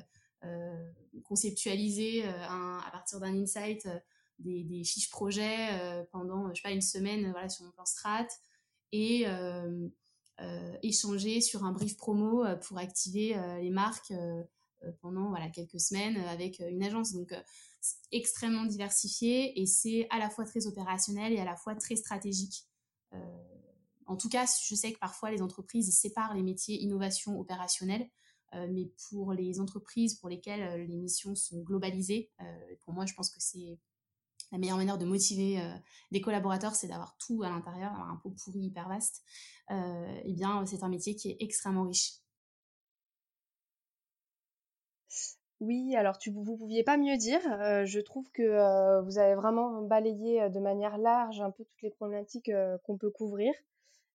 conceptualiser 1.24 2.24
à 2.24 2.88
partir 2.92 3.18
d'un 3.18 3.34
insight 3.34 3.88
des, 4.38 4.84
fiches 4.84 5.10
projets 5.10 6.06
pendant, 6.12 6.48
je 6.50 6.60
sais 6.60 6.68
pas, 6.68 6.70
une 6.74 6.80
semaine 6.80 7.30
voilà, 7.30 7.48
sur 7.48 7.64
mon 7.64 7.70
plan 7.72 7.84
strat 7.84 8.26
et 8.92 9.26
échanger 10.82 11.40
sur 11.40 11.64
un 11.64 11.72
brief 11.72 11.96
promo 11.96 12.44
pour 12.62 12.78
activer 12.78 13.36
les 13.60 13.70
marques 13.70 14.12
pendant 15.00 15.28
voilà, 15.30 15.48
quelques 15.48 15.80
semaines 15.80 16.16
avec 16.16 16.60
une 16.60 16.82
agence. 16.82 17.12
Donc, 17.12 17.34
extrêmement 18.12 18.64
diversifié 18.64 19.60
et 19.60 19.66
c'est 19.66 20.06
à 20.10 20.18
la 20.18 20.30
fois 20.30 20.44
très 20.44 20.66
opérationnel 20.66 21.32
et 21.32 21.38
à 21.38 21.44
la 21.44 21.56
fois 21.56 21.74
très 21.74 21.96
stratégique. 21.96 22.64
en 24.06 24.16
tout 24.16 24.28
cas, 24.28 24.46
je 24.66 24.74
sais 24.74 24.92
que 24.92 24.98
parfois 24.98 25.30
les 25.30 25.42
entreprises 25.42 25.94
séparent 25.96 26.34
les 26.34 26.42
métiers 26.42 26.80
innovation 26.82 27.38
opérationnelle, 27.38 28.08
mais 28.52 28.90
pour 29.08 29.32
les 29.32 29.60
entreprises 29.60 30.14
pour 30.14 30.28
lesquelles 30.28 30.86
les 30.86 30.96
missions 30.96 31.34
sont 31.34 31.60
globalisées, 31.60 32.30
pour 32.82 32.94
moi, 32.94 33.06
je 33.06 33.14
pense 33.14 33.30
que 33.30 33.40
c'est 33.40 33.78
la 34.52 34.58
meilleure 34.58 34.76
manière 34.76 34.98
de 34.98 35.04
motiver 35.04 35.60
des 36.10 36.20
collaborateurs, 36.20 36.74
c'est 36.74 36.88
d'avoir 36.88 37.16
tout 37.18 37.42
à 37.42 37.50
l'intérieur, 37.50 37.92
avoir 37.92 38.10
un 38.10 38.16
pot 38.16 38.30
pourri 38.30 38.60
hyper 38.60 38.88
vaste. 38.88 39.22
eh 39.70 40.32
bien, 40.32 40.64
c'est 40.66 40.82
un 40.82 40.88
métier 40.88 41.14
qui 41.14 41.30
est 41.30 41.36
extrêmement 41.40 41.84
riche. 41.84 42.20
Oui, 45.60 45.96
alors 45.96 46.18
tu 46.18 46.30
vous 46.30 46.56
pouviez 46.56 46.84
pas 46.84 46.96
mieux 46.96 47.16
dire. 47.16 47.40
je 47.84 48.00
trouve 48.00 48.30
que 48.30 49.02
vous 49.02 49.18
avez 49.18 49.34
vraiment 49.34 49.82
balayé 49.82 50.48
de 50.50 50.60
manière 50.60 50.98
large 50.98 51.40
un 51.40 51.50
peu 51.50 51.64
toutes 51.64 51.82
les 51.82 51.90
problématiques 51.90 52.50
qu'on 52.84 52.96
peut 52.96 53.10
couvrir. 53.10 53.52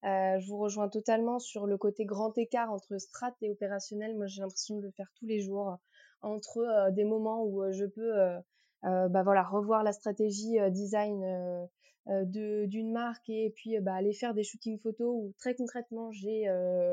je 0.03 0.47
vous 0.47 0.57
rejoins 0.57 0.87
totalement 0.87 1.39
sur 1.39 1.67
le 1.67 1.77
côté 1.77 2.05
grand 2.05 2.37
écart 2.37 2.71
entre 2.71 2.97
strat 2.97 3.35
et 3.41 3.51
opérationnel. 3.51 4.15
Moi, 4.15 4.27
j'ai 4.27 4.41
l'impression 4.41 4.77
de 4.77 4.83
le 4.83 4.91
faire 4.91 5.11
tous 5.19 5.25
les 5.25 5.41
jours 5.41 5.77
entre 6.21 6.89
des 6.91 7.03
moments 7.03 7.43
où 7.43 7.69
je 7.71 7.85
peux 7.85 8.39
bah 8.83 9.23
voilà 9.23 9.43
revoir 9.43 9.83
la 9.83 9.93
stratégie 9.93 10.57
design 10.71 11.67
d'une 12.07 12.91
marque 12.91 13.29
et 13.29 13.53
puis 13.55 13.79
bah, 13.79 13.93
aller 13.93 14.13
faire 14.13 14.33
des 14.33 14.43
shootings 14.43 14.79
photos 14.79 15.13
où 15.13 15.33
très 15.39 15.55
concrètement 15.55 16.11
j'ai 16.11 16.45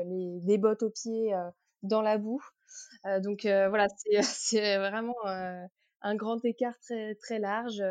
les, 0.05 0.39
des 0.41 0.57
bottes 0.57 0.83
aux 0.83 0.89
pieds 0.89 1.33
dans 1.83 2.01
la 2.01 2.17
boue. 2.17 2.43
Euh, 3.05 3.19
donc 3.19 3.45
euh, 3.45 3.69
voilà, 3.69 3.87
c'est 4.23 4.77
vraiment 4.77 5.15
euh, 5.25 5.65
un 6.01 6.15
grand 6.15 6.43
écart 6.45 6.77
très 6.79 7.15
très 7.15 7.39
large, 7.39 7.83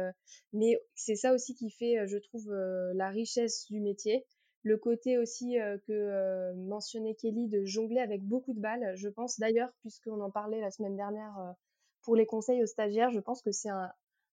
mais 0.52 0.80
c'est 0.94 1.16
ça 1.16 1.32
aussi 1.32 1.54
qui 1.54 1.70
fait, 1.70 2.06
je 2.06 2.18
trouve, 2.18 2.52
la 2.94 3.10
richesse 3.10 3.66
du 3.70 3.80
métier. 3.80 4.26
Le 4.62 4.76
côté 4.76 5.16
aussi 5.16 5.56
que 5.86 6.52
mentionnait 6.68 7.14
Kelly 7.14 7.48
de 7.48 7.64
jongler 7.64 8.00
avec 8.00 8.22
beaucoup 8.22 8.52
de 8.52 8.60
balles. 8.60 8.92
Je 8.94 9.08
pense 9.08 9.38
d'ailleurs, 9.38 9.72
puisqu'on 9.80 10.20
en 10.20 10.30
parlait 10.30 10.60
la 10.60 10.70
semaine 10.70 10.96
dernière 10.96 11.54
pour 12.10 12.16
les 12.16 12.26
conseils 12.26 12.60
aux 12.60 12.66
stagiaires, 12.66 13.12
je 13.12 13.20
pense 13.20 13.40
que 13.40 13.52
c'est 13.52 13.68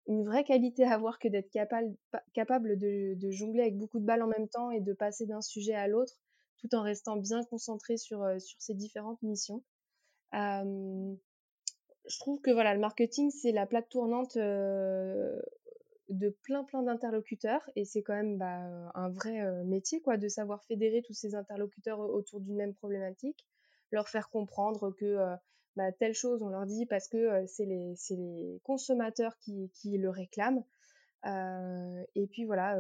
une 0.07 0.25
vraie 0.25 0.45
qualité 0.45 0.85
à 0.85 0.95
avoir 0.95 1.19
que 1.19 1.29
d'être 1.29 1.51
capable, 1.51 1.95
capable 2.33 2.79
de, 2.79 3.31
jongler 3.31 3.61
avec 3.61 3.77
beaucoup 3.77 4.01
de 4.01 4.07
balles 4.07 4.23
en 4.23 4.29
même 4.29 4.49
temps 4.49 4.71
et 4.71 4.81
de 4.81 4.95
passer 4.95 5.27
d'un 5.27 5.43
sujet 5.43 5.75
à 5.75 5.87
l'autre 5.87 6.15
tout 6.57 6.75
en 6.75 6.81
restant 6.81 7.17
bien 7.17 7.45
concentré 7.45 7.99
sur, 7.99 8.25
sur 8.41 8.57
ces 8.63 8.73
différentes 8.73 9.21
missions. 9.21 9.63
Je 10.33 11.19
trouve 12.19 12.41
que 12.41 12.51
voilà, 12.51 12.73
le 12.73 12.81
marketing, 12.81 13.31
c'est 13.31 13.53
la 13.53 13.67
plaque 13.67 13.91
tournante 13.91 14.39
de 14.39 15.39
plein 16.45 16.65
plein 16.65 16.83
d'interlocuteurs 16.83 17.69
et 17.77 17.85
c'est 17.85 18.03
quand 18.03 18.15
même 18.15 18.39
bah, 18.39 18.91
un 18.95 19.11
vrai 19.11 19.65
métier 19.65 20.01
quoi 20.01 20.17
de 20.17 20.29
savoir 20.29 20.65
fédérer 20.65 21.03
tous 21.03 21.13
ces 21.13 21.35
interlocuteurs 21.35 22.01
autour 22.01 22.41
d'une 22.41 22.57
même 22.57 22.73
problématique, 22.73 23.47
leur 23.91 24.09
faire 24.09 24.31
comprendre 24.31 24.93
que 24.93 25.37
bah, 25.77 25.93
telle 25.93 26.15
chose 26.15 26.43
on 26.43 26.49
leur 26.49 26.67
dit 26.67 26.87
parce 26.87 27.09
que 27.09 27.47
c'est 27.47 27.67
les, 27.67 28.61
consommateurs 28.65 29.37
qui, 29.39 29.71
le 29.85 30.11
réclament. 30.11 30.65
et 31.25 32.27
puis 32.31 32.45
voilà, 32.45 32.77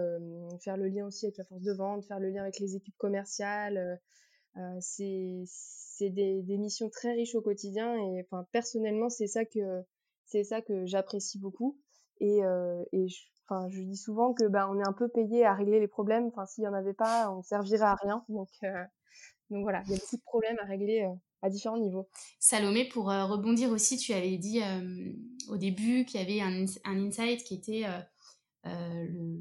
faire 0.60 0.76
le 0.76 0.88
lien 0.88 1.06
aussi 1.06 1.26
avec 1.26 1.38
la 1.38 1.44
force 1.44 1.62
de 1.62 1.72
vente, 1.72 2.04
faire 2.06 2.20
le 2.20 2.30
lien 2.30 2.42
avec 2.42 2.58
les 2.58 2.76
équipes 2.76 2.96
commerciales. 2.98 4.00
c'est 4.80 5.44
des, 6.00 6.42
des, 6.42 6.58
missions 6.58 6.90
très 6.90 7.12
riches 7.12 7.34
au 7.34 7.42
quotidien 7.42 7.94
et 7.96 8.22
enfin 8.22 8.46
personnellement 8.52 9.08
c'est 9.08 9.26
ça 9.26 9.44
que 9.44 9.82
c'est 10.26 10.44
ça 10.44 10.60
que 10.60 10.84
j'apprécie 10.84 11.38
beaucoup 11.38 11.78
et, 12.20 12.44
euh, 12.44 12.82
et 12.92 13.08
je, 13.08 13.22
enfin 13.48 13.68
je 13.68 13.80
dis 13.82 13.96
souvent 13.96 14.34
que 14.34 14.46
ben 14.46 14.68
on 14.70 14.78
est 14.78 14.86
un 14.86 14.92
peu 14.92 15.08
payé 15.08 15.44
à 15.44 15.54
régler 15.54 15.80
les 15.80 15.88
problèmes 15.88 16.26
enfin 16.26 16.46
s'il 16.46 16.64
y 16.64 16.68
en 16.68 16.74
avait 16.74 16.94
pas 16.94 17.30
on 17.30 17.42
servirait 17.42 17.84
à 17.84 17.94
rien 17.94 18.24
donc 18.28 18.48
euh, 18.64 18.84
donc 19.50 19.62
voilà 19.62 19.82
il 19.86 19.92
y 19.92 19.94
a 19.94 19.98
beaucoup 19.98 20.16
de 20.16 20.22
problèmes 20.26 20.58
à 20.60 20.66
régler 20.66 21.02
euh, 21.02 21.14
à 21.42 21.50
différents 21.50 21.78
niveaux. 21.78 22.08
Salomé, 22.40 22.86
pour 22.88 23.10
euh, 23.10 23.24
rebondir 23.26 23.70
aussi, 23.70 23.96
tu 23.96 24.12
avais 24.12 24.36
dit 24.38 24.62
euh, 24.62 25.12
au 25.48 25.56
début 25.56 26.04
qu'il 26.04 26.20
y 26.20 26.22
avait 26.22 26.40
un, 26.40 26.64
un 26.84 27.06
insight 27.06 27.44
qui 27.44 27.54
était 27.54 27.84
le, 28.64 29.38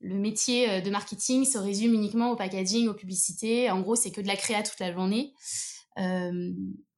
le 0.00 0.14
métier 0.14 0.80
de 0.80 0.90
marketing 0.90 1.44
se 1.44 1.58
résume 1.58 1.92
uniquement 1.94 2.30
au 2.30 2.36
packaging, 2.36 2.88
aux 2.88 2.94
publicités. 2.94 3.70
En 3.70 3.80
gros, 3.80 3.96
c'est 3.96 4.12
que 4.12 4.20
de 4.20 4.28
la 4.28 4.36
créa 4.36 4.62
toute 4.62 4.78
la 4.78 4.92
journée. 4.92 5.34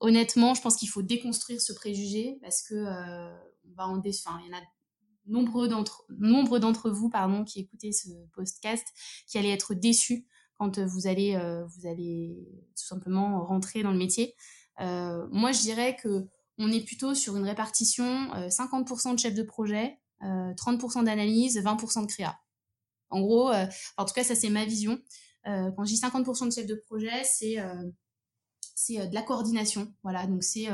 Honnêtement, 0.01 0.55
je 0.55 0.61
pense 0.61 0.77
qu'il 0.77 0.91
faut 0.91 1.03
déconstruire 1.03 1.63
ce 1.63 1.73
préjugé 1.73 2.39
parce 2.43 2.63
que 2.63 2.75
on 2.75 3.75
va 3.75 3.89
en 3.89 4.03
il 4.03 4.13
y 4.13 4.55
en 4.55 4.59
a 4.59 4.63
nombreux 5.27 5.69
d'entre 5.69 6.05
nombre 6.11 6.59
d'entre 6.59 6.91
vous 6.91 7.09
pardon 7.09 7.45
qui 7.45 7.61
écoutez 7.61 7.93
ce 7.93 8.09
podcast 8.35 8.85
qui 9.27 9.39
allaient 9.39 9.53
être 9.53 9.73
déçus 9.73 10.27
quand 10.63 10.79
vous 10.79 11.07
allez 11.09 11.37
vous 11.67 11.89
allez 11.89 12.49
tout 12.77 12.85
simplement 12.85 13.45
rentrer 13.45 13.83
dans 13.83 13.91
le 13.91 13.99
métier. 13.99 14.35
moi, 14.79 15.51
je 15.53 15.61
dirais 15.61 15.97
que 15.97 16.27
on 16.59 16.71
est 16.71 16.85
plutôt 16.85 17.15
sur 17.15 17.37
une 17.37 17.45
répartition 17.45 18.31
50% 18.49 19.15
de 19.15 19.19
chef 19.19 19.35
de 19.35 19.43
projet, 19.43 19.99
30% 20.21 21.05
d'analyse, 21.05 21.59
20% 21.59 22.03
de 22.03 22.07
créa. 22.07 22.39
En 23.11 23.21
gros, 23.21 23.51
euh, 23.51 23.67
en 23.97 24.05
tout 24.05 24.15
cas, 24.15 24.25
ça 24.25 24.35
c'est 24.35 24.49
ma 24.49 24.65
vision. 24.65 24.99
Euh, 25.47 25.71
quand 25.73 25.85
je 25.85 25.95
dis 25.95 26.01
50% 26.01 26.47
de 26.47 26.53
chef 26.53 26.67
de 26.67 26.75
projet, 26.75 27.25
c'est 27.25 27.59
euh, 27.59 27.91
c'est 28.75 29.07
de 29.07 29.15
la 29.15 29.23
coordination. 29.23 29.93
Voilà, 30.03 30.27
donc 30.27 30.43
c'est 30.43 30.69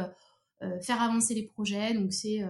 faire 0.83 1.01
avancer 1.01 1.35
les 1.35 1.45
projets. 1.45 1.95
Donc 1.95 2.13
c'est 2.13 2.45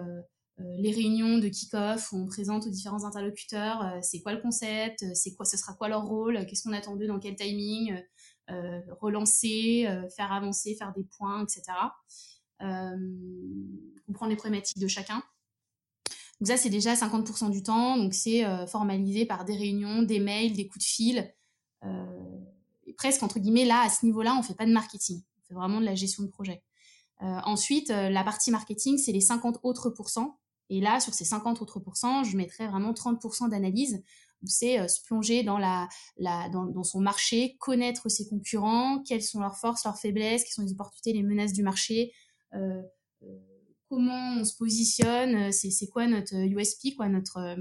les 0.58 0.90
réunions 0.90 1.38
de 1.38 1.48
kick-off 1.48 2.12
où 2.12 2.16
on 2.16 2.26
présente 2.26 2.66
aux 2.66 2.70
différents 2.70 3.04
interlocuteurs 3.04 3.98
c'est 4.02 4.20
quoi 4.20 4.32
le 4.32 4.40
concept, 4.40 5.04
c'est 5.14 5.34
quoi, 5.34 5.44
ce 5.44 5.56
sera 5.56 5.74
quoi 5.74 5.88
leur 5.88 6.04
rôle, 6.04 6.46
qu'est-ce 6.46 6.64
qu'on 6.64 6.72
attend 6.72 6.96
d'eux, 6.96 7.06
dans 7.06 7.20
quel 7.20 7.36
timing, 7.36 7.94
relancer, 8.48 9.86
faire 10.16 10.32
avancer, 10.32 10.74
faire 10.74 10.92
des 10.96 11.04
points, 11.04 11.44
etc. 11.44 11.62
comprendre 12.58 14.30
les 14.30 14.36
problématiques 14.36 14.78
de 14.78 14.88
chacun. 14.88 15.22
Donc 16.40 16.48
ça, 16.48 16.56
c'est 16.56 16.70
déjà 16.70 16.94
50% 16.94 17.50
du 17.50 17.62
temps. 17.62 17.96
Donc 17.96 18.14
c'est 18.14 18.44
euh, 18.44 18.66
formalisé 18.66 19.26
par 19.26 19.44
des 19.44 19.56
réunions, 19.56 20.02
des 20.02 20.20
mails, 20.20 20.52
des 20.54 20.68
coups 20.68 20.84
de 20.84 20.88
fil. 20.88 21.34
Euh, 21.84 22.38
et 22.86 22.92
presque, 22.92 23.22
entre 23.22 23.38
guillemets, 23.38 23.64
là, 23.64 23.82
à 23.84 23.88
ce 23.88 24.04
niveau-là, 24.06 24.36
on 24.38 24.42
fait 24.42 24.54
pas 24.54 24.66
de 24.66 24.72
marketing. 24.72 25.22
On 25.38 25.48
fait 25.48 25.54
vraiment 25.54 25.80
de 25.80 25.84
la 25.84 25.94
gestion 25.94 26.22
de 26.22 26.28
projet. 26.28 26.62
Euh, 27.22 27.40
ensuite, 27.44 27.88
la 27.88 28.22
partie 28.22 28.50
marketing, 28.50 28.98
c'est 28.98 29.12
les 29.12 29.20
50 29.20 29.58
autres 29.64 29.90
pourcents. 29.90 30.38
Et 30.70 30.80
là, 30.80 31.00
sur 31.00 31.14
ces 31.14 31.24
50 31.24 31.62
autres 31.62 31.80
pourcents, 31.80 32.24
je 32.24 32.36
mettrais 32.36 32.68
vraiment 32.68 32.92
30% 32.92 33.48
d'analyse 33.48 34.02
où 34.42 34.46
c'est 34.46 34.86
se 34.86 35.02
plonger 35.02 35.42
dans, 35.42 35.58
la, 35.58 35.88
la, 36.16 36.48
dans, 36.50 36.64
dans, 36.64 36.84
son 36.84 37.00
marché, 37.00 37.56
connaître 37.58 38.08
ses 38.08 38.28
concurrents, 38.28 39.02
quelles 39.02 39.22
sont 39.22 39.40
leurs 39.40 39.56
forces, 39.56 39.84
leurs 39.84 39.98
faiblesses, 39.98 40.44
quelles 40.44 40.52
sont 40.52 40.62
les 40.62 40.72
opportunités, 40.72 41.12
les 41.12 41.24
menaces 41.24 41.52
du 41.52 41.64
marché, 41.64 42.12
euh, 42.54 42.80
comment 43.88 44.36
on 44.38 44.44
se 44.44 44.56
positionne, 44.56 45.48
euh, 45.48 45.52
c'est 45.52 45.88
quoi 45.88 46.06
notre 46.06 46.34
USP, 46.34 46.94
quoi, 46.96 47.08
notre, 47.08 47.38
euh, 47.38 47.56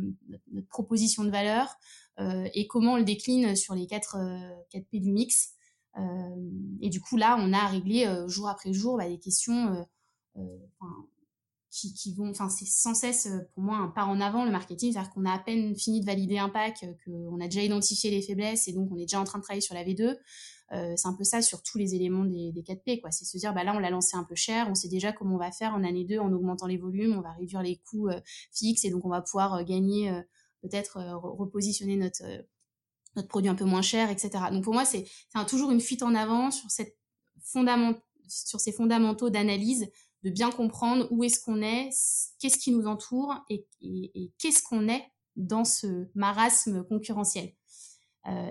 notre 0.51 0.67
proposition 0.67 1.23
de 1.23 1.29
valeur, 1.29 1.73
euh, 2.19 2.47
et 2.53 2.67
comment 2.67 2.93
on 2.93 2.97
le 2.97 3.03
décline 3.03 3.55
sur 3.55 3.75
les 3.75 3.87
4, 3.87 4.17
4 4.69 4.85
P 4.89 4.99
du 4.99 5.11
mix. 5.11 5.53
et 6.81 6.89
du 6.89 7.01
coup, 7.01 7.17
là, 7.17 7.37
on 7.39 7.53
a 7.53 7.65
réglé 7.67 8.05
jour 8.27 8.47
après 8.47 8.71
jour 8.71 8.97
bah, 8.97 9.07
des 9.09 9.17
questions 9.17 9.83
qui, 11.77 12.13
vont, 12.15 12.29
enfin, 12.29 12.49
c'est 12.49 12.65
sans 12.65 12.93
cesse 12.93 13.27
pour 13.53 13.63
moi 13.63 13.77
un 13.77 13.87
pas 13.87 14.05
en 14.05 14.19
avant 14.19 14.45
le 14.45 14.51
marketing, 14.51 14.93
c'est-à-dire 14.93 15.11
qu'on 15.11 15.25
a 15.25 15.33
à 15.33 15.39
peine 15.39 15.75
fini 15.75 16.01
de 16.01 16.05
valider 16.05 16.37
un 16.37 16.49
pack, 16.49 16.85
qu'on 17.05 17.39
a 17.39 17.45
déjà 17.45 17.61
identifié 17.61 18.09
les 18.09 18.21
faiblesses 18.21 18.67
et 18.67 18.73
donc 18.73 18.89
on 18.91 18.97
est 18.97 19.03
déjà 19.03 19.19
en 19.19 19.23
train 19.23 19.39
de 19.39 19.43
travailler 19.43 19.61
sur 19.61 19.75
la 19.75 19.83
V2. 19.83 20.17
Euh, 20.73 20.93
c'est 20.97 21.07
un 21.07 21.13
peu 21.13 21.23
ça 21.23 21.41
sur 21.41 21.63
tous 21.63 21.77
les 21.77 21.95
éléments 21.95 22.25
des, 22.25 22.51
des 22.51 22.61
4P, 22.61 22.99
quoi. 22.99 23.11
C'est 23.11 23.25
se 23.25 23.37
dire, 23.37 23.53
bah 23.53 23.63
là, 23.63 23.73
on 23.73 23.79
l'a 23.79 23.89
lancé 23.89 24.17
un 24.17 24.23
peu 24.23 24.35
cher, 24.35 24.67
on 24.69 24.75
sait 24.75 24.89
déjà 24.89 25.13
comment 25.13 25.35
on 25.35 25.39
va 25.39 25.51
faire 25.51 25.73
en 25.73 25.83
année 25.83 26.03
2 26.03 26.19
en 26.19 26.31
augmentant 26.33 26.67
les 26.67 26.77
volumes, 26.77 27.15
on 27.17 27.21
va 27.21 27.31
réduire 27.33 27.61
les 27.61 27.77
coûts 27.77 28.09
euh, 28.09 28.19
fixes 28.51 28.83
et 28.83 28.89
donc 28.89 29.05
on 29.05 29.09
va 29.09 29.21
pouvoir 29.21 29.53
euh, 29.55 29.63
gagner, 29.63 30.11
peut-être 30.61 30.99
repositionner 31.15 31.95
notre, 31.95 32.23
notre 33.15 33.27
produit 33.27 33.49
un 33.49 33.55
peu 33.55 33.65
moins 33.65 33.81
cher, 33.81 34.09
etc. 34.09 34.31
Donc 34.51 34.63
pour 34.63 34.73
moi, 34.73 34.85
c'est 34.85 35.05
toujours 35.47 35.71
une 35.71 35.79
fuite 35.79 36.03
en 36.03 36.15
avant 36.15 36.49
sur 36.51 36.69
ces 36.71 36.95
fondamentaux 38.71 39.29
d'analyse, 39.29 39.89
de 40.23 40.29
bien 40.29 40.51
comprendre 40.51 41.07
où 41.11 41.23
est-ce 41.23 41.39
qu'on 41.39 41.61
est, 41.61 41.89
qu'est-ce 42.39 42.57
qui 42.57 42.71
nous 42.71 42.87
entoure 42.87 43.35
et, 43.49 43.65
qu'est-ce 44.39 44.63
qu'on 44.63 44.87
est 44.87 45.03
dans 45.35 45.65
ce 45.65 46.07
marasme 46.15 46.83
concurrentiel. 46.85 47.53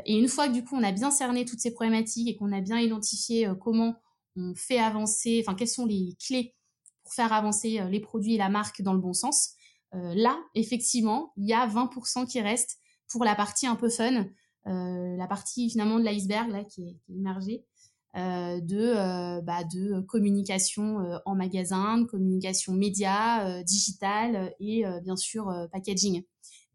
et 0.05 0.17
une 0.17 0.29
fois 0.29 0.49
que 0.49 0.53
du 0.53 0.62
coup 0.62 0.77
on 0.77 0.85
a 0.85 0.93
bien 0.93 1.11
cerné 1.11 1.45
toutes 1.45 1.59
ces 1.59 1.73
problématiques 1.73 2.29
et 2.29 2.37
qu'on 2.37 2.53
a 2.53 2.61
bien 2.61 2.79
identifié 2.79 3.51
comment 3.61 3.97
on 4.37 4.55
fait 4.55 4.79
avancer, 4.79 5.43
enfin 5.45 5.57
quelles 5.57 5.69
sont 5.69 5.87
les 5.87 6.17
clés 6.25 6.55
pour 7.03 7.12
faire 7.12 7.33
avancer 7.33 7.81
les 7.91 8.01
produits 8.01 8.35
et 8.35 8.39
la 8.39 8.49
marque 8.49 8.83
dans 8.83 8.93
le 8.93 9.01
bon 9.01 9.12
sens, 9.12 9.55
là 9.93 10.39
effectivement 10.55 11.33
il 11.37 11.49
y 11.49 11.53
a 11.53 11.67
20% 11.67 12.27
qui 12.27 12.41
restent 12.41 12.79
pour 13.09 13.25
la 13.25 13.35
partie 13.35 13.67
un 13.67 13.77
peu 13.77 13.89
fun, 13.89 14.27
la 14.64 15.27
partie 15.27 15.69
finalement 15.71 15.99
de 15.99 16.05
l'iceberg 16.05 16.49
là 16.51 16.62
qui 16.62 16.89
est, 16.89 16.97
qui 17.05 17.12
est 17.12 17.17
émergée. 17.17 17.64
Euh, 18.17 18.61
de, 18.61 18.95
euh, 18.97 19.43
bah, 19.43 19.62
de 19.64 20.01
communication 20.01 21.01
euh, 21.01 21.19
en 21.27 21.35
magasin, 21.35 21.99
de 21.99 22.05
communication 22.05 22.73
média, 22.73 23.62
digitale 23.62 24.55
et 24.59 24.85
bien 25.03 25.17
sûr 25.17 25.53
packaging. 25.73 26.23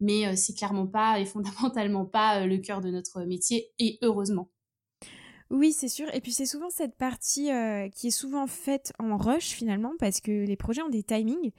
Mais 0.00 0.36
c'est 0.36 0.56
clairement 0.56 0.86
pas 0.86 1.18
et 1.18 1.24
fondamentalement 1.24 2.04
pas 2.04 2.46
le 2.46 2.58
cœur 2.58 2.80
de 2.80 2.90
notre 2.90 3.22
métier 3.24 3.72
et 3.78 3.98
heureusement. 4.02 4.50
Oui, 5.50 5.72
c'est 5.72 5.88
sûr. 5.88 6.06
Et 6.14 6.20
puis 6.20 6.32
c'est 6.32 6.46
souvent 6.46 6.70
cette 6.70 6.96
partie 6.96 7.50
qui 7.94 8.06
est 8.06 8.12
souvent 8.12 8.46
faite 8.46 8.92
en 8.98 9.16
rush 9.16 9.48
finalement 9.48 9.92
parce 9.98 10.20
que 10.20 10.44
les 10.44 10.56
projets 10.56 10.82
ont 10.82 10.88
des 10.88 11.02
timings. 11.02 11.52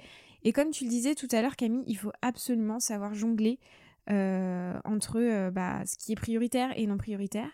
Et 0.44 0.52
comme 0.52 0.72
tu 0.72 0.84
le 0.86 0.90
disais 0.90 1.16
tout 1.16 1.28
à 1.32 1.42
l'heure, 1.42 1.56
Camille, 1.56 1.84
il 1.88 1.98
faut 1.98 2.12
absolument 2.22 2.80
savoir 2.80 3.14
jongler 3.14 3.60
entre 4.08 5.50
bah, 5.50 5.84
ce 5.86 5.98
qui 5.98 6.14
est 6.14 6.16
prioritaire 6.16 6.72
et 6.78 6.88
non 6.88 6.98
prioritaire. 6.98 7.50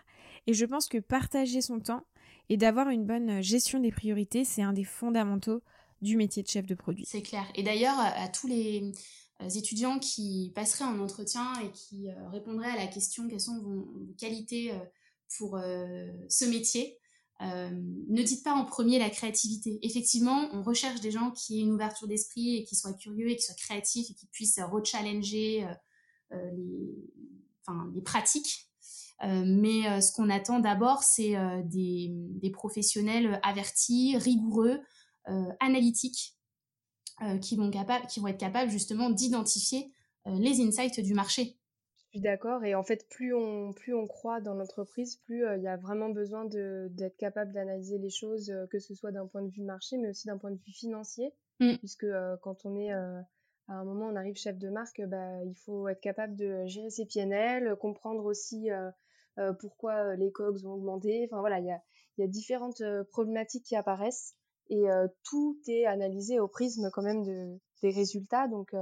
Et 0.46 0.54
je 0.54 0.64
pense 0.64 0.88
que 0.88 0.98
partager 0.98 1.60
son 1.60 1.80
temps, 1.80 2.04
et 2.50 2.56
d'avoir 2.56 2.88
une 2.90 3.06
bonne 3.06 3.30
euh, 3.30 3.42
gestion 3.42 3.78
des 3.78 3.92
priorités, 3.92 4.44
c'est 4.44 4.62
un 4.62 4.72
des 4.72 4.84
fondamentaux 4.84 5.62
du 6.02 6.16
métier 6.16 6.42
de 6.42 6.48
chef 6.48 6.66
de 6.66 6.74
produit. 6.74 7.04
C'est 7.06 7.22
clair. 7.22 7.46
Et 7.54 7.62
d'ailleurs, 7.62 7.98
à 7.98 8.28
tous 8.28 8.48
les 8.48 8.92
euh, 9.40 9.48
étudiants 9.48 10.00
qui 10.00 10.50
passeraient 10.54 10.84
en 10.84 10.98
entretien 10.98 11.52
et 11.62 11.70
qui 11.70 12.10
euh, 12.10 12.28
répondraient 12.30 12.72
à 12.72 12.76
la 12.76 12.88
question 12.88 13.28
quelles 13.28 13.40
sont 13.40 13.60
vos, 13.60 13.88
qualités 14.18 14.72
pour 15.38 15.56
ce 16.28 16.44
métier, 16.44 16.98
ne 17.40 18.22
dites 18.24 18.42
pas 18.42 18.52
en 18.52 18.64
premier 18.64 18.98
la 18.98 19.10
créativité. 19.10 19.78
Effectivement, 19.82 20.48
on 20.52 20.64
recherche 20.64 21.00
des 21.00 21.12
gens 21.12 21.30
qui 21.30 21.58
aient 21.60 21.62
une 21.62 21.70
ouverture 21.70 22.08
d'esprit 22.08 22.56
et 22.56 22.64
qui 22.64 22.74
soient 22.74 22.94
curieux 22.94 23.30
et 23.30 23.36
qui 23.36 23.44
soient 23.44 23.54
créatifs 23.54 24.10
et 24.10 24.14
qui 24.14 24.26
puissent 24.26 24.58
rechallenger 24.60 25.64
les, 26.32 28.02
pratiques 28.04 28.69
euh, 28.69 28.69
mais 29.22 29.86
euh, 29.86 30.00
ce 30.00 30.12
qu'on 30.12 30.30
attend 30.30 30.60
d'abord, 30.60 31.02
c'est 31.02 31.36
euh, 31.36 31.62
des, 31.64 32.08
des, 32.10 32.50
professionnels 32.50 33.40
avertis, 33.42 34.16
rigoureux, 34.16 34.80
analytiques, 35.60 36.36
qui, 37.40 37.56
vont 37.56 37.70
qui 38.08 38.18
vont 38.18 38.26
être 38.26 38.40
capables 38.40 38.70
justement 38.70 39.10
d'identifier 39.10 39.92
les 40.26 40.60
insights 40.60 40.98
du 40.98 41.14
marché. 41.14 41.56
Je 41.94 42.18
suis 42.18 42.20
d'accord. 42.20 42.64
Et 42.64 42.74
en 42.74 42.82
fait, 42.82 43.06
plus 43.08 43.32
on, 43.32 43.72
plus 43.72 43.94
on 43.94 44.08
croit 44.08 44.40
dans 44.40 44.54
l'entreprise, 44.54 45.16
plus 45.24 45.44
il 45.56 45.62
y 45.62 45.68
a 45.68 45.76
vraiment 45.76 46.08
besoin 46.08 46.46
d'être 46.46 47.16
capable 47.16 47.52
d'analyser 47.52 47.98
les 47.98 48.10
choses, 48.10 48.52
que 48.70 48.80
ce 48.80 48.94
soit 48.96 49.12
d'un 49.12 49.26
point 49.26 49.42
de 49.42 49.50
vue 49.50 49.62
marché, 49.62 49.98
mais 49.98 50.08
aussi 50.08 50.26
d'un 50.26 50.38
point 50.38 50.50
de 50.50 50.58
vue 50.66 50.72
financier. 50.72 51.32
Mmh. 51.60 51.76
Puisque 51.76 52.06
quand 52.42 52.64
on 52.64 52.74
est 52.74 52.92
à 53.70 53.74
un 53.74 53.84
moment, 53.84 54.06
on 54.06 54.16
arrive 54.16 54.36
chef 54.36 54.58
de 54.58 54.68
marque, 54.68 55.00
bah, 55.06 55.44
il 55.44 55.54
faut 55.54 55.86
être 55.86 56.00
capable 56.00 56.34
de 56.34 56.66
gérer 56.66 56.90
ses 56.90 57.06
PNL, 57.06 57.76
comprendre 57.76 58.24
aussi 58.24 58.70
euh, 58.70 58.90
pourquoi 59.60 59.94
euh, 59.94 60.16
les 60.16 60.32
COGS 60.32 60.64
ont 60.66 60.72
augmenté. 60.72 61.26
Enfin 61.30 61.40
voilà, 61.40 61.58
il 61.58 61.66
y 61.66 61.70
a, 61.70 61.80
y 62.18 62.22
a, 62.22 62.26
différentes 62.26 62.80
euh, 62.80 63.04
problématiques 63.04 63.64
qui 63.64 63.76
apparaissent 63.76 64.34
et 64.72 64.84
tout 65.24 65.58
est 65.66 65.84
analysé 65.84 66.38
au 66.38 66.46
prisme 66.46 66.90
quand 66.92 67.02
même 67.02 67.24
de, 67.24 67.58
des 67.82 67.90
résultats. 67.90 68.46
Donc 68.46 68.72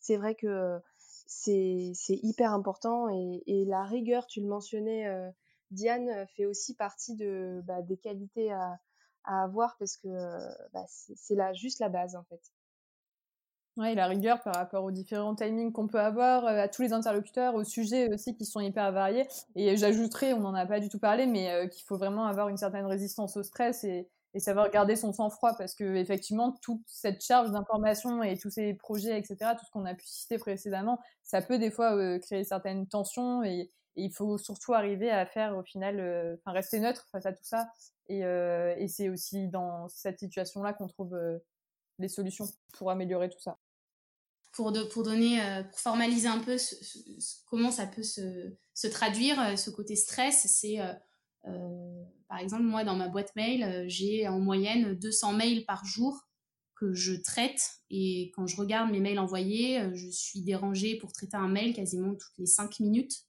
c'est 0.00 0.16
vrai 0.16 0.34
que 0.34 0.80
c'est 1.26 1.92
hyper 2.08 2.52
important 2.52 3.08
et, 3.08 3.44
et, 3.46 3.64
la 3.64 3.84
rigueur, 3.84 4.26
tu 4.26 4.40
le 4.40 4.48
mentionnais, 4.48 5.06
Diane, 5.70 6.26
fait 6.36 6.44
aussi 6.44 6.74
partie 6.74 7.14
de, 7.14 7.62
bah, 7.66 7.82
des 7.82 7.98
qualités 7.98 8.50
à, 8.50 8.80
à, 9.22 9.44
avoir 9.44 9.76
parce 9.78 9.96
que 9.96 10.08
bah, 10.72 10.84
c'est 10.88 11.36
là 11.36 11.52
juste 11.52 11.78
la 11.78 11.88
base 11.88 12.16
en 12.16 12.24
fait. 12.24 12.42
Ouais, 13.78 13.94
la 13.94 14.08
rigueur 14.08 14.42
par 14.42 14.56
rapport 14.56 14.82
aux 14.82 14.90
différents 14.90 15.36
timings 15.36 15.70
qu'on 15.70 15.86
peut 15.86 16.00
avoir, 16.00 16.44
euh, 16.46 16.62
à 16.62 16.66
tous 16.66 16.82
les 16.82 16.92
interlocuteurs, 16.92 17.54
aux 17.54 17.62
sujets 17.62 18.12
aussi 18.12 18.34
qui 18.36 18.44
sont 18.44 18.58
hyper 18.58 18.90
variés. 18.90 19.28
Et 19.54 19.76
j'ajouterais, 19.76 20.32
on 20.32 20.40
n'en 20.40 20.54
a 20.54 20.66
pas 20.66 20.80
du 20.80 20.88
tout 20.88 20.98
parlé, 20.98 21.26
mais 21.26 21.48
euh, 21.52 21.68
qu'il 21.68 21.84
faut 21.84 21.96
vraiment 21.96 22.26
avoir 22.26 22.48
une 22.48 22.56
certaine 22.56 22.86
résistance 22.86 23.36
au 23.36 23.44
stress 23.44 23.84
et, 23.84 24.08
savoir 24.38 24.70
garder 24.70 24.94
son 24.94 25.12
sang-froid 25.12 25.56
parce 25.58 25.74
que 25.74 25.96
effectivement 25.96 26.52
toute 26.62 26.82
cette 26.86 27.24
charge 27.24 27.50
d'informations 27.50 28.22
et 28.22 28.36
tous 28.38 28.50
ces 28.50 28.72
projets, 28.74 29.18
etc., 29.18 29.36
tout 29.58 29.64
ce 29.66 29.70
qu'on 29.72 29.84
a 29.84 29.94
pu 29.94 30.06
citer 30.06 30.38
précédemment, 30.38 31.00
ça 31.24 31.42
peut 31.42 31.58
des 31.58 31.72
fois 31.72 31.96
euh, 31.96 32.20
créer 32.20 32.44
certaines 32.44 32.86
tensions 32.86 33.42
et, 33.42 33.70
il 33.96 34.12
faut 34.12 34.38
surtout 34.38 34.74
arriver 34.74 35.10
à 35.10 35.26
faire 35.26 35.56
au 35.56 35.64
final, 35.64 36.38
enfin 36.38 36.52
rester 36.52 36.78
neutre 36.78 37.08
face 37.10 37.26
à 37.26 37.32
tout 37.32 37.42
ça. 37.42 37.68
Et, 38.08 38.20
et 38.20 38.86
c'est 38.86 39.08
aussi 39.08 39.48
dans 39.48 39.88
cette 39.88 40.20
situation-là 40.20 40.72
qu'on 40.72 40.86
trouve 40.86 41.18
les 41.98 42.08
solutions 42.08 42.44
pour 42.74 42.92
améliorer 42.92 43.28
tout 43.28 43.40
ça 43.40 43.58
pour, 44.52 44.72
pour 44.90 45.02
donner, 45.02 45.42
euh, 45.42 45.62
pour 45.62 45.78
formaliser 45.78 46.28
un 46.28 46.38
peu 46.38 46.56
comment 47.46 47.70
ça 47.70 47.86
peut 47.86 48.02
se, 48.02 48.52
se 48.74 48.86
traduire, 48.86 49.40
euh, 49.40 49.56
ce 49.56 49.70
côté 49.70 49.96
stress, 49.96 50.46
c'est 50.46 50.78
euh, 50.80 52.04
par 52.28 52.38
exemple, 52.38 52.64
moi, 52.64 52.84
dans 52.84 52.96
ma 52.96 53.08
boîte 53.08 53.34
mail, 53.36 53.84
j'ai 53.88 54.28
en 54.28 54.38
moyenne 54.38 54.94
200 54.94 55.32
mails 55.32 55.64
par 55.64 55.84
jour 55.84 56.28
que 56.74 56.92
je 56.92 57.14
traite. 57.14 57.60
Et 57.90 58.30
quand 58.34 58.46
je 58.46 58.56
regarde 58.56 58.90
mes 58.90 59.00
mails 59.00 59.18
envoyés, 59.18 59.80
je 59.94 60.08
suis 60.10 60.42
dérangée 60.42 60.96
pour 60.96 61.12
traiter 61.12 61.36
un 61.36 61.48
mail 61.48 61.74
quasiment 61.74 62.14
toutes 62.14 62.36
les 62.36 62.44
5 62.44 62.80
minutes, 62.80 63.24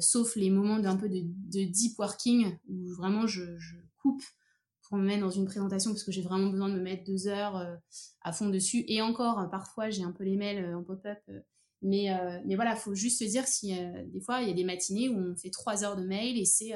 sauf 0.00 0.36
les 0.36 0.50
moments 0.50 0.80
d'un 0.80 0.96
peu 0.96 1.08
de, 1.08 1.22
de, 1.24 1.64
deep 1.64 1.98
working 1.98 2.58
où 2.68 2.88
vraiment 2.88 3.26
je 3.26 3.42
coupe 4.02 4.22
pour 4.88 4.98
me 4.98 5.06
mettre 5.06 5.20
dans 5.20 5.30
une 5.30 5.44
présentation 5.44 5.90
parce 5.90 6.02
que 6.02 6.12
j'ai 6.12 6.22
vraiment 6.22 6.48
besoin 6.48 6.68
de 6.68 6.74
me 6.74 6.80
mettre 6.80 7.04
deux 7.04 7.28
heures 7.28 7.56
euh, 7.56 7.76
à 8.22 8.32
fond 8.32 8.48
dessus. 8.48 8.84
Et 8.88 9.02
encore, 9.02 9.38
euh, 9.38 9.46
parfois, 9.46 9.90
j'ai 9.90 10.02
un 10.02 10.12
peu 10.12 10.24
les 10.24 10.36
mails 10.36 10.64
euh, 10.64 10.78
en 10.78 10.82
pop-up. 10.82 11.18
mais, 11.82 12.08
mais 12.46 12.56
voilà, 12.56 12.72
il 12.72 12.78
faut 12.78 12.94
juste 12.94 13.18
se 13.18 13.24
dire 13.24 13.46
si 13.46 13.72
des 14.06 14.20
fois, 14.20 14.42
il 14.42 14.48
y 14.48 14.50
a 14.50 14.54
des 14.54 14.64
matinées 14.64 15.08
où 15.08 15.18
on 15.18 15.36
fait 15.36 15.50
trois 15.50 15.84
heures 15.84 15.96
de 15.96 16.04
mails 16.04 16.38
et 16.38 16.44
c'est 16.44 16.72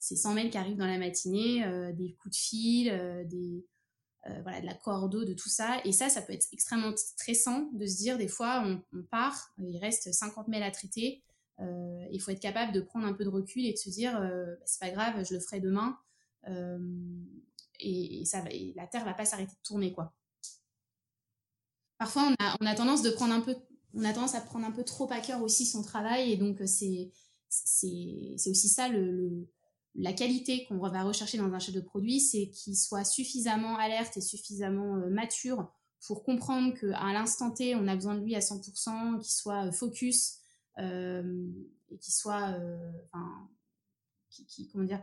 c'est 0.00 0.16
100 0.16 0.34
mails 0.34 0.50
qui 0.50 0.58
arrivent 0.58 0.76
dans 0.76 0.86
la 0.86 0.98
matinée, 0.98 1.64
des 1.92 2.14
coups 2.14 2.34
de 2.34 2.40
fil, 2.40 3.26
des, 3.28 3.64
voilà, 4.42 4.60
de 4.60 4.66
la 4.66 4.74
cordeau, 4.74 5.24
de 5.24 5.34
tout 5.34 5.48
ça. 5.48 5.80
Et 5.84 5.92
ça, 5.92 6.08
ça 6.08 6.22
peut 6.22 6.32
être 6.32 6.46
extrêmement 6.52 6.96
stressant 6.96 7.70
de 7.74 7.86
se 7.86 7.96
dire, 7.96 8.18
des 8.18 8.28
fois, 8.28 8.62
on, 8.64 8.82
on 8.96 9.02
part, 9.04 9.52
il 9.58 9.78
reste 9.78 10.12
50 10.12 10.48
mails 10.48 10.64
à 10.64 10.72
traiter. 10.72 11.22
il 11.60 12.20
faut 12.20 12.32
être 12.32 12.40
capable 12.40 12.72
de 12.72 12.80
prendre 12.80 13.06
un 13.06 13.12
peu 13.12 13.24
de 13.24 13.28
recul 13.30 13.64
et 13.64 13.72
de 13.72 13.78
se 13.78 13.90
dire, 13.90 14.18
bah, 14.18 14.64
c'est 14.64 14.80
pas 14.80 14.90
grave, 14.90 15.24
je 15.28 15.34
le 15.34 15.40
ferai 15.40 15.60
demain. 15.60 15.96
Euh, 16.48 16.78
et, 17.80 18.24
la 18.74 18.86
Terre 18.86 19.04
va 19.04 19.14
pas 19.14 19.24
s'arrêter 19.24 19.52
de 19.52 19.62
tourner, 19.62 19.92
quoi. 19.92 20.14
Parfois, 21.98 22.32
on 22.60 22.66
a, 22.66 22.74
tendance 22.74 23.02
de 23.02 23.10
prendre 23.10 23.34
un 23.34 23.40
peu, 23.40 23.56
on 23.94 24.04
a 24.04 24.12
tendance 24.12 24.34
à 24.34 24.40
prendre 24.40 24.66
un 24.66 24.70
peu 24.70 24.84
trop 24.84 25.10
à 25.12 25.20
cœur 25.20 25.42
aussi 25.42 25.66
son 25.66 25.82
travail, 25.82 26.32
et 26.32 26.36
donc 26.36 26.60
c'est 26.66 27.10
c'est 27.48 28.50
aussi 28.50 28.68
ça 28.68 28.88
le, 28.88 29.48
la 29.94 30.12
qualité 30.12 30.64
qu'on 30.66 30.78
va 30.78 31.02
rechercher 31.02 31.38
dans 31.38 31.52
un 31.52 31.58
chef 31.58 31.74
de 31.74 31.80
produit, 31.80 32.20
c'est 32.20 32.50
qu'il 32.50 32.76
soit 32.76 33.04
suffisamment 33.04 33.76
alerte 33.76 34.16
et 34.16 34.20
suffisamment 34.20 34.96
euh, 34.96 35.10
mature 35.10 35.72
pour 36.06 36.22
comprendre 36.22 36.72
qu'à 36.78 37.12
l'instant 37.12 37.50
T, 37.50 37.74
on 37.74 37.88
a 37.88 37.96
besoin 37.96 38.14
de 38.14 38.24
lui 38.24 38.36
à 38.36 38.38
100%, 38.38 39.18
qu'il 39.20 39.32
soit 39.32 39.66
euh, 39.66 39.72
focus 39.72 40.38
euh, 40.78 41.48
et 41.90 41.98
qu'il 41.98 42.14
soit, 42.14 42.56
qui, 44.30 44.68
comment 44.68 44.84
dire, 44.84 45.02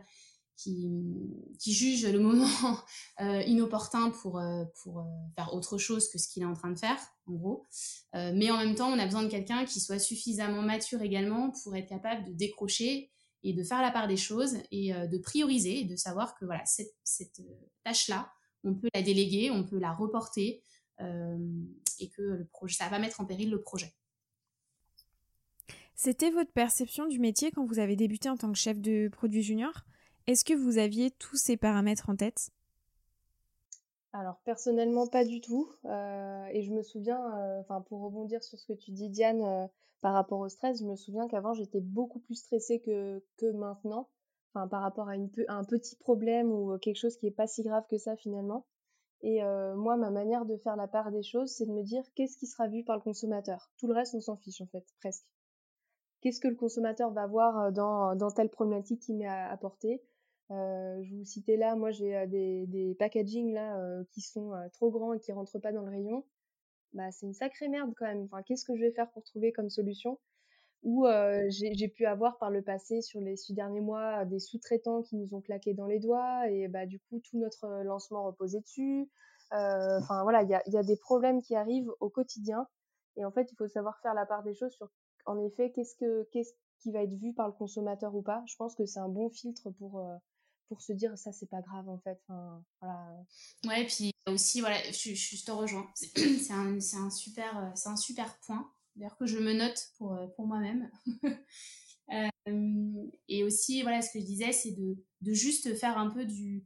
qui, 0.56 1.72
juge 1.72 2.06
le 2.06 2.18
moment 2.18 2.48
euh, 3.20 3.42
inopportun 3.42 4.10
pour, 4.10 4.38
euh, 4.38 4.64
pour 4.82 5.00
euh, 5.00 5.04
faire 5.34 5.54
autre 5.54 5.78
chose 5.78 6.08
que 6.08 6.18
ce 6.18 6.28
qu'il 6.28 6.42
est 6.42 6.46
en 6.46 6.54
train 6.54 6.70
de 6.70 6.78
faire, 6.78 6.98
en 7.26 7.34
gros. 7.34 7.66
mais 8.14 8.50
en 8.50 8.58
même 8.58 8.74
temps, 8.74 8.88
on 8.88 8.98
a 8.98 9.04
besoin 9.04 9.22
de 9.22 9.28
quelqu'un 9.28 9.64
qui 9.64 9.80
soit 9.80 9.98
suffisamment 9.98 10.62
mature 10.62 11.02
également 11.02 11.50
pour 11.50 11.76
être 11.76 11.88
capable 11.88 12.24
de 12.24 12.32
décrocher 12.32 13.10
et 13.42 13.52
de 13.52 13.62
faire 13.62 13.82
la 13.82 13.90
part 13.90 14.08
des 14.08 14.16
choses 14.16 14.56
et 14.70 14.92
de 14.92 15.18
prioriser 15.18 15.80
et 15.80 15.84
de 15.84 15.96
savoir 15.96 16.36
que 16.36 16.44
voilà, 16.44 16.64
cette, 16.64 16.94
cette 17.02 17.40
tâche-là, 17.84 18.30
on 18.64 18.74
peut 18.74 18.88
la 18.94 19.02
déléguer, 19.02 19.50
on 19.50 19.64
peut 19.64 19.78
la 19.78 19.92
reporter 19.92 20.62
et 21.00 22.08
que 22.10 22.22
le 22.22 22.46
projet, 22.46 22.76
ça 22.76 22.84
va 22.84 22.90
pas 22.90 22.98
mettre 23.00 23.20
en 23.20 23.26
péril 23.26 23.50
le 23.50 23.60
projet. 23.60 23.92
C'était 25.96 26.30
votre 26.30 26.52
perception 26.52 27.06
du 27.06 27.18
métier 27.18 27.50
quand 27.50 27.64
vous 27.64 27.80
avez 27.80 27.96
débuté 27.96 28.28
en 28.28 28.36
tant 28.36 28.52
que 28.52 28.58
chef 28.58 28.80
de 28.80 29.08
produit 29.08 29.42
junior 29.42 29.84
est-ce 30.26 30.44
que 30.44 30.54
vous 30.54 30.78
aviez 30.78 31.10
tous 31.10 31.36
ces 31.36 31.56
paramètres 31.56 32.10
en 32.10 32.16
tête? 32.16 32.50
Alors 34.18 34.40
personnellement 34.44 35.06
pas 35.06 35.26
du 35.26 35.42
tout 35.42 35.70
euh, 35.84 36.46
et 36.46 36.62
je 36.62 36.72
me 36.72 36.82
souviens, 36.82 37.20
euh, 37.36 37.60
enfin 37.60 37.82
pour 37.82 38.00
rebondir 38.00 38.42
sur 38.42 38.58
ce 38.58 38.64
que 38.64 38.72
tu 38.72 38.90
dis 38.90 39.10
Diane 39.10 39.42
euh, 39.42 39.66
par 40.00 40.14
rapport 40.14 40.38
au 40.40 40.48
stress, 40.48 40.80
je 40.80 40.86
me 40.86 40.96
souviens 40.96 41.28
qu'avant 41.28 41.52
j'étais 41.52 41.80
beaucoup 41.80 42.20
plus 42.20 42.36
stressée 42.36 42.80
que, 42.80 43.52
maintenant, 43.52 44.08
par 44.54 44.80
rapport 44.80 45.10
à, 45.10 45.12
un 45.12 45.64
petit 45.64 45.96
problème 45.96 46.50
ou 46.50 46.78
quelque 46.78 46.96
chose 46.96 47.18
qui 47.18 47.26
est 47.26 47.30
pas 47.30 47.46
si 47.46 47.62
grave 47.62 47.84
que 47.90 47.98
ça 47.98 48.16
finalement. 48.16 48.64
Et 49.22 49.42
moi, 49.74 49.96
ma 49.96 50.10
manière 50.10 50.44
de 50.44 50.56
faire 50.58 50.76
la 50.76 50.86
part 50.86 51.10
des 51.10 51.22
choses, 51.22 51.50
c'est 51.50 51.66
de 51.66 51.72
me 51.72 51.82
dire 51.82 52.04
qu'est-ce 52.14 52.36
qui 52.36 52.46
sera 52.46 52.68
vu 52.68 52.84
par 52.84 52.96
le 52.96 53.02
consommateur. 53.02 53.70
Tout 53.78 53.86
le 53.86 53.94
reste, 53.94 54.14
on 54.14 54.20
s'en 54.20 54.36
fiche 54.36 54.60
en 54.60 54.66
fait, 54.66 54.84
presque. 55.00 55.26
Qu'est-ce 56.20 56.40
que 56.40 56.48
le 56.48 56.54
consommateur 56.54 57.10
va 57.10 57.26
voir 57.26 57.72
dans, 57.72 58.14
dans 58.14 58.30
telle 58.30 58.50
problématique 58.50 59.00
qu'il 59.00 59.16
m'est 59.16 59.26
apporté 60.48 61.04
Je 61.04 61.14
vous 61.14 61.24
citais 61.24 61.56
là, 61.56 61.76
moi 61.76 61.90
j'ai 61.90 62.26
des, 62.26 62.66
des 62.66 62.94
packaging 62.94 63.52
là 63.52 63.78
qui 64.10 64.20
sont 64.20 64.52
trop 64.72 64.90
grands 64.90 65.12
et 65.12 65.20
qui 65.20 65.32
rentrent 65.32 65.58
pas 65.58 65.72
dans 65.72 65.82
le 65.82 65.90
rayon. 65.90 66.24
Bah, 66.92 67.10
c'est 67.12 67.26
une 67.26 67.34
sacrée 67.34 67.68
merde 67.68 67.92
quand 67.96 68.06
même. 68.06 68.24
Enfin, 68.24 68.42
qu'est-ce 68.42 68.64
que 68.64 68.74
je 68.76 68.80
vais 68.80 68.92
faire 68.92 69.10
pour 69.10 69.22
trouver 69.24 69.52
comme 69.52 69.68
solution? 69.68 70.18
Ou 70.82 71.06
j'ai 71.48 71.88
pu 71.88 72.06
avoir 72.06 72.38
par 72.38 72.50
le 72.50 72.62
passé, 72.62 73.02
sur 73.02 73.20
les 73.20 73.36
six 73.36 73.54
derniers 73.54 73.80
mois, 73.80 74.24
des 74.24 74.38
sous-traitants 74.38 75.02
qui 75.02 75.16
nous 75.16 75.34
ont 75.34 75.40
claqué 75.40 75.74
dans 75.74 75.86
les 75.86 75.98
doigts 75.98 76.48
et 76.48 76.68
bah, 76.68 76.86
du 76.86 77.00
coup, 77.00 77.20
tout 77.20 77.38
notre 77.38 77.82
lancement 77.82 78.24
reposait 78.24 78.60
dessus. 78.60 79.10
Enfin, 79.50 80.22
voilà, 80.22 80.42
il 80.42 80.48
y 80.48 80.54
a, 80.54 80.62
y 80.66 80.76
a, 80.76 80.82
des 80.82 80.96
problèmes 80.96 81.42
qui 81.42 81.54
arrivent 81.56 81.90
au 82.00 82.08
quotidien. 82.08 82.66
Et 83.16 83.24
en 83.24 83.32
fait, 83.32 83.50
il 83.50 83.56
faut 83.56 83.68
savoir 83.68 83.98
faire 84.00 84.14
la 84.14 84.26
part 84.26 84.42
des 84.42 84.54
choses 84.54 84.72
sur, 84.72 84.88
en 85.24 85.38
effet, 85.40 85.72
qu'est-ce, 85.72 85.96
que, 85.96 86.28
qu'est-ce 86.32 86.52
qui 86.80 86.92
va 86.92 87.02
être 87.02 87.14
vu 87.14 87.32
par 87.32 87.48
le 87.48 87.52
consommateur 87.52 88.14
ou 88.14 88.22
pas. 88.22 88.42
Je 88.46 88.56
pense 88.56 88.74
que 88.74 88.86
c'est 88.86 89.00
un 89.00 89.08
bon 89.08 89.28
filtre 89.30 89.70
pour, 89.78 90.00
pour 90.68 90.82
se 90.82 90.92
dire 90.92 91.16
ça 91.16 91.32
c'est 91.32 91.48
pas 91.48 91.62
grave 91.62 91.88
en 91.88 91.98
fait. 91.98 92.18
Enfin, 92.28 92.64
voilà. 92.80 93.24
ouais 93.66 93.86
puis 93.86 94.12
aussi 94.26 94.60
voilà 94.60 94.76
je, 94.90 95.14
je 95.14 95.44
te 95.44 95.50
rejoins. 95.50 95.88
C'est 95.94 96.52
un, 96.52 96.76
un, 96.76 97.10
super 97.10 97.72
c'est 97.74 97.88
un 97.88 97.96
super 97.96 98.38
point 98.40 98.70
d'ailleurs 98.94 99.16
que 99.16 99.26
je 99.26 99.38
me 99.38 99.52
note 99.52 99.90
pour 99.98 100.18
pour 100.36 100.46
moi-même. 100.46 100.90
Euh, 102.12 103.10
et 103.26 103.42
aussi 103.42 103.82
voilà 103.82 104.00
ce 104.00 104.12
que 104.12 104.20
je 104.20 104.24
disais 104.24 104.52
c'est 104.52 104.70
de, 104.70 104.96
de 105.22 105.32
juste 105.32 105.74
faire 105.74 105.98
un 105.98 106.08
peu 106.08 106.24
du 106.24 106.64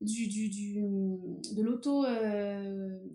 du, 0.00 0.28
du, 0.28 0.48
de 0.80 1.60
l'auto 1.60 2.06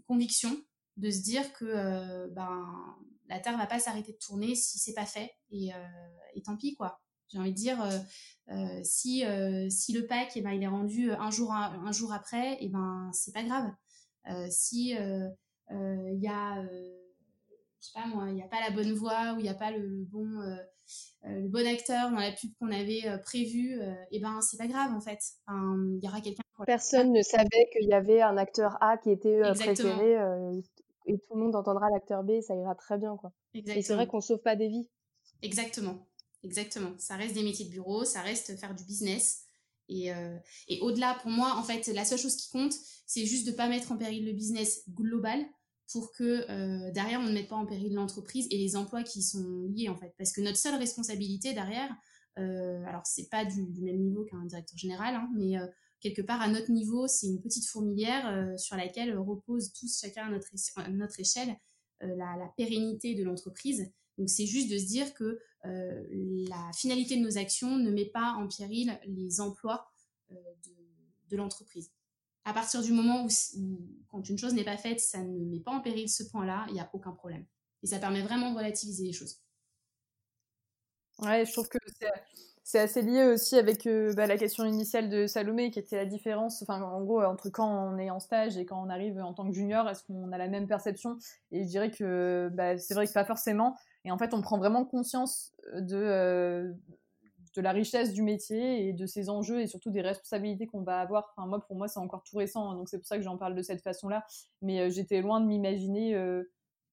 conviction 0.05 0.61
de 0.97 1.09
se 1.09 1.21
dire 1.21 1.53
que 1.53 1.63
euh, 1.63 2.27
ben 2.27 2.97
la 3.29 3.39
terre 3.39 3.57
va 3.57 3.67
pas 3.67 3.79
s'arrêter 3.79 4.11
de 4.11 4.17
tourner 4.17 4.53
si 4.53 4.79
c'est 4.79 4.93
pas 4.93 5.05
fait 5.05 5.31
et, 5.49 5.69
et 6.33 6.41
tant 6.41 6.57
pis 6.57 6.75
quoi 6.75 6.99
j'ai 7.29 7.39
envie 7.39 7.51
de 7.51 7.55
dire, 7.55 7.81
euh, 7.81 7.97
euh, 8.51 8.79
si, 8.83 9.25
euh, 9.25 9.69
si 9.69 9.93
le 9.93 10.05
pack, 10.05 10.31
eh 10.35 10.41
ben, 10.41 10.51
il 10.51 10.63
est 10.63 10.67
rendu 10.67 11.11
un 11.11 11.31
jour, 11.31 11.51
un, 11.51 11.91
jour 11.91 12.13
après, 12.13 12.53
et 12.53 12.65
eh 12.65 12.69
ben, 12.69 13.09
c'est 13.13 13.33
pas 13.33 13.43
grave. 13.43 13.71
si 14.49 14.91
il 14.91 16.19
y 16.21 16.27
a, 16.27 16.63
je 16.63 17.87
sais 17.87 17.93
pas 17.93 18.07
moi, 18.07 18.29
il 18.29 18.35
n'y 18.35 18.43
a 18.43 18.47
pas 18.47 18.61
la 18.61 18.71
bonne 18.71 18.93
voix 18.93 19.33
ou 19.33 19.39
il 19.39 19.43
n'y 19.43 19.49
a 19.49 19.55
pas 19.55 19.71
le, 19.71 20.05
bon, 20.05 20.27
le 21.23 21.47
bon 21.47 21.67
acteur 21.67 22.11
dans 22.11 22.19
la 22.19 22.31
pub 22.31 22.51
qu'on 22.59 22.71
avait 22.71 23.19
prévu, 23.23 23.81
et 23.81 23.95
eh 24.11 24.19
ben, 24.19 24.39
c'est 24.41 24.57
pas 24.57 24.67
grave 24.67 24.93
en 24.93 25.01
fait. 25.01 25.19
Il 25.49 25.99
y 26.01 26.07
aura 26.07 26.21
quelqu'un 26.21 26.43
Personne 26.65 27.11
ne 27.11 27.21
savait 27.21 27.69
qu'il 27.73 27.89
y 27.89 27.93
avait 27.93 28.21
un 28.21 28.37
acteur 28.37 28.81
A 28.81 28.97
qui 28.97 29.11
était 29.11 29.41
préféré 29.55 30.15
et 31.07 31.19
tout 31.19 31.35
le 31.35 31.41
monde 31.41 31.55
entendra 31.55 31.89
l'acteur 31.91 32.23
B, 32.23 32.41
ça 32.41 32.55
ira 32.55 32.75
très 32.75 32.97
bien 32.97 33.15
quoi. 33.17 33.31
Et 33.53 33.81
c'est 33.81 33.95
vrai 33.95 34.07
qu'on 34.07 34.21
sauve 34.21 34.41
pas 34.41 34.55
des 34.55 34.67
vies. 34.67 34.89
Exactement. 35.41 36.07
Exactement. 36.45 36.93
Ça 36.99 37.15
reste 37.15 37.33
des 37.33 37.43
métiers 37.43 37.65
de 37.65 37.71
bureau, 37.71 38.05
ça 38.05 38.21
reste 38.21 38.55
faire 38.57 38.75
du 38.75 38.83
business. 38.85 39.41
Et, 39.89 40.13
euh, 40.13 40.37
et 40.67 40.79
au-delà, 40.81 41.17
pour 41.21 41.31
moi, 41.31 41.55
en 41.57 41.63
fait, 41.63 41.87
la 41.87 42.05
seule 42.05 42.19
chose 42.19 42.35
qui 42.35 42.49
compte, 42.49 42.73
c'est 43.05 43.25
juste 43.25 43.45
de 43.45 43.51
ne 43.51 43.55
pas 43.55 43.67
mettre 43.67 43.91
en 43.91 43.97
péril 43.97 44.25
le 44.25 44.31
business 44.31 44.83
global 44.89 45.45
pour 45.91 46.11
que 46.11 46.49
euh, 46.49 46.91
derrière, 46.91 47.19
on 47.19 47.25
ne 47.25 47.33
mette 47.33 47.47
pas 47.47 47.55
en 47.55 47.65
péril 47.65 47.93
l'entreprise 47.93 48.47
et 48.51 48.57
les 48.57 48.75
emplois 48.75 49.03
qui 49.03 49.21
sont 49.21 49.67
liés, 49.69 49.89
en 49.89 49.95
fait. 49.95 50.13
Parce 50.17 50.31
que 50.31 50.41
notre 50.41 50.57
seule 50.57 50.75
responsabilité 50.75 51.53
derrière, 51.53 51.95
euh, 52.39 52.83
alors 52.85 53.05
c'est 53.05 53.29
pas 53.29 53.45
du, 53.45 53.63
même 53.81 53.99
niveau 53.99 54.25
qu'un 54.25 54.45
directeur 54.45 54.77
général, 54.77 55.15
hein, 55.15 55.29
mais 55.35 55.57
euh, 55.57 55.67
quelque 56.01 56.21
part 56.21 56.41
à 56.41 56.47
notre 56.47 56.71
niveau, 56.71 57.07
c'est 57.07 57.27
une 57.27 57.41
petite 57.41 57.67
fourmilière 57.67 58.53
sur 58.59 58.75
laquelle 58.75 59.17
repose 59.17 59.71
tous 59.73 59.99
chacun 59.99 60.27
à 60.27 60.89
notre, 60.89 61.19
échelle 61.19 61.55
la, 62.01 62.51
pérennité 62.57 63.15
de 63.15 63.23
l'entreprise. 63.23 63.91
Donc 64.17 64.29
c'est 64.29 64.45
juste 64.45 64.71
de 64.71 64.77
se 64.77 64.85
dire 64.85 65.13
que 65.13 65.39
euh, 65.65 66.03
la 66.47 66.71
finalité 66.73 67.17
de 67.17 67.21
nos 67.21 67.37
actions 67.37 67.77
ne 67.77 67.91
met 67.91 68.05
pas 68.05 68.35
en 68.37 68.47
péril 68.47 68.97
les 69.05 69.41
emplois 69.41 69.91
euh, 70.31 70.35
de, 71.29 71.37
l'entreprise. 71.37 71.91
À 72.45 72.53
partir 72.53 72.81
du 72.81 72.93
moment 72.93 73.25
où, 73.25 73.29
quand 74.07 74.29
une 74.29 74.37
chose 74.37 74.53
n'est 74.53 74.63
pas 74.63 74.77
faite, 74.77 75.01
ça 75.01 75.19
ne 75.19 75.45
met 75.45 75.59
pas 75.59 75.71
en 75.71 75.81
péril 75.81 76.07
ce 76.07 76.23
point-là, 76.23 76.65
il 76.69 76.75
n'y 76.75 76.79
a 76.79 76.89
aucun 76.93 77.11
problème. 77.11 77.45
Et 77.83 77.87
ça 77.87 77.99
permet 77.99 78.21
vraiment 78.21 78.51
de 78.51 78.57
relativiser 78.57 79.03
les 79.03 79.11
choses. 79.11 79.41
Ouais, 81.19 81.45
je 81.45 81.51
trouve 81.51 81.67
que 81.67 81.77
c'est 82.63 82.79
assez 82.79 83.03
lié 83.03 83.23
aussi 83.25 83.57
avec 83.57 83.85
euh, 83.85 84.11
bah, 84.13 84.25
la 84.25 84.37
question 84.37 84.65
initiale 84.65 85.07
de 85.07 85.27
Salomé, 85.27 85.69
qui 85.69 85.77
était 85.77 85.97
la 85.97 86.05
différence, 86.05 86.63
enfin, 86.63 86.81
en 86.81 87.03
gros, 87.03 87.21
entre 87.21 87.49
quand 87.49 87.69
on 87.69 87.97
est 87.99 88.09
en 88.09 88.19
stage 88.19 88.57
et 88.57 88.65
quand 88.65 88.81
on 88.83 88.89
arrive 88.89 89.19
en 89.19 89.33
tant 89.33 89.47
que 89.47 89.53
junior, 89.53 89.87
est-ce 89.87 90.03
qu'on 90.03 90.31
a 90.31 90.37
la 90.39 90.47
même 90.47 90.65
perception? 90.67 91.17
Et 91.51 91.63
je 91.63 91.69
dirais 91.69 91.91
que 91.91 92.49
bah, 92.53 92.77
c'est 92.79 92.95
vrai 92.95 93.05
que 93.05 93.13
pas 93.13 93.23
forcément. 93.23 93.75
Et 94.05 94.11
en 94.11 94.17
fait, 94.17 94.33
on 94.33 94.41
prend 94.41 94.57
vraiment 94.57 94.85
conscience 94.85 95.51
euh, 95.73 95.81
de, 95.81 95.97
euh, 95.97 96.73
de 97.55 97.61
la 97.61 97.71
richesse 97.71 98.13
du 98.13 98.21
métier 98.21 98.87
et 98.87 98.93
de 98.93 99.05
ses 99.05 99.29
enjeux 99.29 99.59
et 99.59 99.67
surtout 99.67 99.89
des 99.89 100.01
responsabilités 100.01 100.67
qu'on 100.67 100.83
va 100.83 100.99
avoir. 100.99 101.33
Enfin, 101.35 101.47
moi, 101.47 101.59
pour 101.65 101.75
moi, 101.75 101.87
c'est 101.87 101.99
encore 101.99 102.23
tout 102.23 102.37
récent, 102.37 102.69
hein, 102.69 102.75
donc 102.75 102.87
c'est 102.87 102.99
pour 102.99 103.07
ça 103.07 103.17
que 103.17 103.23
j'en 103.23 103.37
parle 103.37 103.55
de 103.55 103.63
cette 103.63 103.81
façon-là. 103.81 104.25
Mais 104.61 104.79
euh, 104.79 104.89
j'étais 104.89 105.21
loin 105.21 105.41
de 105.41 105.47
m'imaginer 105.47 106.15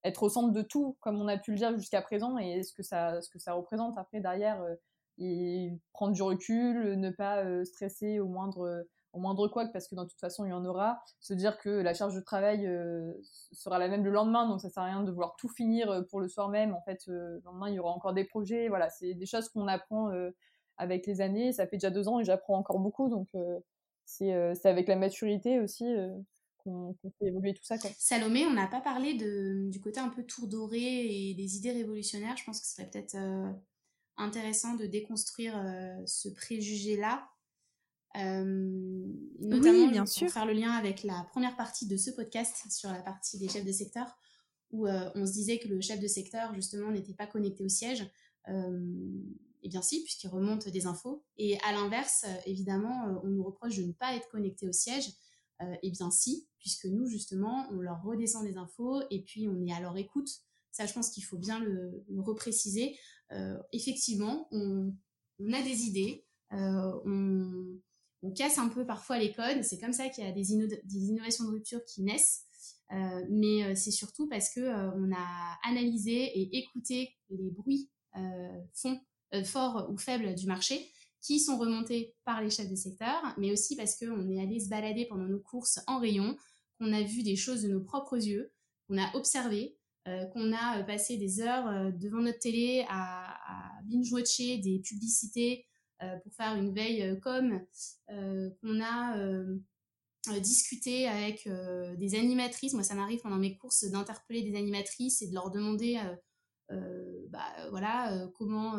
être 0.05 0.25
au 0.25 0.29
centre 0.29 0.53
de 0.53 0.63
tout, 0.63 0.97
comme 1.01 1.21
on 1.21 1.29
a 1.29 1.37
pu 1.37 1.53
le 1.53 1.59
dire 1.59 1.77
jusqu'à 1.77 2.03
présent, 2.03 2.39
et 2.39 2.63
ce 2.65 2.73
que 2.73 2.83
ça, 2.83 3.21
ce 3.21 3.29
que 3.31 3.39
ça 3.39 3.53
représente 3.53 3.97
après 3.99 4.21
derrière. 4.21 4.61
et 5.19 5.73
prendre 5.93 6.13
du 6.13 6.23
recul, 6.23 6.95
ne 6.99 7.11
pas 7.11 7.45
stresser 7.65 8.19
au 8.19 8.27
moindre 8.27 8.85
au 9.13 9.19
moindre 9.19 9.49
quoi, 9.49 9.67
parce 9.67 9.89
que 9.89 9.95
dans 9.95 10.07
toute 10.07 10.21
façon, 10.21 10.45
il 10.45 10.51
y 10.51 10.53
en 10.53 10.65
aura. 10.65 11.03
Se 11.21 11.35
dire 11.35 11.59
que 11.59 11.69
la 11.69 11.95
charge 11.95 12.15
de 12.15 12.21
travail 12.21 12.67
euh, 12.67 13.13
sera 13.53 13.79
la 13.79 13.89
même 13.89 14.05
le 14.05 14.11
lendemain, 14.11 14.49
donc 14.49 14.61
ça 14.61 14.71
sert 14.71 14.83
à 14.83 14.87
rien 14.87 15.03
de 15.03 15.11
vouloir 15.11 15.37
tout 15.37 15.49
finir 15.49 15.91
euh, 15.91 16.03
pour 16.03 16.21
le 16.21 16.29
soir 16.29 16.49
même. 16.49 16.75
En 16.75 16.81
fait, 16.83 17.03
euh, 17.09 17.37
le 17.37 17.43
lendemain, 17.45 17.69
il 17.69 17.75
y 17.75 17.79
aura 17.79 17.91
encore 17.91 18.15
des 18.15 18.25
projets. 18.25 18.69
Voilà, 18.69 18.89
c'est 18.89 19.15
des 19.15 19.27
choses 19.27 19.49
qu'on 19.51 19.69
apprend 19.69 20.11
avec 20.79 21.07
les 21.07 21.21
années. 21.21 21.53
Ça 21.53 21.67
fait 21.67 21.77
déjà 21.77 21.91
deux 21.91 22.09
ans 22.09 22.21
et 22.21 22.25
j'apprends 22.25 22.57
encore 22.57 22.79
beaucoup, 22.79 23.09
donc 23.09 23.29
c'est 24.05 24.33
avec 24.65 24.89
la 24.89 24.97
maturité 24.97 25.61
aussi 25.61 25.85
qu'on 26.59 26.95
fait 27.03 27.27
évoluer 27.27 27.55
tout 27.55 27.65
ça. 27.65 27.77
Salomé, 27.99 28.47
on 28.47 28.53
n'a 28.53 28.69
pas 28.69 28.81
parlé 28.81 29.15
du 29.15 29.81
côté 29.81 30.01
un 30.01 30.09
peu 30.09 30.25
tour 30.25 30.49
doré 30.49 30.79
et 30.81 31.35
des 31.35 31.57
idées 31.57 31.73
révolutionnaires. 31.73 32.37
Je 32.37 32.45
pense 32.45 32.61
que 32.61 32.67
ce 32.67 32.75
serait 32.75 32.89
peut-être 32.89 33.17
intéressant 34.17 34.75
de 34.75 34.87
déconstruire 34.87 35.55
ce 36.07 36.29
préjugé-là 36.31 37.29
euh, 38.17 39.07
notamment 39.39 39.89
bien 39.89 40.07
sûr. 40.07 40.27
pour 40.27 40.35
faire 40.35 40.47
le 40.47 40.53
lien 40.53 40.73
avec 40.73 41.03
la 41.03 41.27
première 41.31 41.57
partie 41.57 41.87
de 41.87 41.97
ce 41.97 42.11
podcast 42.11 42.65
sur 42.71 42.91
la 42.91 43.01
partie 43.01 43.39
des 43.39 43.49
chefs 43.49 43.65
de 43.65 43.73
secteur, 43.73 44.07
où 44.71 44.87
euh, 44.87 45.11
on 45.15 45.27
se 45.27 45.33
disait 45.33 45.59
que 45.59 45.69
le 45.69 45.81
chef 45.81 46.01
de 46.01 46.07
secteur, 46.07 46.55
justement, 46.55 46.91
n'était 46.91 47.15
pas 47.15 47.27
connecté 47.27 47.65
au 47.65 47.69
siège. 47.69 48.07
Euh, 48.49 48.81
et 49.63 49.69
bien 49.69 49.83
si, 49.83 50.03
puisqu'il 50.03 50.29
remonte 50.29 50.69
des 50.69 50.87
infos. 50.87 51.25
Et 51.37 51.59
à 51.61 51.73
l'inverse, 51.73 52.27
évidemment, 52.47 53.21
on 53.23 53.29
nous 53.29 53.45
reproche 53.45 53.77
de 53.77 53.85
ne 53.85 53.93
pas 53.93 54.15
être 54.17 54.29
connecté 54.29 54.67
au 54.67 54.73
siège. 54.73 55.09
et 55.83 55.91
bien 55.93 56.11
si, 56.11 56.49
puisque 56.59 56.87
nous, 56.87 57.07
justement, 57.07 57.69
on 57.71 57.77
leur 57.77 58.03
redescend 58.03 58.45
des 58.45 58.57
infos 58.57 59.03
et 59.11 59.23
puis 59.23 59.49
on 59.49 59.65
est 59.65 59.73
à 59.73 59.79
leur 59.79 59.97
écoute. 59.97 60.29
Ça, 60.73 60.85
je 60.87 60.93
pense 60.93 61.11
qu'il 61.11 61.23
faut 61.23 61.39
bien 61.39 61.61
le, 61.61 62.05
le 62.09 62.21
repréciser. 62.21 62.99
effectivement, 63.71 64.49
on, 64.51 64.93
on, 65.39 65.53
a 65.53 65.63
des 65.63 65.85
idées, 65.85 66.27
on, 66.51 67.79
on 68.23 68.31
casse 68.31 68.59
un 68.59 68.69
peu 68.69 68.87
parfois 68.87 69.19
les 69.19 69.33
codes. 69.33 69.63
C'est 69.63 69.79
comme 69.79 69.93
ça 69.93 70.09
qu'il 70.09 70.25
y 70.25 70.27
a 70.27 70.33
des, 70.33 70.53
innovations 70.53 71.45
de 71.45 71.51
rupture 71.51 71.85
qui 71.85 72.03
naissent. 72.03 72.45
Euh, 72.93 73.25
mais 73.31 73.65
euh, 73.65 73.75
c'est 73.75 73.91
surtout 73.91 74.29
parce 74.29 74.53
que 74.55 74.61
euh, 74.61 74.91
on 74.97 75.13
a 75.13 75.59
analysé 75.65 76.13
et 76.13 76.59
écouté 76.59 77.17
les 77.31 77.51
bruits 77.51 77.89
fonds, 78.75 79.01
forts 79.45 79.89
ou 79.91 79.97
faibles 79.97 80.35
du 80.35 80.47
marché 80.47 80.93
qui 81.23 81.41
sont 81.41 81.57
remontés 81.57 82.15
par 82.25 82.43
les 82.43 82.51
chefs 82.51 82.69
de 82.69 82.75
secteur, 82.75 83.23
mais 83.39 83.51
aussi 83.51 83.77
parce 83.77 83.97
qu'on 83.99 84.29
est 84.29 84.43
allé 84.43 84.61
se 84.61 84.69
balader 84.69 85.07
pendant 85.07 85.25
nos 85.25 85.39
courses 85.39 85.81
en 85.87 85.99
rayon, 85.99 86.37
qu'on 86.79 86.93
a 86.93 87.03
vu 87.03 87.23
des 87.23 87.37
choses 87.37 87.63
de 87.63 87.69
nos 87.69 87.81
propres 87.81 88.19
yeux, 88.19 88.53
qu'on 88.87 88.99
a 88.99 89.15
observé, 89.15 89.79
qu'on 90.05 90.53
a 90.53 90.83
passé 90.83 91.17
des 91.17 91.41
heures 91.41 91.93
devant 91.95 92.21
notre 92.21 92.41
télé 92.41 92.85
à, 92.89 93.79
à 93.79 93.83
binge-watcher 93.85 94.59
des 94.59 94.81
publicités 94.81 95.65
euh, 95.65 95.72
pour 96.23 96.35
faire 96.35 96.55
une 96.55 96.75
veille 96.75 97.03
euh, 97.03 97.17
comme 97.17 97.61
euh, 98.11 98.51
qu'on 98.61 98.81
a 98.81 100.39
discuté 100.41 101.09
avec 101.09 101.49
des 101.99 102.15
animatrices. 102.15 102.75
Moi, 102.75 102.85
ça 102.85 102.95
m'arrive 102.95 103.21
pendant 103.21 103.39
mes 103.39 103.57
courses 103.57 103.85
d'interpeller 103.85 104.43
des 104.43 104.57
animatrices 104.57 105.21
et 105.21 105.27
de 105.27 105.35
leur 105.35 105.51
demander 105.51 106.01
bah, 107.29 107.69
voilà, 107.71 108.29
comment, 108.37 108.79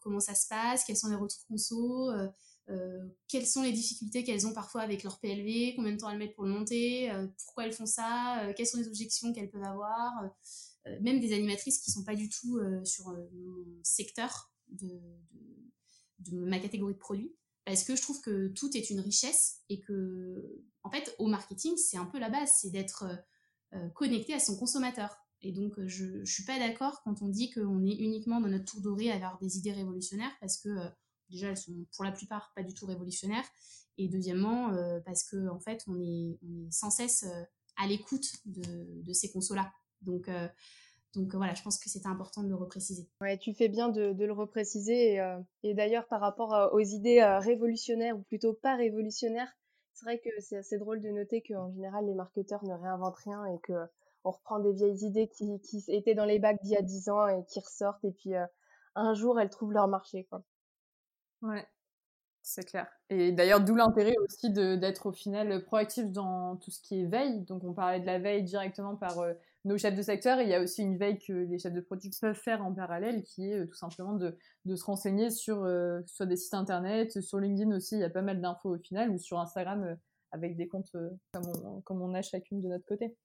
comment 0.00 0.20
ça 0.20 0.34
se 0.34 0.46
passe, 0.48 0.84
quels 0.84 0.98
sont 0.98 1.08
les 1.08 1.16
retours 1.16 1.46
conso, 1.48 2.10
quelles 3.26 3.46
sont 3.46 3.62
les 3.62 3.72
difficultés 3.72 4.22
qu'elles 4.22 4.46
ont 4.46 4.52
parfois 4.52 4.82
avec 4.82 5.02
leur 5.02 5.18
PLV, 5.18 5.76
combien 5.76 5.92
de 5.92 5.96
temps 5.96 6.10
elles 6.10 6.18
mettent 6.18 6.34
pour 6.34 6.44
le 6.44 6.50
monter, 6.50 7.10
pourquoi 7.42 7.64
elles 7.64 7.72
font 7.72 7.86
ça, 7.86 8.52
quelles 8.54 8.66
sont 8.66 8.76
les 8.76 8.86
objections 8.86 9.32
qu'elles 9.32 9.50
peuvent 9.50 9.64
avoir. 9.64 10.12
même 11.00 11.20
des 11.20 11.32
animatrices 11.32 11.78
qui 11.78 11.90
ne 11.90 11.94
sont 11.94 12.04
pas 12.04 12.16
du 12.16 12.28
tout 12.28 12.60
sur 12.84 13.06
mon 13.08 13.64
secteur 13.82 14.52
de 14.68 15.00
ma 16.32 16.58
catégorie 16.58 16.94
de 16.94 16.98
produits. 16.98 17.34
parce 17.64 17.84
que 17.84 17.94
je 17.96 18.02
trouve 18.02 18.20
que 18.20 18.48
tout 18.48 18.76
est 18.76 18.90
une 18.90 19.00
richesse 19.00 19.60
et 19.68 19.80
que, 19.80 20.62
en 20.82 20.90
fait, 20.90 21.14
au 21.18 21.26
marketing, 21.26 21.76
c'est 21.76 21.96
un 21.96 22.06
peu 22.06 22.18
la 22.18 22.28
base, 22.30 22.50
c'est 22.60 22.70
d'être 22.70 23.04
connecté 23.94 24.34
à 24.34 24.38
son 24.38 24.56
consommateur. 24.56 25.16
Et 25.40 25.52
donc, 25.52 25.74
je 25.86 26.04
ne 26.04 26.24
suis 26.24 26.44
pas 26.44 26.58
d'accord 26.58 27.02
quand 27.02 27.22
on 27.22 27.28
dit 27.28 27.50
qu'on 27.50 27.84
est 27.84 27.96
uniquement 27.96 28.40
dans 28.40 28.48
notre 28.48 28.64
tour 28.64 28.80
doré 28.80 29.10
à 29.10 29.16
avoir 29.16 29.38
des 29.38 29.58
idées 29.58 29.72
révolutionnaires, 29.72 30.32
parce 30.40 30.58
que 30.58 30.68
déjà, 31.30 31.48
elles 31.48 31.56
sont 31.56 31.86
pour 31.96 32.04
la 32.04 32.12
plupart 32.12 32.52
pas 32.54 32.62
du 32.62 32.74
tout 32.74 32.86
révolutionnaires. 32.86 33.48
Et 33.98 34.08
deuxièmement, 34.08 34.72
parce 35.04 35.24
qu'en 35.24 35.56
en 35.56 35.60
fait, 35.60 35.82
on 35.86 36.00
est, 36.00 36.38
sans 36.70 36.90
cesse 36.90 37.24
à 37.76 37.86
l'écoute 37.86 38.26
de, 38.44 39.02
de, 39.02 39.12
ces 39.12 39.30
consos-là. 39.30 39.72
Donc, 40.00 40.28
donc 41.14 41.34
voilà, 41.34 41.54
je 41.54 41.62
pense 41.62 41.78
que 41.78 41.90
c'était 41.90 42.08
important 42.08 42.42
de 42.42 42.48
le 42.48 42.54
repréciser. 42.54 43.08
Ouais, 43.20 43.36
tu 43.38 43.54
fais 43.54 43.68
bien 43.68 43.88
de, 43.88 44.12
de 44.12 44.24
le 44.24 44.32
repréciser. 44.32 45.14
Et, 45.14 45.36
et 45.62 45.74
d'ailleurs, 45.74 46.06
par 46.06 46.20
rapport 46.20 46.70
aux 46.72 46.80
idées 46.80 47.22
révolutionnaires, 47.22 48.16
ou 48.16 48.22
plutôt 48.22 48.54
pas 48.54 48.76
révolutionnaires, 48.76 49.52
c'est 49.92 50.04
vrai 50.04 50.18
que 50.18 50.30
c'est 50.40 50.56
assez 50.56 50.78
drôle 50.78 51.00
de 51.00 51.10
noter 51.10 51.42
qu'en 51.42 51.70
général, 51.70 52.06
les 52.06 52.14
marketeurs 52.14 52.64
ne 52.64 52.74
réinventent 52.74 53.18
rien 53.18 53.44
et 53.46 53.58
que 53.62 53.74
on 54.24 54.30
reprend 54.30 54.60
des 54.60 54.72
vieilles 54.72 55.04
idées 55.04 55.28
qui, 55.28 55.60
qui 55.60 55.82
étaient 55.88 56.14
dans 56.14 56.24
les 56.24 56.38
bacs 56.38 56.62
d'il 56.62 56.72
y 56.72 56.76
a 56.76 56.82
10 56.82 57.08
ans 57.08 57.26
et 57.26 57.44
qui 57.46 57.60
ressortent 57.60 58.04
et 58.04 58.12
puis 58.12 58.34
un 58.94 59.14
jour 59.14 59.40
elles 59.40 59.50
trouvent 59.50 59.72
leur 59.72 59.88
marché 59.88 60.24
quoi. 60.24 60.44
Ouais, 61.42 61.66
c'est 62.42 62.64
clair. 62.64 62.86
Et 63.10 63.32
d'ailleurs, 63.32 63.60
d'où 63.60 63.74
l'intérêt 63.74 64.14
aussi 64.24 64.50
d'être 64.50 65.06
au 65.06 65.12
final 65.12 65.64
proactif 65.64 66.10
dans 66.10 66.56
tout 66.56 66.70
ce 66.70 66.80
qui 66.80 67.00
est 67.00 67.06
veille. 67.06 67.40
Donc, 67.42 67.64
on 67.64 67.72
parlait 67.72 68.00
de 68.00 68.06
la 68.06 68.18
veille 68.18 68.44
directement 68.44 68.94
par 68.94 69.18
nos 69.64 69.78
chefs 69.78 69.94
de 69.94 70.02
secteur. 70.02 70.40
Il 70.40 70.48
y 70.48 70.54
a 70.54 70.60
aussi 70.60 70.82
une 70.82 70.98
veille 70.98 71.18
que 71.18 71.32
les 71.32 71.58
chefs 71.58 71.72
de 71.72 71.80
produits 71.80 72.10
peuvent 72.20 72.34
faire 72.34 72.64
en 72.64 72.72
parallèle, 72.72 73.22
qui 73.22 73.50
est 73.50 73.66
tout 73.66 73.74
simplement 73.74 74.14
de, 74.14 74.36
se 74.74 74.84
renseigner 74.84 75.30
sur 75.30 75.66
soit 76.06 76.26
des 76.26 76.36
sites 76.36 76.54
internet, 76.54 77.20
sur 77.20 77.38
LinkedIn 77.38 77.74
aussi, 77.76 77.96
il 77.96 78.00
y 78.00 78.04
a 78.04 78.10
pas 78.10 78.22
mal 78.22 78.40
d'infos 78.40 78.74
au 78.74 78.78
final, 78.78 79.10
ou 79.10 79.18
sur 79.18 79.38
Instagram 79.38 79.96
avec 80.32 80.56
des 80.56 80.66
comptes 80.66 80.90
comme 81.32 81.52
on, 81.64 81.80
comme 81.82 82.14
a 82.14 82.22
chacune 82.22 82.60
de 82.60 82.68
notre 82.68 82.86
côté. 82.86 83.16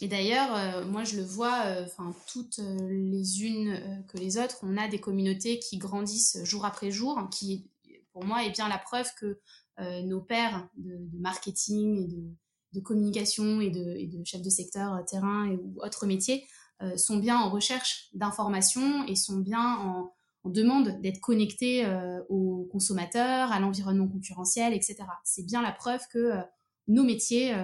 Et 0.00 0.08
d'ailleurs, 0.08 0.54
euh, 0.54 0.84
moi 0.84 1.04
je 1.04 1.16
le 1.16 1.22
vois, 1.22 1.66
euh, 1.66 1.84
enfin 1.84 2.14
toutes 2.26 2.58
euh, 2.58 2.88
les 2.88 3.44
unes 3.44 4.04
que 4.08 4.18
les 4.18 4.38
autres, 4.38 4.58
on 4.62 4.76
a 4.76 4.88
des 4.88 5.00
communautés 5.00 5.58
qui 5.58 5.78
grandissent 5.78 6.42
jour 6.44 6.64
après 6.64 6.90
jour, 6.90 7.28
qui 7.30 7.70
pour 8.12 8.24
moi 8.24 8.44
est 8.44 8.50
bien 8.50 8.68
la 8.68 8.78
preuve 8.78 9.08
que 9.18 9.40
nos 10.04 10.20
pairs 10.20 10.68
de, 10.76 11.00
marketing 11.18 12.04
et 12.04 12.06
de, 12.06 12.22
de 12.74 12.80
communication 12.80 13.60
et 13.60 13.70
de, 13.70 13.96
et 13.96 14.06
de, 14.06 14.24
chefs 14.24 14.42
de 14.42 14.50
secteur 14.50 15.04
terrain 15.06 15.50
et, 15.50 15.56
ou 15.56 15.76
autres 15.78 16.06
métiers 16.06 16.46
sont 16.96 17.16
bien 17.16 17.38
en 17.38 17.48
recherche 17.48 18.10
d'informations 18.12 19.06
et 19.06 19.14
sont 19.14 19.38
bien 19.38 19.76
en, 19.78 20.12
en 20.42 20.50
demande 20.50 21.00
d'être 21.00 21.20
connectés 21.20 21.86
aux 22.28 22.68
consommateurs, 22.70 23.52
à 23.52 23.60
l'environnement 23.60 24.06
concurrentiel, 24.06 24.74
etc. 24.74 24.96
C'est 25.24 25.46
bien 25.46 25.62
la 25.62 25.72
preuve 25.72 26.02
que 26.12 26.32
nos 26.86 27.04
métiers 27.04 27.54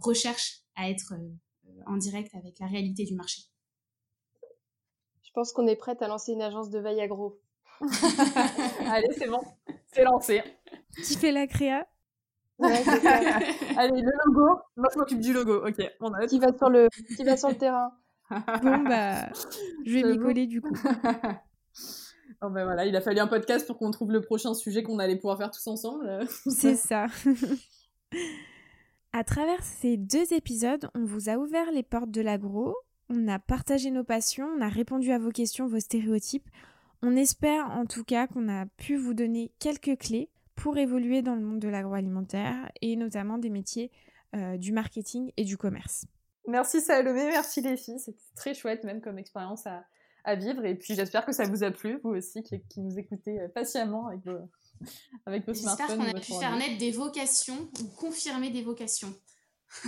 recherchent 0.00 0.60
à 0.76 0.88
être 0.88 1.14
en 1.86 1.96
direct 1.96 2.34
avec 2.34 2.58
la 2.60 2.66
réalité 2.66 3.04
du 3.04 3.14
marché. 3.14 3.42
Je 5.22 5.30
pense 5.32 5.52
qu'on 5.52 5.66
est 5.66 5.76
prête 5.76 6.00
à 6.02 6.08
lancer 6.08 6.32
une 6.32 6.42
agence 6.42 6.70
de 6.70 6.78
veille 6.78 7.00
agro. 7.00 7.40
Allez, 8.86 9.12
c'est 9.18 9.28
bon, 9.28 9.40
c'est 9.92 10.04
lancé. 10.04 10.42
Qui 11.04 11.16
fait 11.16 11.32
la 11.32 11.46
créa? 11.48 11.88
Allez, 13.76 14.02
le 14.02 14.12
logo. 14.26 14.60
Moi, 14.76 14.88
je 14.92 14.98
m'occupe 14.98 15.20
du 15.20 15.32
logo. 15.32 15.66
Ok, 15.66 15.82
on 16.00 16.12
a... 16.12 16.26
Qui 16.26 16.38
va 16.38 16.56
sur 16.56 16.70
le, 16.70 16.88
qui 17.16 17.24
va 17.24 17.36
sur 17.36 17.48
le 17.48 17.56
terrain. 17.56 17.92
Bon 18.62 18.78
bah, 18.78 19.30
je 19.84 19.92
vais 19.92 20.02
m'y 20.02 20.18
coller 20.18 20.46
du 20.46 20.60
coup. 20.60 20.74
Oh 22.42 22.50
ben 22.50 22.64
voilà, 22.64 22.84
il 22.84 22.94
a 22.94 23.00
fallu 23.00 23.20
un 23.20 23.26
podcast 23.26 23.66
pour 23.66 23.78
qu'on 23.78 23.90
trouve 23.90 24.12
le 24.12 24.20
prochain 24.20 24.52
sujet 24.52 24.82
qu'on 24.82 24.98
allait 24.98 25.16
pouvoir 25.16 25.38
faire 25.38 25.50
tous 25.50 25.66
ensemble. 25.66 26.26
C'est 26.46 26.74
ça. 26.74 27.06
À 29.12 29.24
travers 29.24 29.62
ces 29.62 29.96
deux 29.96 30.34
épisodes, 30.34 30.90
on 30.94 31.04
vous 31.04 31.30
a 31.30 31.36
ouvert 31.36 31.70
les 31.72 31.82
portes 31.82 32.10
de 32.10 32.20
l'agro, 32.20 32.76
on 33.08 33.28
a 33.28 33.38
partagé 33.38 33.90
nos 33.90 34.04
passions, 34.04 34.46
on 34.58 34.60
a 34.60 34.68
répondu 34.68 35.10
à 35.12 35.18
vos 35.18 35.30
questions, 35.30 35.66
vos 35.66 35.80
stéréotypes. 35.80 36.48
On 37.02 37.16
espère 37.16 37.70
en 37.70 37.86
tout 37.86 38.04
cas 38.04 38.26
qu'on 38.26 38.48
a 38.48 38.66
pu 38.76 38.96
vous 38.96 39.14
donner 39.14 39.52
quelques 39.58 39.98
clés 39.98 40.28
pour 40.54 40.78
évoluer 40.78 41.22
dans 41.22 41.34
le 41.34 41.40
monde 41.40 41.58
de 41.58 41.68
l'agroalimentaire 41.68 42.70
et 42.80 42.96
notamment 42.96 43.38
des 43.38 43.50
métiers 43.50 43.90
euh, 44.34 44.56
du 44.56 44.72
marketing 44.72 45.32
et 45.36 45.44
du 45.44 45.56
commerce. 45.56 46.06
Merci 46.46 46.80
Salomé, 46.80 47.26
merci 47.26 47.60
les 47.60 47.76
filles, 47.76 47.98
c'était 47.98 48.18
très 48.36 48.54
chouette 48.54 48.84
même 48.84 49.00
comme 49.00 49.18
expérience 49.18 49.66
à, 49.66 49.84
vivre 50.36 50.64
et 50.64 50.74
puis 50.74 50.94
j'espère 50.94 51.26
que 51.26 51.32
ça 51.32 51.44
vous 51.44 51.64
a 51.64 51.70
plu, 51.70 52.00
vous 52.02 52.10
aussi 52.10 52.42
qui, 52.42 52.58
qui 52.70 52.80
nous 52.80 52.98
écoutez 52.98 53.40
euh, 53.40 53.48
patiemment 53.48 54.06
avec 54.06 54.24
vos, 54.24 54.38
avec 55.26 55.46
vos 55.46 55.52
J'espère 55.52 55.86
qu'on 55.86 56.00
a 56.00 56.14
pu 56.14 56.32
faire 56.32 56.56
naître 56.56 56.78
des 56.78 56.92
vocations 56.92 57.68
ou 57.80 57.88
confirmer 57.96 58.50
des 58.50 58.62
vocations. 58.62 59.14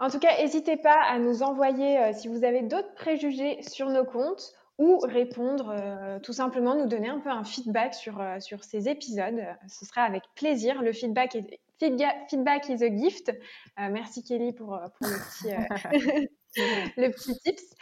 En 0.00 0.10
tout 0.10 0.20
cas, 0.20 0.40
n'hésitez 0.40 0.76
pas 0.76 1.02
à 1.02 1.18
nous 1.18 1.42
envoyer 1.42 1.98
euh, 1.98 2.12
si 2.12 2.28
vous 2.28 2.44
avez 2.44 2.62
d'autres 2.62 2.94
préjugés 2.94 3.60
sur 3.62 3.90
nos 3.90 4.04
comptes 4.04 4.52
ou 4.78 4.98
répondre, 4.98 5.74
euh, 5.76 6.18
tout 6.20 6.32
simplement 6.32 6.74
nous 6.74 6.86
donner 6.86 7.08
un 7.08 7.18
peu 7.18 7.30
un 7.30 7.44
feedback 7.44 7.94
sur, 7.94 8.20
euh, 8.20 8.40
sur 8.40 8.64
ces 8.64 8.88
épisodes. 8.88 9.44
Ce 9.68 9.84
sera 9.84 10.02
avec 10.02 10.22
plaisir. 10.34 10.82
Le 10.82 10.92
feedback 10.92 11.36
est, 11.36 11.60
is 11.80 12.84
a 12.84 12.96
gift. 12.96 13.32
merci 13.76 14.22
Kelly 14.22 14.52
pour, 14.52 14.78
pour 14.98 15.08
le, 15.08 15.16
petit, 15.16 16.28
le 16.96 17.10
petit 17.10 17.38
tips. 17.40 17.74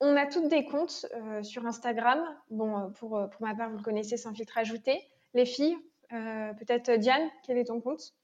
On 0.00 0.16
a 0.16 0.26
toutes 0.26 0.48
des 0.48 0.64
comptes 0.64 1.06
euh, 1.14 1.42
sur 1.42 1.66
Instagram. 1.66 2.20
Bon, 2.50 2.78
euh, 2.78 2.88
pour, 2.90 3.16
euh, 3.16 3.26
pour 3.26 3.42
ma 3.42 3.54
part, 3.54 3.70
vous 3.70 3.78
le 3.78 3.82
connaissez 3.82 4.16
sans 4.16 4.32
filtre 4.32 4.56
ajouté. 4.56 5.02
Les 5.34 5.44
filles, 5.44 5.76
peut-être 6.10 6.90
Diane, 6.92 7.28
quel 7.44 7.58
est 7.58 7.64
ton 7.64 7.80
compte? 7.80 8.14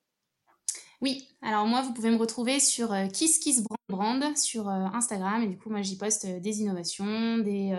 Oui, 1.04 1.28
alors 1.42 1.66
moi, 1.66 1.82
vous 1.82 1.92
pouvez 1.92 2.10
me 2.10 2.16
retrouver 2.16 2.58
sur 2.60 2.94
Kiss 3.12 3.38
Kiss 3.38 3.62
Brand 3.90 4.34
sur 4.38 4.70
Instagram. 4.70 5.42
Et 5.42 5.48
du 5.48 5.58
coup, 5.58 5.68
moi, 5.68 5.82
j'y 5.82 5.98
poste 5.98 6.24
des 6.24 6.62
innovations, 6.62 7.36
des 7.36 7.76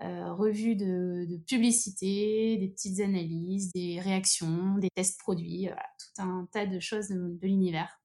revues 0.00 0.74
de, 0.74 1.36
publicité, 1.46 2.56
des 2.56 2.68
petites 2.68 3.00
analyses, 3.00 3.70
des 3.74 4.00
réactions, 4.00 4.78
des 4.78 4.88
tests 4.94 5.20
produits, 5.20 5.68
tout 5.98 6.22
un 6.22 6.48
tas 6.50 6.64
de 6.64 6.80
choses 6.80 7.08
de, 7.08 7.38
l'univers 7.42 8.00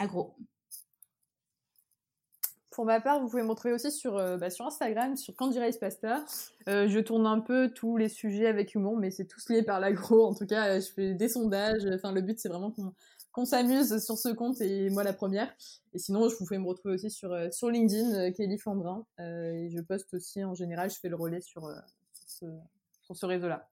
agro. 0.00 0.34
Pour 2.74 2.84
ma 2.86 3.00
part, 3.00 3.20
vous 3.20 3.28
pouvez 3.28 3.44
me 3.44 3.50
retrouver 3.50 3.72
aussi 3.72 3.92
sur, 3.92 4.16
euh, 4.16 4.36
bah, 4.36 4.50
sur 4.50 4.66
Instagram, 4.66 5.16
sur 5.16 5.36
Candy 5.36 5.60
Rice. 5.60 5.78
Euh, 6.68 6.88
je 6.88 6.98
tourne 6.98 7.24
un 7.24 7.38
peu 7.38 7.70
tous 7.72 7.96
les 7.96 8.08
sujets 8.08 8.46
avec 8.48 8.74
humour, 8.74 8.96
mais 8.96 9.12
c'est 9.12 9.26
tous 9.26 9.48
lié 9.48 9.62
par 9.62 9.78
l'agro. 9.78 10.26
En 10.26 10.34
tout 10.34 10.46
cas, 10.46 10.66
euh, 10.66 10.80
je 10.80 10.90
fais 10.92 11.14
des 11.14 11.28
sondages. 11.28 11.86
Enfin, 11.94 12.10
le 12.10 12.20
but, 12.20 12.40
c'est 12.40 12.48
vraiment 12.48 12.72
qu'on 12.72 12.92
s'amuse 13.44 13.98
sur 14.04 14.16
ce 14.16 14.28
compte 14.28 14.60
et 14.60 14.90
moi 14.90 15.02
la 15.02 15.12
première. 15.12 15.52
Et 15.92 15.98
sinon, 15.98 16.28
je 16.28 16.36
vous 16.36 16.44
pouvez 16.44 16.58
me 16.58 16.66
retrouver 16.66 16.94
aussi 16.94 17.10
sur, 17.10 17.36
sur 17.52 17.70
LinkedIn, 17.70 18.30
Kelly 18.32 18.58
Flandrin. 18.58 19.04
et 19.18 19.68
je 19.70 19.80
poste 19.80 20.14
aussi 20.14 20.44
en 20.44 20.54
général, 20.54 20.90
je 20.90 21.00
fais 21.00 21.08
le 21.08 21.16
relais 21.16 21.40
sur, 21.40 21.62
sur 22.12 22.28
ce, 22.28 22.46
ce 23.14 23.26
réseau-là. 23.26 23.68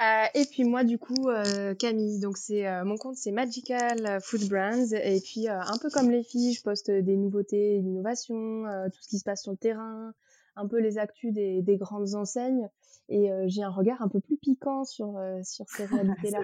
Euh, 0.00 0.26
et 0.34 0.44
puis 0.44 0.64
moi 0.64 0.84
du 0.84 0.98
coup 0.98 1.28
euh, 1.28 1.74
Camille, 1.74 2.20
donc 2.20 2.36
c'est 2.36 2.68
euh, 2.68 2.84
mon 2.84 2.98
compte 2.98 3.16
c'est 3.16 3.30
Magical 3.30 4.20
Food 4.20 4.46
Brands 4.46 4.92
et 4.92 5.22
puis 5.24 5.48
un 5.48 5.78
peu 5.80 5.88
comme 5.88 6.10
les 6.10 6.22
filles, 6.22 6.52
je 6.52 6.62
poste 6.62 6.90
des 6.90 7.16
nouveautés, 7.16 7.80
d'innovations, 7.80 8.64
tout 8.92 9.02
ce 9.02 9.08
qui 9.08 9.18
se 9.18 9.24
passe 9.24 9.42
sur 9.42 9.52
le 9.52 9.56
terrain, 9.56 10.12
un 10.54 10.66
peu 10.66 10.80
les 10.80 10.98
actus 10.98 11.32
des, 11.32 11.62
des 11.62 11.78
grandes 11.78 12.14
enseignes 12.14 12.68
et 13.08 13.30
j'ai 13.46 13.62
un 13.62 13.70
regard 13.70 14.02
un 14.02 14.08
peu 14.08 14.20
plus 14.20 14.36
piquant 14.36 14.84
sur 14.84 15.18
sur 15.42 15.66
ces 15.70 15.86
réalités 15.86 16.30
là. 16.30 16.40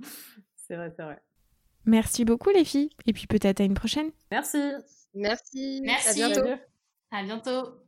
c'est 0.56 0.76
vrai, 0.76 0.92
c'est 0.96 1.02
vrai. 1.02 1.20
Merci 1.84 2.24
beaucoup 2.24 2.50
les 2.50 2.64
filles 2.64 2.90
et 3.06 3.12
puis 3.12 3.26
peut-être 3.26 3.60
à 3.60 3.64
une 3.64 3.74
prochaine. 3.74 4.10
Merci. 4.30 4.58
Merci. 5.14 5.80
Merci. 5.82 6.22
À 6.22 6.28
bientôt. 6.28 6.50
À 7.10 7.22
bientôt. 7.22 7.87